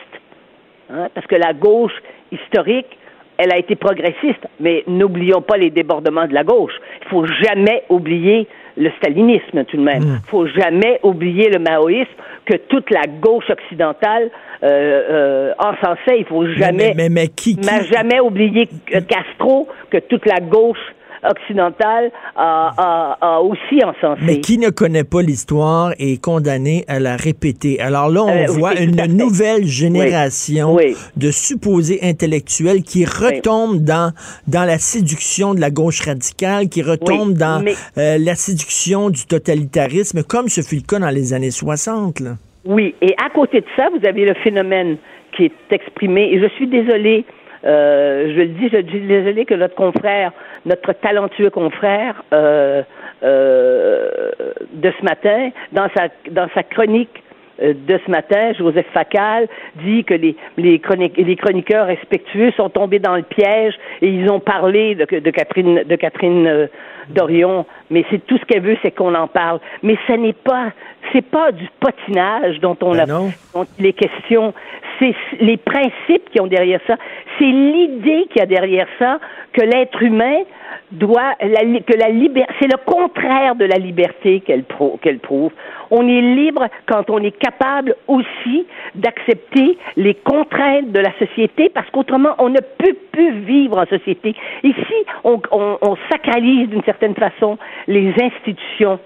[0.91, 1.95] hein, parce que la gauche
[2.31, 2.97] historique,
[3.37, 6.73] elle a été progressiste, mais n'oublions pas les débordements de la gauche.
[7.01, 8.47] Il faut jamais oublier
[8.77, 10.03] le stalinisme tout de même.
[10.03, 10.21] Il mm.
[10.27, 12.09] faut jamais oublier le maoïsme
[12.45, 14.29] que toute la gauche occidentale
[14.63, 16.19] euh, euh, encensait.
[16.19, 17.57] Il faut jamais, mais, mais, qui,
[17.91, 18.67] jamais oublier
[19.07, 20.77] Castro que toute la gauche
[21.23, 24.21] occidentale a, aussi encensé.
[24.23, 27.79] Mais qui ne connaît pas l'histoire est condamné à la répéter?
[27.79, 30.77] Alors là, on euh, voit une nouvelle génération
[31.15, 34.11] de supposés intellectuels qui retombent dans,
[34.47, 37.63] dans la séduction de la gauche radicale, qui retombent dans
[37.97, 42.21] euh, la séduction du totalitarisme, comme ce fut le cas dans les années 60.
[42.65, 44.97] Oui, et à côté de ça, vous avez le phénomène
[45.35, 47.25] qui est exprimé, et je suis désolée,
[47.65, 50.31] euh, je le dis, je suis désolé que notre confrère,
[50.65, 52.83] notre talentueux confrère euh,
[53.23, 54.31] euh,
[54.73, 57.23] de ce matin, dans sa, dans sa chronique
[57.59, 59.47] de ce matin, Joseph Facal
[59.83, 60.79] dit que les, les,
[61.17, 63.73] les, chroniqueurs respectueux sont tombés dans le piège
[64.03, 66.69] et ils ont parlé de, de Catherine, de Catherine
[67.09, 67.65] Dorion.
[67.89, 69.59] Mais c'est tout ce qu'elle veut, c'est qu'on en parle.
[69.81, 70.71] Mais ce n'est pas,
[71.11, 74.53] c'est pas du potinage dont on ben a, dont les questions.
[74.99, 76.95] C'est les principes qui ont derrière ça.
[77.37, 79.19] C'est l'idée qu'il y a derrière ça
[79.53, 80.43] que l'être humain
[80.91, 84.63] doit que la liberté c'est le contraire de la liberté qu'elle
[85.01, 85.51] qu'elle prouve.
[85.91, 88.65] On est libre quand on est capable aussi
[88.95, 94.35] d'accepter les contraintes de la société parce qu'autrement on ne peut plus vivre en société.
[94.63, 97.57] Ici, on, on, on sacralise d'une certaine façon
[97.87, 98.99] les institutions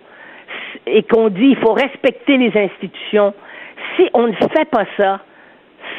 [0.86, 3.34] et qu'on dit il faut respecter les institutions.
[3.96, 5.22] Si on ne fait pas ça,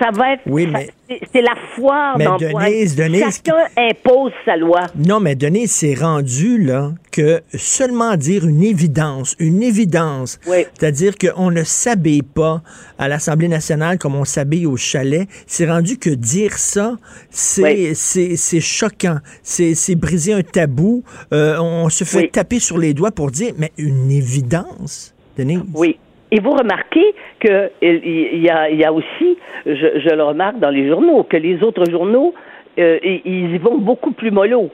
[0.02, 0.42] ça va être.
[0.46, 0.90] Oui, mais.
[1.32, 4.86] C'est la foire mais Denise, Denise, Chacun impose sa loi.
[4.96, 11.50] Non, mais Denise, c'est rendu, là, que seulement dire une évidence, une évidence, c'est-à-dire qu'on
[11.50, 12.62] ne s'habille pas
[12.98, 16.96] à l'Assemblée nationale comme on s'habille au chalet, c'est rendu que dire ça,
[17.30, 19.18] c'est c'est choquant.
[19.42, 21.04] C'est briser un tabou.
[21.32, 25.60] Euh, on se fait taper sur les doigts pour dire, mais une évidence, Denise?
[25.74, 25.98] Oui.
[26.32, 29.36] Et vous remarquez qu'il y a, y a aussi,
[29.66, 32.32] je, le remarque dans les journaux, que les autres journaux,
[32.78, 34.70] euh, ils y vont beaucoup plus mollo.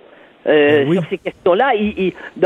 [0.46, 1.72] Euh, ben sur ces questions-là.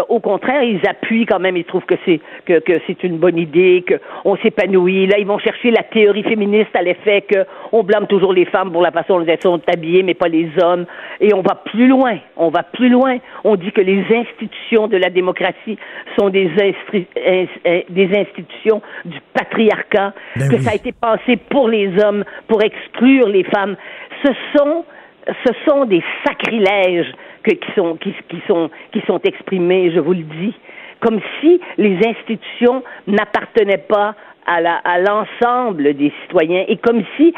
[0.08, 1.56] au contraire, ils appuient quand même.
[1.56, 3.84] Ils trouvent que c'est que, que c'est une bonne idée,
[4.22, 5.06] qu'on s'épanouit.
[5.06, 8.82] Là, ils vont chercher la théorie féministe à l'effet qu'on blâme toujours les femmes pour
[8.82, 10.86] la façon dont elles sont habillées, mais pas les hommes.
[11.20, 12.18] Et on va plus loin.
[12.36, 13.18] On va plus loin.
[13.44, 15.78] On dit que les institutions de la démocratie
[16.18, 16.50] sont des,
[17.88, 23.28] des institutions du patriarcat, ben que ça a été pensé pour les hommes, pour exclure
[23.28, 23.76] les femmes.
[24.24, 24.84] Ce sont
[25.46, 27.12] ce sont des sacrilèges
[27.44, 28.14] qui, sont, qui,
[28.46, 30.54] sont, qui sont exprimés, je vous le dis,
[31.00, 34.14] comme si les institutions n'appartenaient pas
[34.46, 37.32] à l'ensemble des citoyens et comme si,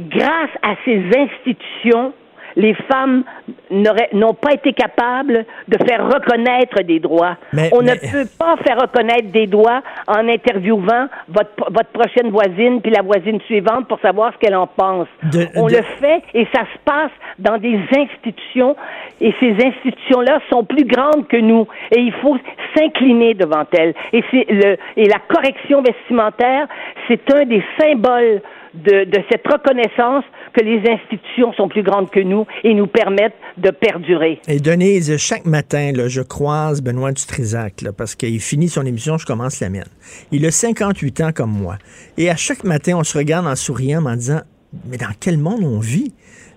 [0.00, 2.12] grâce à ces institutions,
[2.56, 3.22] les femmes
[3.70, 7.36] n'ont pas été capables de faire reconnaître des droits.
[7.72, 12.90] On ne peut pas faire reconnaître des droits en interviewant votre, votre prochaine voisine puis
[12.90, 15.08] la voisine suivante pour savoir ce qu'elle en pense.
[15.54, 18.76] On le fait et ça se passe dans des institutions
[19.20, 22.36] et ces institutions-là sont plus grandes que nous et il faut
[22.74, 23.94] s'incliner devant elles.
[24.12, 26.66] Et le et la correction vestimentaire,
[27.08, 28.40] c'est un des symboles
[28.84, 33.70] de, cette reconnaissance que les institutions sont plus grandes que nous et nous permettent de
[33.70, 34.40] perdurer.
[34.48, 39.18] Et Denise, chaque matin, là, je croise Benoît Dutrisac, là, parce qu'il finit son émission,
[39.18, 39.88] je commence la mienne.
[40.32, 41.76] Il a 58 ans comme moi.
[42.16, 44.40] Et à chaque matin, on se regarde en souriant, en disant,
[44.88, 46.12] mais dans quel monde on vit?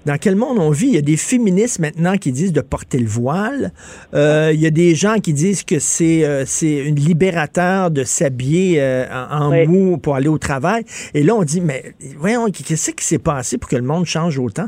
[0.05, 0.87] Dans quel monde on vit?
[0.87, 3.71] Il y a des féministes maintenant qui disent de porter le voile.
[4.13, 8.03] Euh, il y a des gens qui disent que c'est euh, c'est une libérateur de
[8.03, 10.83] s'habiller euh, en, mou pour aller au travail.
[11.13, 14.37] Et là, on dit, mais voyons, qu'est-ce qui s'est passé pour que le monde change
[14.39, 14.67] autant?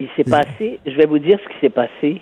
[0.00, 2.20] Il s'est passé, je vais vous dire ce qui s'est passé.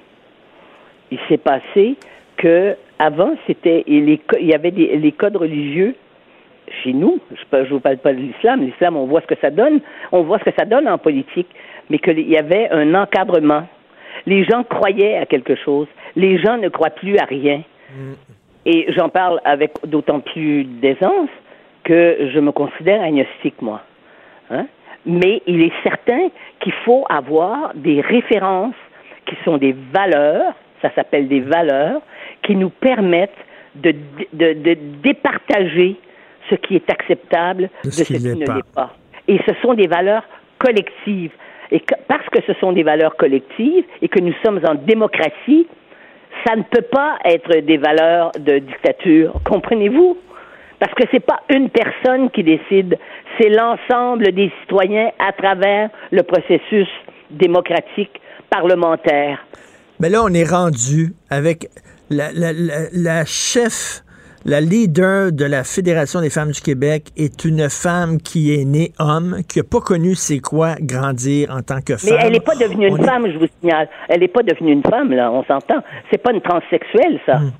[1.10, 1.96] Il s'est passé
[2.36, 5.94] que avant, c'était il y avait des, les codes religieux
[6.82, 9.50] chez nous, je ne vous parle pas de l'islam, l'islam, on voit ce que ça
[9.50, 9.80] donne,
[10.10, 11.48] on voit ce que ça donne en politique,
[11.90, 13.66] mais qu'il y avait un encadrement.
[14.26, 17.62] Les gens croyaient à quelque chose, les gens ne croient plus à rien.
[17.94, 18.12] Mm.
[18.64, 21.30] Et j'en parle avec d'autant plus d'aisance
[21.84, 23.82] que je me considère agnostique, moi.
[24.50, 24.66] Hein?
[25.04, 26.28] Mais il est certain
[26.60, 28.76] qu'il faut avoir des références
[29.26, 32.02] qui sont des valeurs, ça s'appelle des valeurs,
[32.42, 33.30] qui nous permettent
[33.74, 33.94] de,
[34.32, 35.96] de, de départager
[36.52, 38.94] ce qui est acceptable de, ce, qui, ne l'est pas.
[39.26, 40.24] Et ce sont des valeurs
[40.58, 41.32] collectives.
[41.70, 45.66] Et parce que ce sont des valeurs collectives et que nous sommes en démocratie,
[46.46, 49.40] ça ne peut pas être des valeurs de dictature.
[49.44, 50.18] Comprenez-vous?
[50.78, 52.98] Parce que ce n'est pas une personne qui décide,
[53.38, 56.88] c'est l'ensemble des citoyens à travers le processus
[57.30, 58.20] démocratique
[58.50, 59.38] parlementaire.
[60.00, 61.68] Mais là, on est rendu avec
[62.10, 64.02] la, la, la, la chef
[64.44, 68.92] la leader de la Fédération des femmes du Québec est une femme qui est née
[68.98, 72.16] homme, qui n'a pas connu c'est quoi grandir en tant que femme.
[72.18, 73.88] Mais elle n'est pas devenue une femme, je vous signale.
[74.08, 75.82] Elle n'est pas devenue une femme, là, on s'entend.
[76.10, 77.38] C'est pas une transsexuelle, ça.
[77.38, 77.52] Hmm.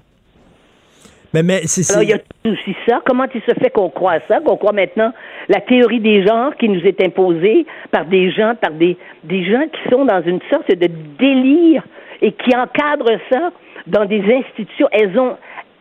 [1.35, 3.01] Mais, mais c'est Alors, il y a aussi ça?
[3.07, 5.13] Comment il se fait qu'on croit à ça, qu'on croit maintenant
[5.49, 9.65] la théorie des genres qui nous est imposée par des gens, par des, des gens
[9.73, 10.89] qui sont dans une sorte de
[11.19, 11.83] délire
[12.21, 13.51] et qui encadrent ça
[13.87, 14.89] dans des institutions?
[14.93, 15.37] Elles ont,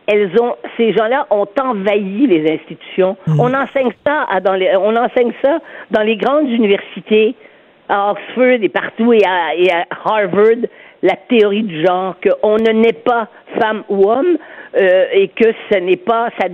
[0.06, 3.16] elles ont, ces gens-là ont envahi les institutions.
[3.26, 3.40] Hmm.
[3.40, 5.58] On enseigne ça dans les, on enseigne ça
[5.90, 7.34] dans les grandes universités,
[7.88, 10.66] à Oxford et partout et à, et à Harvard,
[11.02, 13.28] la théorie du genre qu'on ne naît pas
[13.60, 14.38] femme ou homme
[14.80, 16.46] euh, et que ce n'est pas, ça,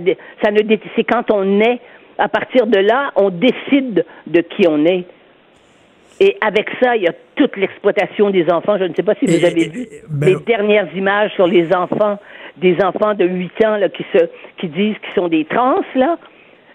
[0.43, 0.59] ça ne,
[0.95, 1.79] c'est quand on naît.
[2.17, 5.05] À partir de là, on décide de qui on est.
[6.19, 8.77] Et avec ça, il y a toute l'exploitation des enfants.
[8.77, 12.19] Je ne sais pas si vous avez vu ben les dernières images sur les enfants
[12.59, 14.25] des enfants de 8 ans là, qui, se,
[14.57, 16.17] qui disent qu'ils sont des trans, là.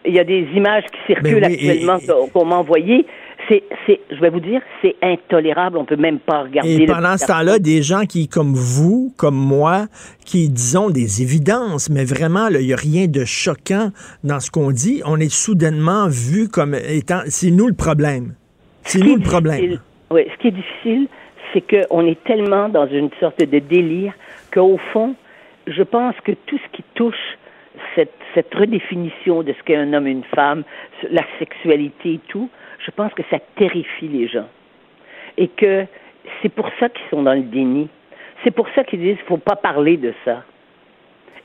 [0.07, 1.97] Il y a des images qui circulent ben actuellement
[2.33, 3.07] qu'on m'a envoyées.
[3.49, 5.79] C'est, c'est, je vais vous dire, c'est intolérable.
[5.79, 6.83] On peut même pas regarder.
[6.83, 9.87] Et pendant ce temps-là, des gens qui, comme vous, comme moi,
[10.27, 13.93] qui disons des évidences, mais vraiment, il n'y a rien de choquant
[14.25, 15.01] dans ce qu'on dit.
[15.07, 18.35] On est soudainement vu comme étant, c'est nous le problème.
[18.83, 19.81] C'est nous le problème.
[20.11, 21.09] Oui, ce qui est difficile,
[21.53, 24.13] c'est qu'on est tellement dans une sorte de délire
[24.53, 25.15] qu'au fond,
[25.67, 27.39] je pense que tout ce qui touche
[27.95, 30.65] cette, cette redéfinition de ce qu'est un homme et une femme,
[31.11, 32.49] la sexualité et tout,
[32.85, 34.49] je pense que ça terrifie les gens.
[35.37, 35.87] Et que
[36.43, 37.89] c'est pour ça qu'ils sont dans le déni.
[38.45, 40.45] C'est pour ça qu'ils disent qu'il ne faut pas parler de ça.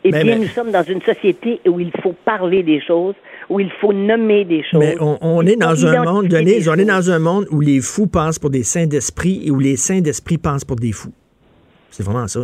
[0.03, 3.15] Eh bien, nous sommes dans une société où il faut parler des choses,
[3.49, 4.79] où il faut nommer des choses.
[4.79, 8.07] Mais on, est dans un monde, Denise, on est dans un monde où les fous
[8.07, 11.13] pensent pour des saints d'esprit et où les saints d'esprit pensent pour des fous.
[11.89, 12.41] C'est vraiment ça.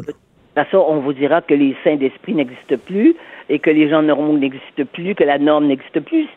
[0.55, 3.15] Parce on vous dira que les saints d'esprit n'existent plus
[3.49, 6.27] et que les gens normaux n'existent plus, que la norme n'existe plus.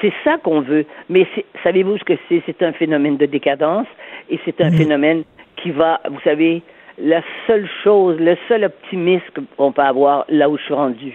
[0.00, 0.84] C'est ça qu'on veut.
[1.08, 1.26] Mais
[1.62, 2.42] savez-vous ce que c'est?
[2.46, 3.86] C'est un phénomène de décadence
[4.28, 4.76] et c'est un mm.
[4.76, 5.24] phénomène
[5.56, 6.62] qui va, vous savez,
[6.98, 9.24] la seule chose, le seul optimisme
[9.56, 11.12] qu'on peut avoir là où je suis rendu,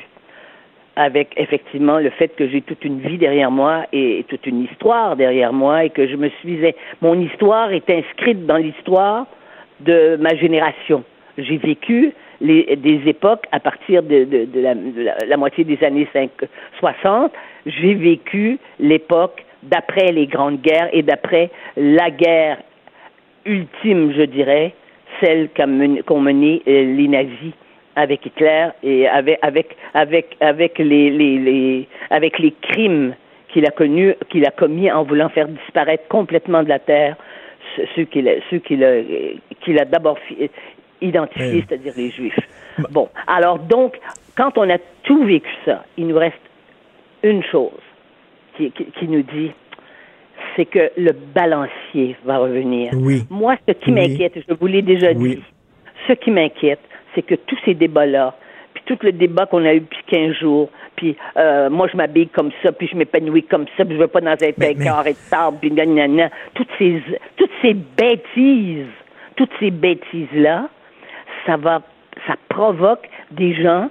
[0.95, 5.15] avec effectivement le fait que j'ai toute une vie derrière moi et toute une histoire
[5.15, 6.59] derrière moi et que je me suis,
[7.01, 9.27] mon histoire est inscrite dans l'histoire
[9.81, 11.03] de ma génération.
[11.37, 14.27] J'ai vécu des époques à partir de,
[15.27, 16.07] la, moitié des années
[16.79, 17.31] 60.
[17.65, 22.57] J'ai vécu l'époque d'après les grandes guerres et d'après la guerre
[23.45, 24.73] ultime, je dirais,
[25.21, 27.53] celle qu'ont menée euh, les nazis
[27.95, 33.13] avec Hitler et avec avec avec les, avec les crimes
[33.51, 37.17] qu'il a a commis en voulant faire disparaître complètement de la terre
[37.95, 39.01] ceux qu'il a, qu'il a,
[39.61, 40.17] qu'il a d'abord
[41.01, 42.39] identifiés, c'est-à-dire les Juifs.
[42.91, 43.99] Bon, alors donc,
[44.35, 46.37] quand on a tout vécu ça, il nous reste
[47.23, 47.71] une chose
[48.57, 49.51] qui, nous dit,
[50.55, 52.91] c'est que le balancier va revenir.
[52.93, 53.23] Oui.
[53.29, 55.41] Moi, ce qui m'inquiète, je vous l'ai déjà dit,
[56.07, 56.79] ce qui m'inquiète,
[57.15, 58.35] c'est que tous ces débats-là,
[58.73, 62.27] puis tout le débat qu'on a eu depuis 15 jours, puis euh, moi je m'habille
[62.27, 65.13] comme ça, puis je m'épanouis comme ça, puis je veux pas dans un placard et
[65.13, 66.29] de sable, puis nanana.
[66.53, 67.01] Toutes ces,
[67.35, 68.85] toutes ces bêtises,
[69.35, 70.69] toutes ces bêtises-là,
[71.45, 71.81] ça va,
[72.27, 73.89] ça provoque des gens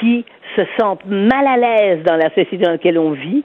[0.00, 0.24] qui
[0.56, 3.44] se sentent mal à l'aise dans la société dans laquelle on vit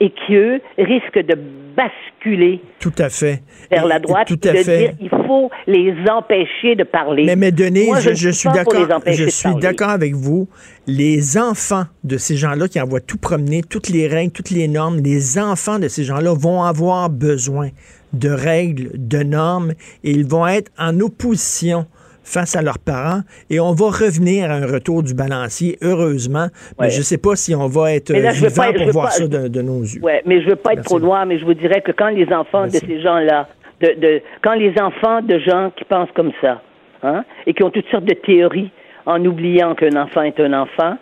[0.00, 1.38] et qui, eux, risquent de
[1.74, 3.42] basculer tout à fait.
[3.70, 4.28] vers la droite.
[4.28, 4.78] Tout à de fait.
[4.78, 7.24] Dire, il faut les empêcher de parler.
[7.24, 9.00] Mais, mais Denise, je, je, suis d'accord.
[9.06, 10.48] Je suis d'accord avec vous.
[10.86, 14.98] Les enfants de ces gens-là qui envoient tout promener, toutes les règles, toutes les normes,
[15.02, 17.70] les enfants de ces gens-là vont avoir besoin
[18.12, 19.72] de règles, de normes,
[20.04, 21.86] et ils vont être en opposition
[22.26, 26.48] face à leurs parents et on va revenir à un retour du balancier, heureusement.
[26.80, 29.80] Mais je ne sais pas si on va être vivant pour voir ça de, nos
[29.80, 30.00] yeux.
[30.02, 32.08] Oui, mais je ne veux pas être trop noir, mais je vous dirais que quand
[32.08, 33.48] les enfants de ces gens-là,
[33.80, 36.60] de, quand les enfants de gens qui pensent comme ça,
[37.02, 38.70] hein, et qui ont toutes sortes de théories
[39.06, 40.96] en oubliant qu'un enfant est un enfant,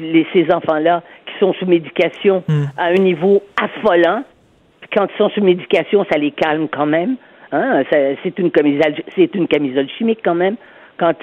[0.00, 2.64] les, ces enfants-là qui sont sous médication hmm.
[2.76, 4.22] à un niveau affolant,
[4.94, 7.16] quand ils sont sous médication, ça les calme quand même.
[7.54, 10.56] Hein, c'est une camisole, c'est une camisole chimique quand même.
[10.98, 11.14] Quand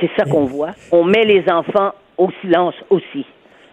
[0.00, 3.24] c'est ça qu'on voit, on met les enfants au silence aussi.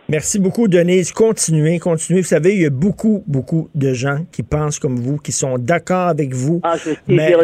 [0.10, 1.11] Merci beaucoup, Denise.
[1.11, 2.22] Continuez, continuez.
[2.22, 5.57] Vous savez, il y a beaucoup, beaucoup de gens qui pensent comme vous, qui sont
[5.57, 6.60] d'accord avec vous.
[6.64, 7.36] Ah, je sais, mais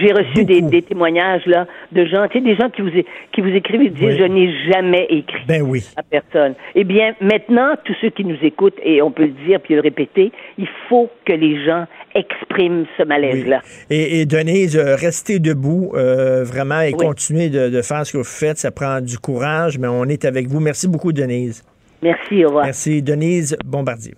[0.00, 2.90] j'ai reçu des, témoignages là de gens, tu sais, des gens qui vous
[3.32, 5.84] qui vous écrivent et disent je n'ai jamais écrit ben oui.
[5.96, 6.54] à personne.
[6.74, 9.80] Eh bien, maintenant, tous ceux qui nous écoutent et on peut le dire puis le
[9.80, 13.60] répéter, il faut que les gens expriment ce malaise-là.
[13.90, 18.24] Et, Denise, euh, restez debout euh, vraiment et continuez de, de, faire ce que vous
[18.24, 18.58] faites.
[18.58, 20.60] Ça prend du courage, mais on est avec vous.
[20.60, 21.62] Merci beaucoup, Denise.
[22.02, 22.64] Merci, au revoir.
[22.64, 24.14] Merci, Denise Bombardier.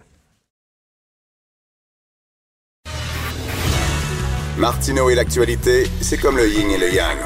[4.61, 7.17] Martineau et l'actualité, c'est comme le yin et le yang.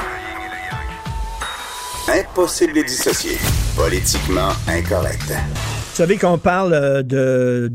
[2.07, 3.39] Impossible de les dissocier.
[3.77, 5.33] Politiquement incorrect.
[5.95, 7.69] Vous savez qu'on parle euh, euh,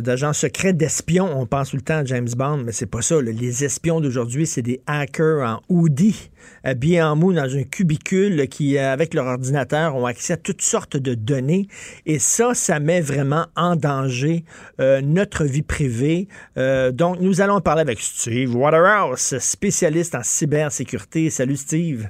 [0.00, 1.30] d'agents secrets, d'espions.
[1.38, 3.22] On pense tout le temps à James Bond, mais c'est pas ça.
[3.22, 6.32] Les espions d'aujourd'hui, c'est des hackers en hoodie,
[6.64, 10.62] habillés en mou dans un cubicule qui, euh, avec leur ordinateur, ont accès à toutes
[10.62, 11.68] sortes de données.
[12.06, 14.44] Et ça, ça met vraiment en danger
[14.80, 16.26] notre vie privée.
[16.56, 21.30] donc, nous allons parler avec Steve Waterhouse, spécialiste en cybersécurité.
[21.30, 22.08] Salut, Steve.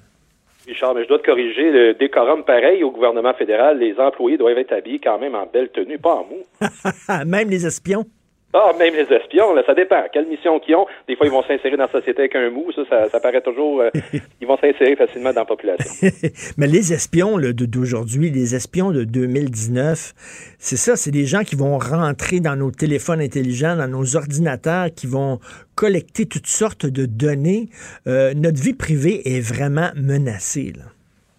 [0.94, 4.73] Mais je dois te corriger, le décorum pareil au gouvernement fédéral, les employés doivent être
[4.73, 6.43] habillés quand même en belle tenue, pas en mou.
[7.27, 8.05] même les espions?
[8.54, 10.02] Ah, même les espions, là, ça dépend.
[10.12, 10.86] Quelle mission qu'ils ont.
[11.08, 12.70] Des fois, ils vont s'insérer dans la société avec un mou.
[12.72, 13.80] Ça, ça, paraît toujours.
[13.80, 13.90] Euh,
[14.40, 15.90] ils vont s'insérer facilement dans la population.
[16.58, 20.12] Mais les espions d'aujourd'hui, les espions de 2019,
[20.58, 24.88] c'est ça, c'est des gens qui vont rentrer dans nos téléphones intelligents, dans nos ordinateurs,
[24.94, 25.38] qui vont
[25.74, 27.68] collecter toutes sortes de données.
[28.06, 30.72] Euh, notre vie privée est vraiment menacée.
[30.76, 30.84] Là.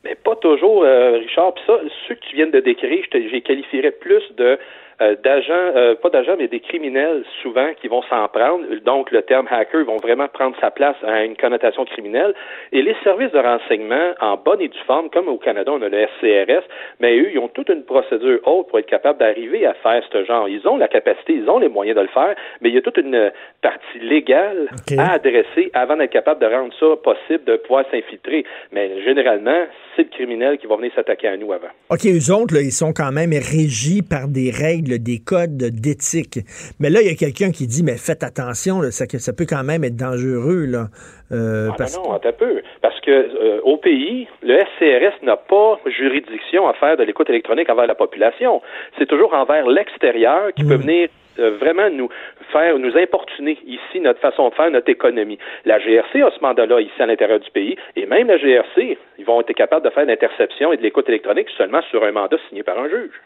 [0.04, 1.54] Mais pas toujours, euh, Richard.
[1.54, 1.74] Puis ça,
[2.08, 4.58] ceux que tu viens de décrire, je, je qualifierais plus de
[5.02, 8.64] euh, d'agents, euh, pas d'agents, mais des criminels souvent qui vont s'en prendre.
[8.86, 12.34] Donc, le terme hacker vont vraiment prendre sa place à une connotation criminelle.
[12.72, 15.90] Et les services de renseignement, en bonne et due forme, comme au Canada, on a
[15.90, 16.64] le SCRS,
[17.00, 20.24] mais eux, ils ont toute une procédure haute pour être capables d'arriver à faire ce
[20.26, 20.48] genre.
[20.48, 22.82] Ils ont la capacité, ils ont les moyens de le faire, mais il y a
[22.82, 27.86] toute une partie légale à adresser avant d'être capable de rendre ça possible de pouvoir
[27.92, 28.46] s'infiltrer.
[28.72, 29.66] Mais généralement,
[29.98, 31.68] le criminel qui va venir s'attaquer à nous avant.
[31.90, 36.40] OK, eux autres, là, ils sont quand même régis par des règles des codes d'éthique.
[36.80, 39.64] Mais là, il y a quelqu'un qui dit, mais faites attention, ça, ça peut quand
[39.64, 40.66] même être dangereux.
[40.66, 40.88] Là,
[41.32, 41.98] euh, ah, parce...
[41.98, 42.62] Non, un peu.
[42.82, 47.70] Parce que euh, au pays, le SCRS n'a pas juridiction à faire de l'écoute électronique
[47.70, 48.62] envers la population.
[48.98, 50.82] C'est toujours envers l'extérieur qui peut mm.
[50.82, 52.10] venir vraiment nous
[52.52, 55.38] faire, nous importuner ici notre façon de faire, notre économie.
[55.66, 59.26] La GRC a ce mandat-là ici à l'intérieur du pays, et même la GRC, ils
[59.26, 62.64] vont être capables de faire l'interception et de l'écoute électronique seulement sur un mandat signé
[62.64, 63.22] par un juge.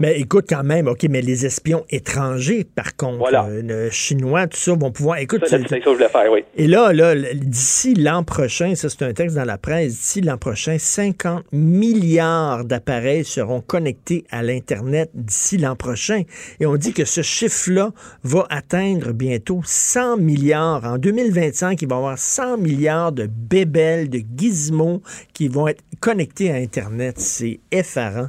[0.00, 3.46] Mais écoute, quand même, OK, mais les espions étrangers, par contre, voilà.
[3.46, 5.18] Euh, chinois, tout ça, vont pouvoir.
[5.18, 6.44] Écoute, ça, c'est que je voulais faire, oui.
[6.56, 10.38] Et là, là d'ici l'an prochain, ça, c'est un texte dans la presse, d'ici l'an
[10.38, 16.22] prochain, 50 milliards d'appareils seront connectés à l'Internet d'ici l'an prochain.
[16.60, 17.92] Et on dit que ce chiffre-là
[18.22, 20.84] va atteindre bientôt 100 milliards.
[20.84, 25.00] En 2025, il va y avoir 100 milliards de bébelles, de gizmos
[25.34, 27.18] qui vont être connectés à Internet.
[27.18, 28.28] C'est effarant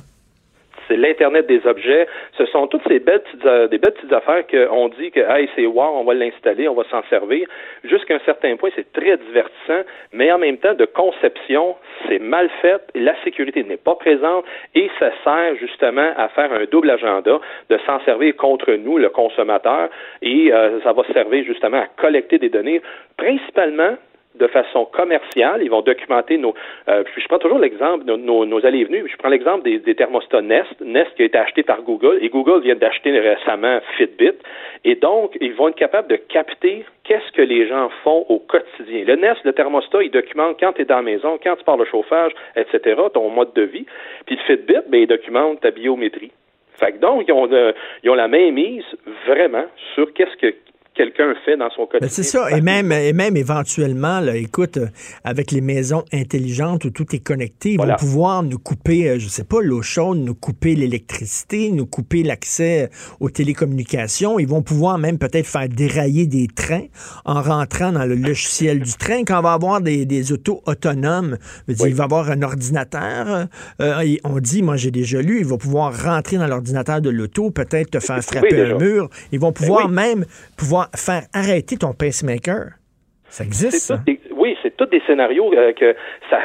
[0.90, 2.07] c'est l'Internet des objets.
[2.38, 5.66] Ce sont toutes ces belles euh, des belles petites affaires qu'on dit que, hey, c'est
[5.66, 7.48] wow, on va l'installer, on va s'en servir.
[7.84, 11.76] Jusqu'à un certain point, c'est très divertissant, mais en même temps, de conception,
[12.07, 14.45] c'est mal fait, la sécurité n'est pas présente
[14.76, 17.40] et ça sert justement à faire un double agenda,
[17.70, 19.90] de s'en servir contre nous, le consommateur,
[20.22, 22.82] et euh, ça va servir justement à collecter des données,
[23.18, 23.95] principalement
[24.40, 25.61] de façon commerciale.
[25.61, 26.56] Ils vont documenter nos.
[26.88, 29.07] Euh, je prends toujours l'exemple de nos, nos, allées et venues.
[29.10, 30.82] Je prends l'exemple des, thermostats Nest.
[30.82, 34.38] Nest qui a été acheté par Google et Google vient d'acheter récemment Fitbit.
[34.86, 39.03] Et donc, ils vont être capables de capter qu'est-ce que les gens font au quotidien.
[39.06, 41.78] Le Nest, le thermostat, il documente quand tu es dans la maison, quand tu pars
[41.78, 43.86] le chauffage, etc., ton mode de vie.
[44.26, 46.32] Puis le Fitbit, ben, il documente ta biométrie.
[46.80, 48.86] Fait que donc, ils ont, euh, ils ont la main mise
[49.28, 50.56] vraiment sur qu'est-ce que
[51.00, 52.10] quelqu'un fait dans son quotidien.
[52.10, 54.88] C'est ça, et même, et même éventuellement, là, écoute, euh,
[55.24, 59.30] avec les maisons intelligentes où tout est connecté, ils vont pouvoir nous couper, euh, je
[59.30, 62.90] sais pas, l'eau chaude, nous couper l'électricité, nous couper l'accès
[63.22, 64.40] aux télécommunications.
[64.40, 66.88] Ils vont pouvoir même peut-être faire dérailler des trains
[67.24, 69.24] en rentrant dans le logiciel du train.
[69.24, 71.38] Quand on va avoir des, des autos autonomes,
[71.70, 73.48] il va y avoir un ordinateur.
[73.80, 77.52] Euh, on dit, moi j'ai déjà lu, il va pouvoir rentrer dans l'ordinateur de l'auto,
[77.52, 79.10] peut-être te faire frapper un mur.
[79.32, 80.26] Ils vont ben pouvoir même
[80.58, 82.72] pouvoir faire arrêter ton pacemaker.
[83.30, 83.94] Ça existe,
[84.61, 85.95] c'est tous des scénarios euh, que
[86.30, 86.40] ça,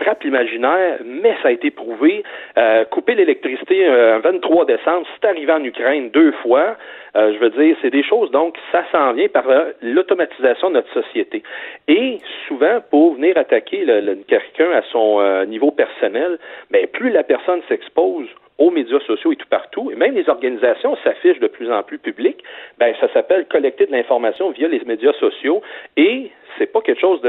[0.00, 2.22] frappe l'imaginaire, mais ça a été prouvé.
[2.56, 6.76] Euh, couper l'électricité euh, un 23 décembre, c'est arrivé en Ukraine deux fois.
[7.14, 9.44] je veux dire, c'est des choses, donc, ça s'en vient par
[9.82, 11.42] l'automatisation de notre société.
[11.88, 13.84] Et souvent, pour venir attaquer
[14.28, 16.38] quelqu'un à son niveau personnel,
[16.70, 18.28] ben, plus la personne s'expose
[18.60, 21.98] aux médias sociaux et tout partout, et même les organisations s'affichent de plus en plus
[21.98, 22.44] publiques,
[22.78, 25.62] ben ça s'appelle collecter de l'information via les médias sociaux
[25.96, 27.20] et c'est pas quelque chose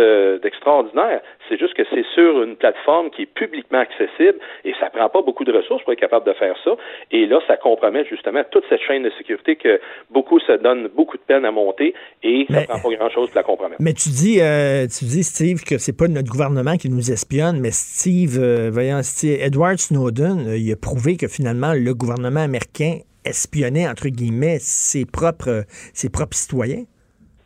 [0.41, 1.21] d'extraordinaire.
[1.49, 5.21] c'est juste que c'est sur une plateforme qui est publiquement accessible et ça prend pas
[5.21, 6.71] beaucoup de ressources pour être capable de faire ça.
[7.11, 9.79] Et là, ça compromet justement toute cette chaîne de sécurité que
[10.09, 11.93] beaucoup se donnent beaucoup de peine à monter
[12.23, 13.81] et ça prend pas grand-chose pour la compromettre.
[13.81, 17.59] Mais tu dis, euh, tu dis, Steve, que c'est pas notre gouvernement qui nous espionne,
[17.59, 22.41] mais Steve, euh, voyons, Steve, Edward Snowden, euh, il a prouvé que finalement le gouvernement
[22.41, 26.83] américain espionnait entre guillemets ses propres ses propres citoyens.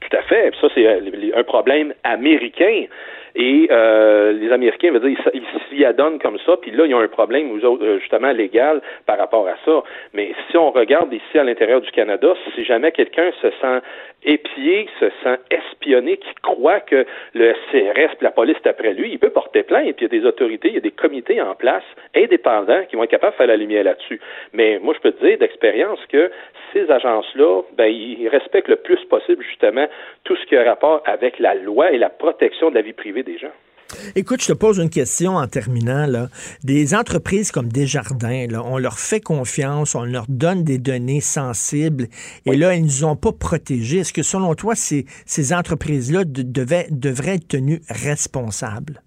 [0.10, 0.54] Tout à fait.
[0.60, 2.86] Ça, c'est euh, un problème américain.
[3.36, 6.98] Et euh, les Américains, dire, ils s'y adonnent comme ça, puis là, il y a
[6.98, 9.84] un problème euh, justement légal par rapport à ça.
[10.14, 13.82] Mais si on regarde ici à l'intérieur du Canada, si jamais quelqu'un se sent
[14.24, 19.20] épié, se sent espionné, qui croit que le CRS la police est après lui, il
[19.20, 21.56] peut porter plainte, puis il y a des autorités, il y a des comités en
[21.56, 21.84] place
[22.16, 24.20] indépendants qui vont être capables de faire la lumière là-dessus.
[24.54, 26.32] Mais moi, je peux te dire d'expérience que
[26.74, 29.88] ces agences-là, ben, ils respectent le plus possible justement
[30.24, 33.24] tout ce qui a rapport avec la loi et la protection de la vie privée
[33.26, 33.52] des gens.
[34.16, 36.08] Écoute, je te pose une question en terminant.
[36.08, 36.28] Là.
[36.64, 42.08] Des entreprises comme Desjardins, là, on leur fait confiance, on leur donne des données sensibles,
[42.46, 44.00] et là, ils ne nous ont pas protégés.
[44.00, 49.02] Est-ce que selon toi, ces, ces entreprises-là devraient être tenues responsables?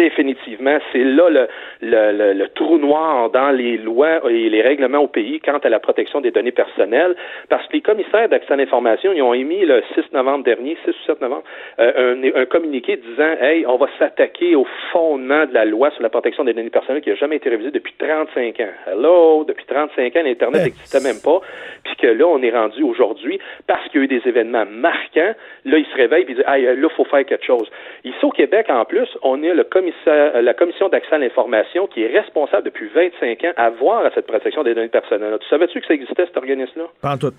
[0.00, 1.48] définitivement, c'est là le,
[1.82, 5.78] le, le, trou noir dans les lois et les règlements au pays quant à la
[5.78, 7.14] protection des données personnelles,
[7.48, 10.90] parce que les commissaires d'accès à l'information, ils ont émis le 6 novembre dernier, 6
[10.90, 11.44] ou 7 novembre,
[11.78, 16.02] euh, un, un, communiqué disant, hey, on va s'attaquer au fondement de la loi sur
[16.02, 18.64] la protection des données personnelles qui n'a jamais été révisée depuis 35 ans.
[18.86, 21.40] Hello, depuis 35 ans, l'Internet n'existait même pas,
[21.84, 25.34] puis que là, on est rendu aujourd'hui, parce qu'il y a eu des événements marquants,
[25.64, 27.70] là, ils se réveillent et disent, hey, là, il faut faire quelque chose.
[28.04, 32.02] Ici, au Québec, en plus, on est le commissaire la commission d'accès à l'information qui
[32.02, 35.36] est responsable depuis 25 ans à voir à cette protection des données personnelles.
[35.40, 36.86] Tu savais-tu que ça existait, cet organisme-là?
[37.00, 37.32] Pas en tout.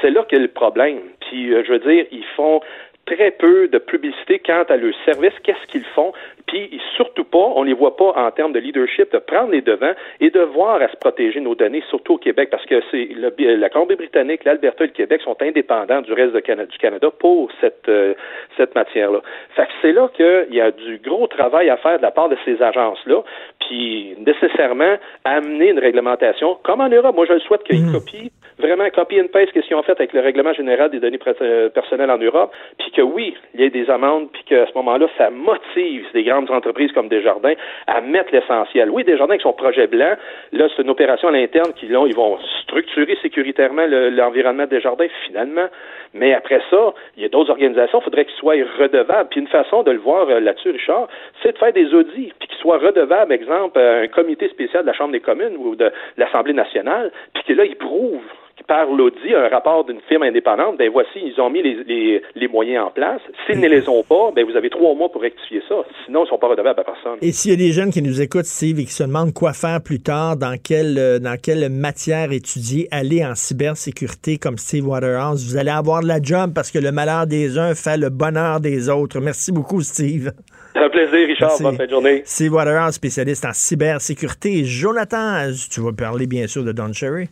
[0.00, 1.00] C'est là qu'est le problème.
[1.20, 2.60] Puis, euh, je veux dire, ils font
[3.06, 6.12] très peu de publicité quant à leur service, qu'est-ce qu'ils font,
[6.50, 9.92] puis surtout pas, on les voit pas en termes de leadership, de prendre les devants
[10.18, 13.68] et de voir à se protéger nos données, surtout au Québec, parce que c'est la
[13.68, 18.14] Colombie-Britannique, l'Alberta et le Québec sont indépendants du reste du Canada pour cette, euh,
[18.56, 19.20] cette matière-là.
[19.54, 22.28] Fait que c'est là qu'il y a du gros travail à faire de la part
[22.28, 23.22] de ces agences-là,
[23.60, 27.14] puis nécessairement amener une réglementation, comme en Europe.
[27.14, 27.92] Moi, je le souhaite qu'ils mmh.
[27.92, 31.18] copient vraiment copy and paste ce qu'ils ont fait avec le règlement général des données
[31.40, 34.72] euh, personnelles en Europe, puis que oui, il y ait des amendes, puis qu'à ce
[34.74, 37.54] moment-là, ça motive des grandes entreprises comme Desjardins
[37.86, 38.90] à mettre l'essentiel.
[38.90, 40.14] Oui, Desjardins avec son projet blanc,
[40.52, 45.08] là, c'est une opération à l'interne qui, là, ils vont structurer sécuritairement l'environnement de Desjardins,
[45.26, 45.66] finalement.
[46.14, 49.28] Mais après ça, il y a d'autres organisations, il faudrait qu'ils soient redevables.
[49.28, 51.08] Puis une façon de le voir euh, là-dessus, Richard,
[51.42, 54.92] c'est de faire des audits, puis qu'ils soient redevables, exemple, un comité spécial de la
[54.92, 58.20] Chambre des communes ou de l'Assemblée nationale, puis que là, ils prouvent
[58.66, 62.86] par l'audit, un rapport d'une firme indépendante, ben voici, ils ont mis les, les, moyens
[62.86, 63.20] en place.
[63.46, 65.76] S'ils ne les ont pas, ben vous avez trois mois pour rectifier ça.
[66.04, 67.18] Sinon, ils ne sont pas redevables à personne.
[67.22, 69.52] Et s'il y a des jeunes qui nous écoutent, Steve, et qui se demandent quoi
[69.52, 74.88] faire plus tard, dans quelle, euh, dans quelle matière étudier, aller en cybersécurité comme Steve
[74.88, 78.10] Waterhouse, vous allez avoir de la job parce que le malheur des uns fait le
[78.10, 79.20] bonheur des autres.
[79.20, 80.32] Merci beaucoup, Steve.
[80.74, 81.52] Un plaisir, Richard.
[81.60, 82.22] Bonne fin de journée.
[82.24, 84.64] Steve Waterhouse, spécialiste en cybersécurité.
[84.64, 87.28] Jonathan, tu vas parler bien sûr de Don Cherry.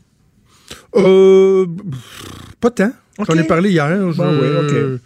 [0.96, 1.66] Euh,
[2.60, 2.92] pas tant.
[3.26, 4.12] J'en ai parlé hier.
[4.12, 4.98] Je,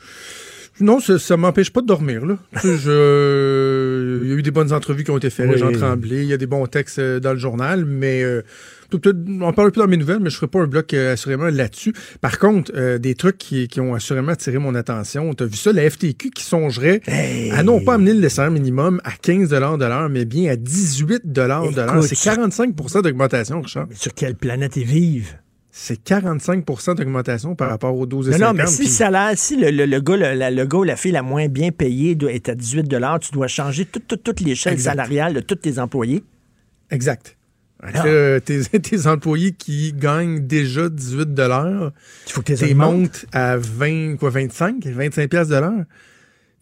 [0.81, 2.27] Non, ça, ne m'empêche pas de dormir.
[2.27, 2.37] Là.
[2.63, 6.29] je, il y a eu des bonnes entrevues qui ont été faites, Jean Tremblay, il
[6.29, 8.43] y a des bons textes euh, dans le journal, mais euh,
[8.93, 11.95] on parle plus dans mes nouvelles, mais je ferai pas un bloc euh, assurément là-dessus.
[12.21, 15.33] Par contre, des trucs qui, ont assurément attiré mon attention.
[15.35, 17.01] Tu as vu ça, la FTQ qui songerait
[17.53, 21.33] à non pas amener le salaire minimum à 15 de l'heure, mais bien à 18
[21.33, 21.67] de l'heure.
[22.03, 23.87] C'est 45% d'augmentation, Richard.
[23.95, 25.37] sur quelle planète ils vivent?
[25.75, 30.01] C'est 45% d'augmentation par rapport aux 12 Non, non, mais si, salaire, si le, le,
[30.01, 34.41] gars, le, la fille la moins bien payée est à 18 tu dois changer toute,
[34.41, 36.23] l'échelle salariale de tous tes employés.
[36.91, 37.39] Exact.
[38.05, 41.91] Euh, tes, tes, employés qui gagnent déjà 18 il
[42.29, 45.85] faut que tu montes à 20, quoi, 25, 25 pièces de l'heure.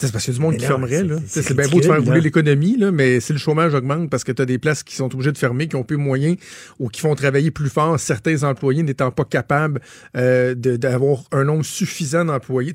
[0.00, 1.04] C'est parce qu'il y a du monde qui fermerait.
[1.26, 4.42] C'est bien beau de faire rouler l'économie, mais si le chômage augmente parce que tu
[4.42, 6.36] as des places qui sont obligées de fermer, qui ont peu de moyens
[6.78, 9.80] ou qui font travailler plus fort, certains employés n'étant pas capables
[10.16, 12.72] euh, d'avoir un nombre suffisant d'employés.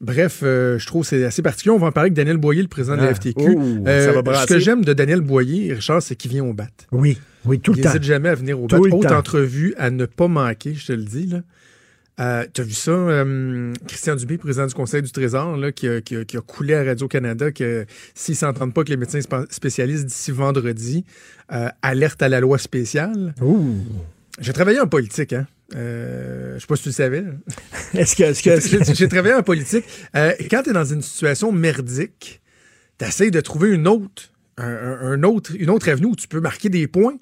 [0.00, 1.74] Bref, euh, je trouve que c'est assez particulier.
[1.74, 3.14] On va en parler avec Daniel Boyer, le président de la ah.
[3.14, 3.56] FTQ.
[3.86, 6.68] Euh, ce que j'aime de Daniel Boyer, Richard, c'est qu'il vient au bat.
[6.92, 7.90] Oui, oui, tout le temps.
[7.90, 8.78] Il n'hésite jamais à venir au bat.
[8.78, 11.26] Haute entrevue à ne pas manquer, je te le dis.
[11.26, 11.40] Là.
[12.20, 15.88] Euh, tu as vu ça, euh, Christian Dubé, président du Conseil du Trésor, là, qui,
[15.88, 16.00] a,
[16.46, 19.20] coulé à Radio-Canada que s'ils ne s'entendent pas que les médecins
[19.50, 21.04] spécialistes d'ici vendredi,
[21.52, 23.34] euh, alerte à la loi spéciale.
[24.40, 25.46] J'ai travaillé en politique, hein.
[25.72, 27.24] je sais pas si tu le savais.
[27.94, 29.84] Est-ce que, j'ai travaillé en politique.
[30.12, 32.40] quand tu es dans une situation merdique,
[32.98, 36.86] tu de trouver une autre, un, autre, une autre avenue où tu peux marquer des
[36.86, 37.16] points.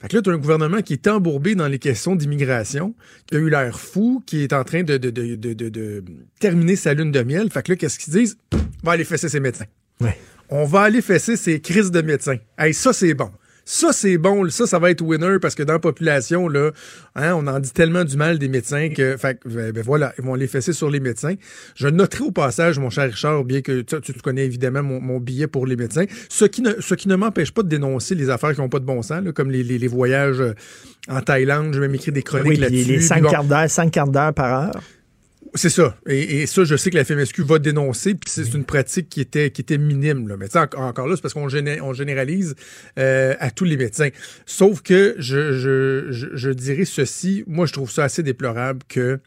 [0.00, 2.94] Fait que là, tu as un gouvernement qui est embourbé dans les questions d'immigration,
[3.26, 6.04] qui a eu l'air fou, qui est en train de, de,
[6.38, 7.50] terminer sa lune de miel.
[7.50, 8.36] Fait que là, qu'est-ce qu'ils disent?
[8.52, 9.64] On va aller fesser ses médecins.
[10.48, 12.36] On va aller fesser ses crises de médecins.
[12.58, 13.30] Hey, ça, c'est bon.
[13.68, 14.48] Ça, c'est bon.
[14.48, 16.70] Ça, ça va être winner parce que dans la population, là,
[17.16, 20.24] hein, on en dit tellement du mal des médecins que, fait, ben, ben voilà, ils
[20.24, 21.34] vont les fesser sur les médecins.
[21.74, 25.48] Je noterai au passage, mon cher Richard, bien que tu, tu connais évidemment mon, billet
[25.48, 28.54] pour les médecins, ce qui ne, ce qui ne m'empêche pas de dénoncer les affaires
[28.54, 30.54] qui n'ont pas de bon sens, comme les, les, voyages euh,
[31.08, 31.74] en Thaïlande.
[31.74, 32.84] Je vais m'écrire des chroniques là-dessus.
[32.84, 34.82] Les 5 quarts d'heure, 5 quarts d'heure par heure.
[35.56, 35.96] C'est ça.
[36.06, 39.50] Et, ça, je sais que la FMSQ va dénoncer, puis c'est une pratique qui était,
[39.50, 40.28] qui était minime.
[40.28, 40.36] Là.
[40.36, 42.54] Mais encore là, c'est parce qu'on généralise
[42.98, 44.10] euh, à tous les médecins.
[44.44, 49.18] Sauf que je, je, je, dirais ceci, moi, je trouve ça assez déplorable que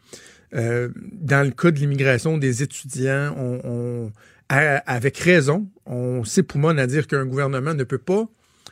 [0.54, 4.10] euh, dans le cas de l'immigration des étudiants, on,
[4.48, 8.28] avec raison, on s'époumonne à dire qu'un gouvernement ne peut pas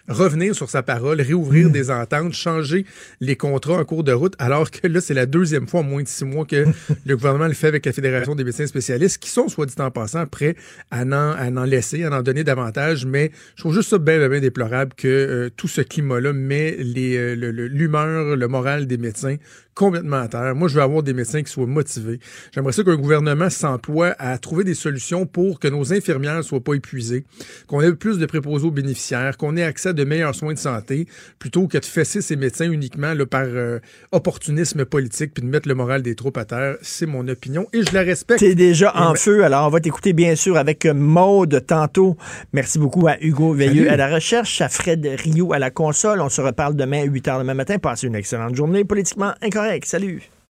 [0.09, 1.73] revenir sur sa parole, réouvrir hmm.
[1.73, 2.85] des ententes, changer
[3.21, 6.03] les contrats en cours de route, alors que là, c'est la deuxième fois en moins
[6.03, 6.67] de six mois que
[7.07, 9.91] le gouvernement le fait avec la Fédération des médecins spécialistes, qui sont, soit dit en
[9.91, 10.57] passant, prêts
[10.91, 13.07] à en, à en laisser, à en donner davantage.
[13.07, 17.35] Mais je trouve juste ça bien, bien déplorable que euh, tout ce climat-là met euh,
[17.69, 19.37] l'humeur, le moral des médecins
[19.79, 20.57] complètement à terre.
[20.57, 22.19] Moi, je veux avoir des médecins qui soient motivés.
[22.53, 26.59] J'aimerais ça qu'un gouvernement s'emploie à trouver des solutions pour que nos infirmières ne soient
[26.59, 27.25] pas épuisées,
[27.69, 30.59] qu'on ait plus de préposés aux bénéficiaires, qu'on ait accès à de meilleurs soins de
[30.59, 31.07] santé,
[31.39, 33.79] plutôt que de fesser ces médecins uniquement là, par euh,
[34.11, 36.77] opportunisme politique puis de mettre le moral des troupes à terre.
[36.83, 38.41] C'est mon opinion et je la respecte.
[38.41, 42.17] T'es déjà en feu, alors on va t'écouter bien sûr avec Maude tantôt.
[42.53, 46.21] Merci beaucoup à Hugo Veilleux à la recherche, à Fred Rio à la console.
[46.21, 47.79] On se reparle demain à 8 h demain matin.
[47.79, 49.68] Passez une excellente journée politiquement incorrecte.
[49.85, 50.38] Salut.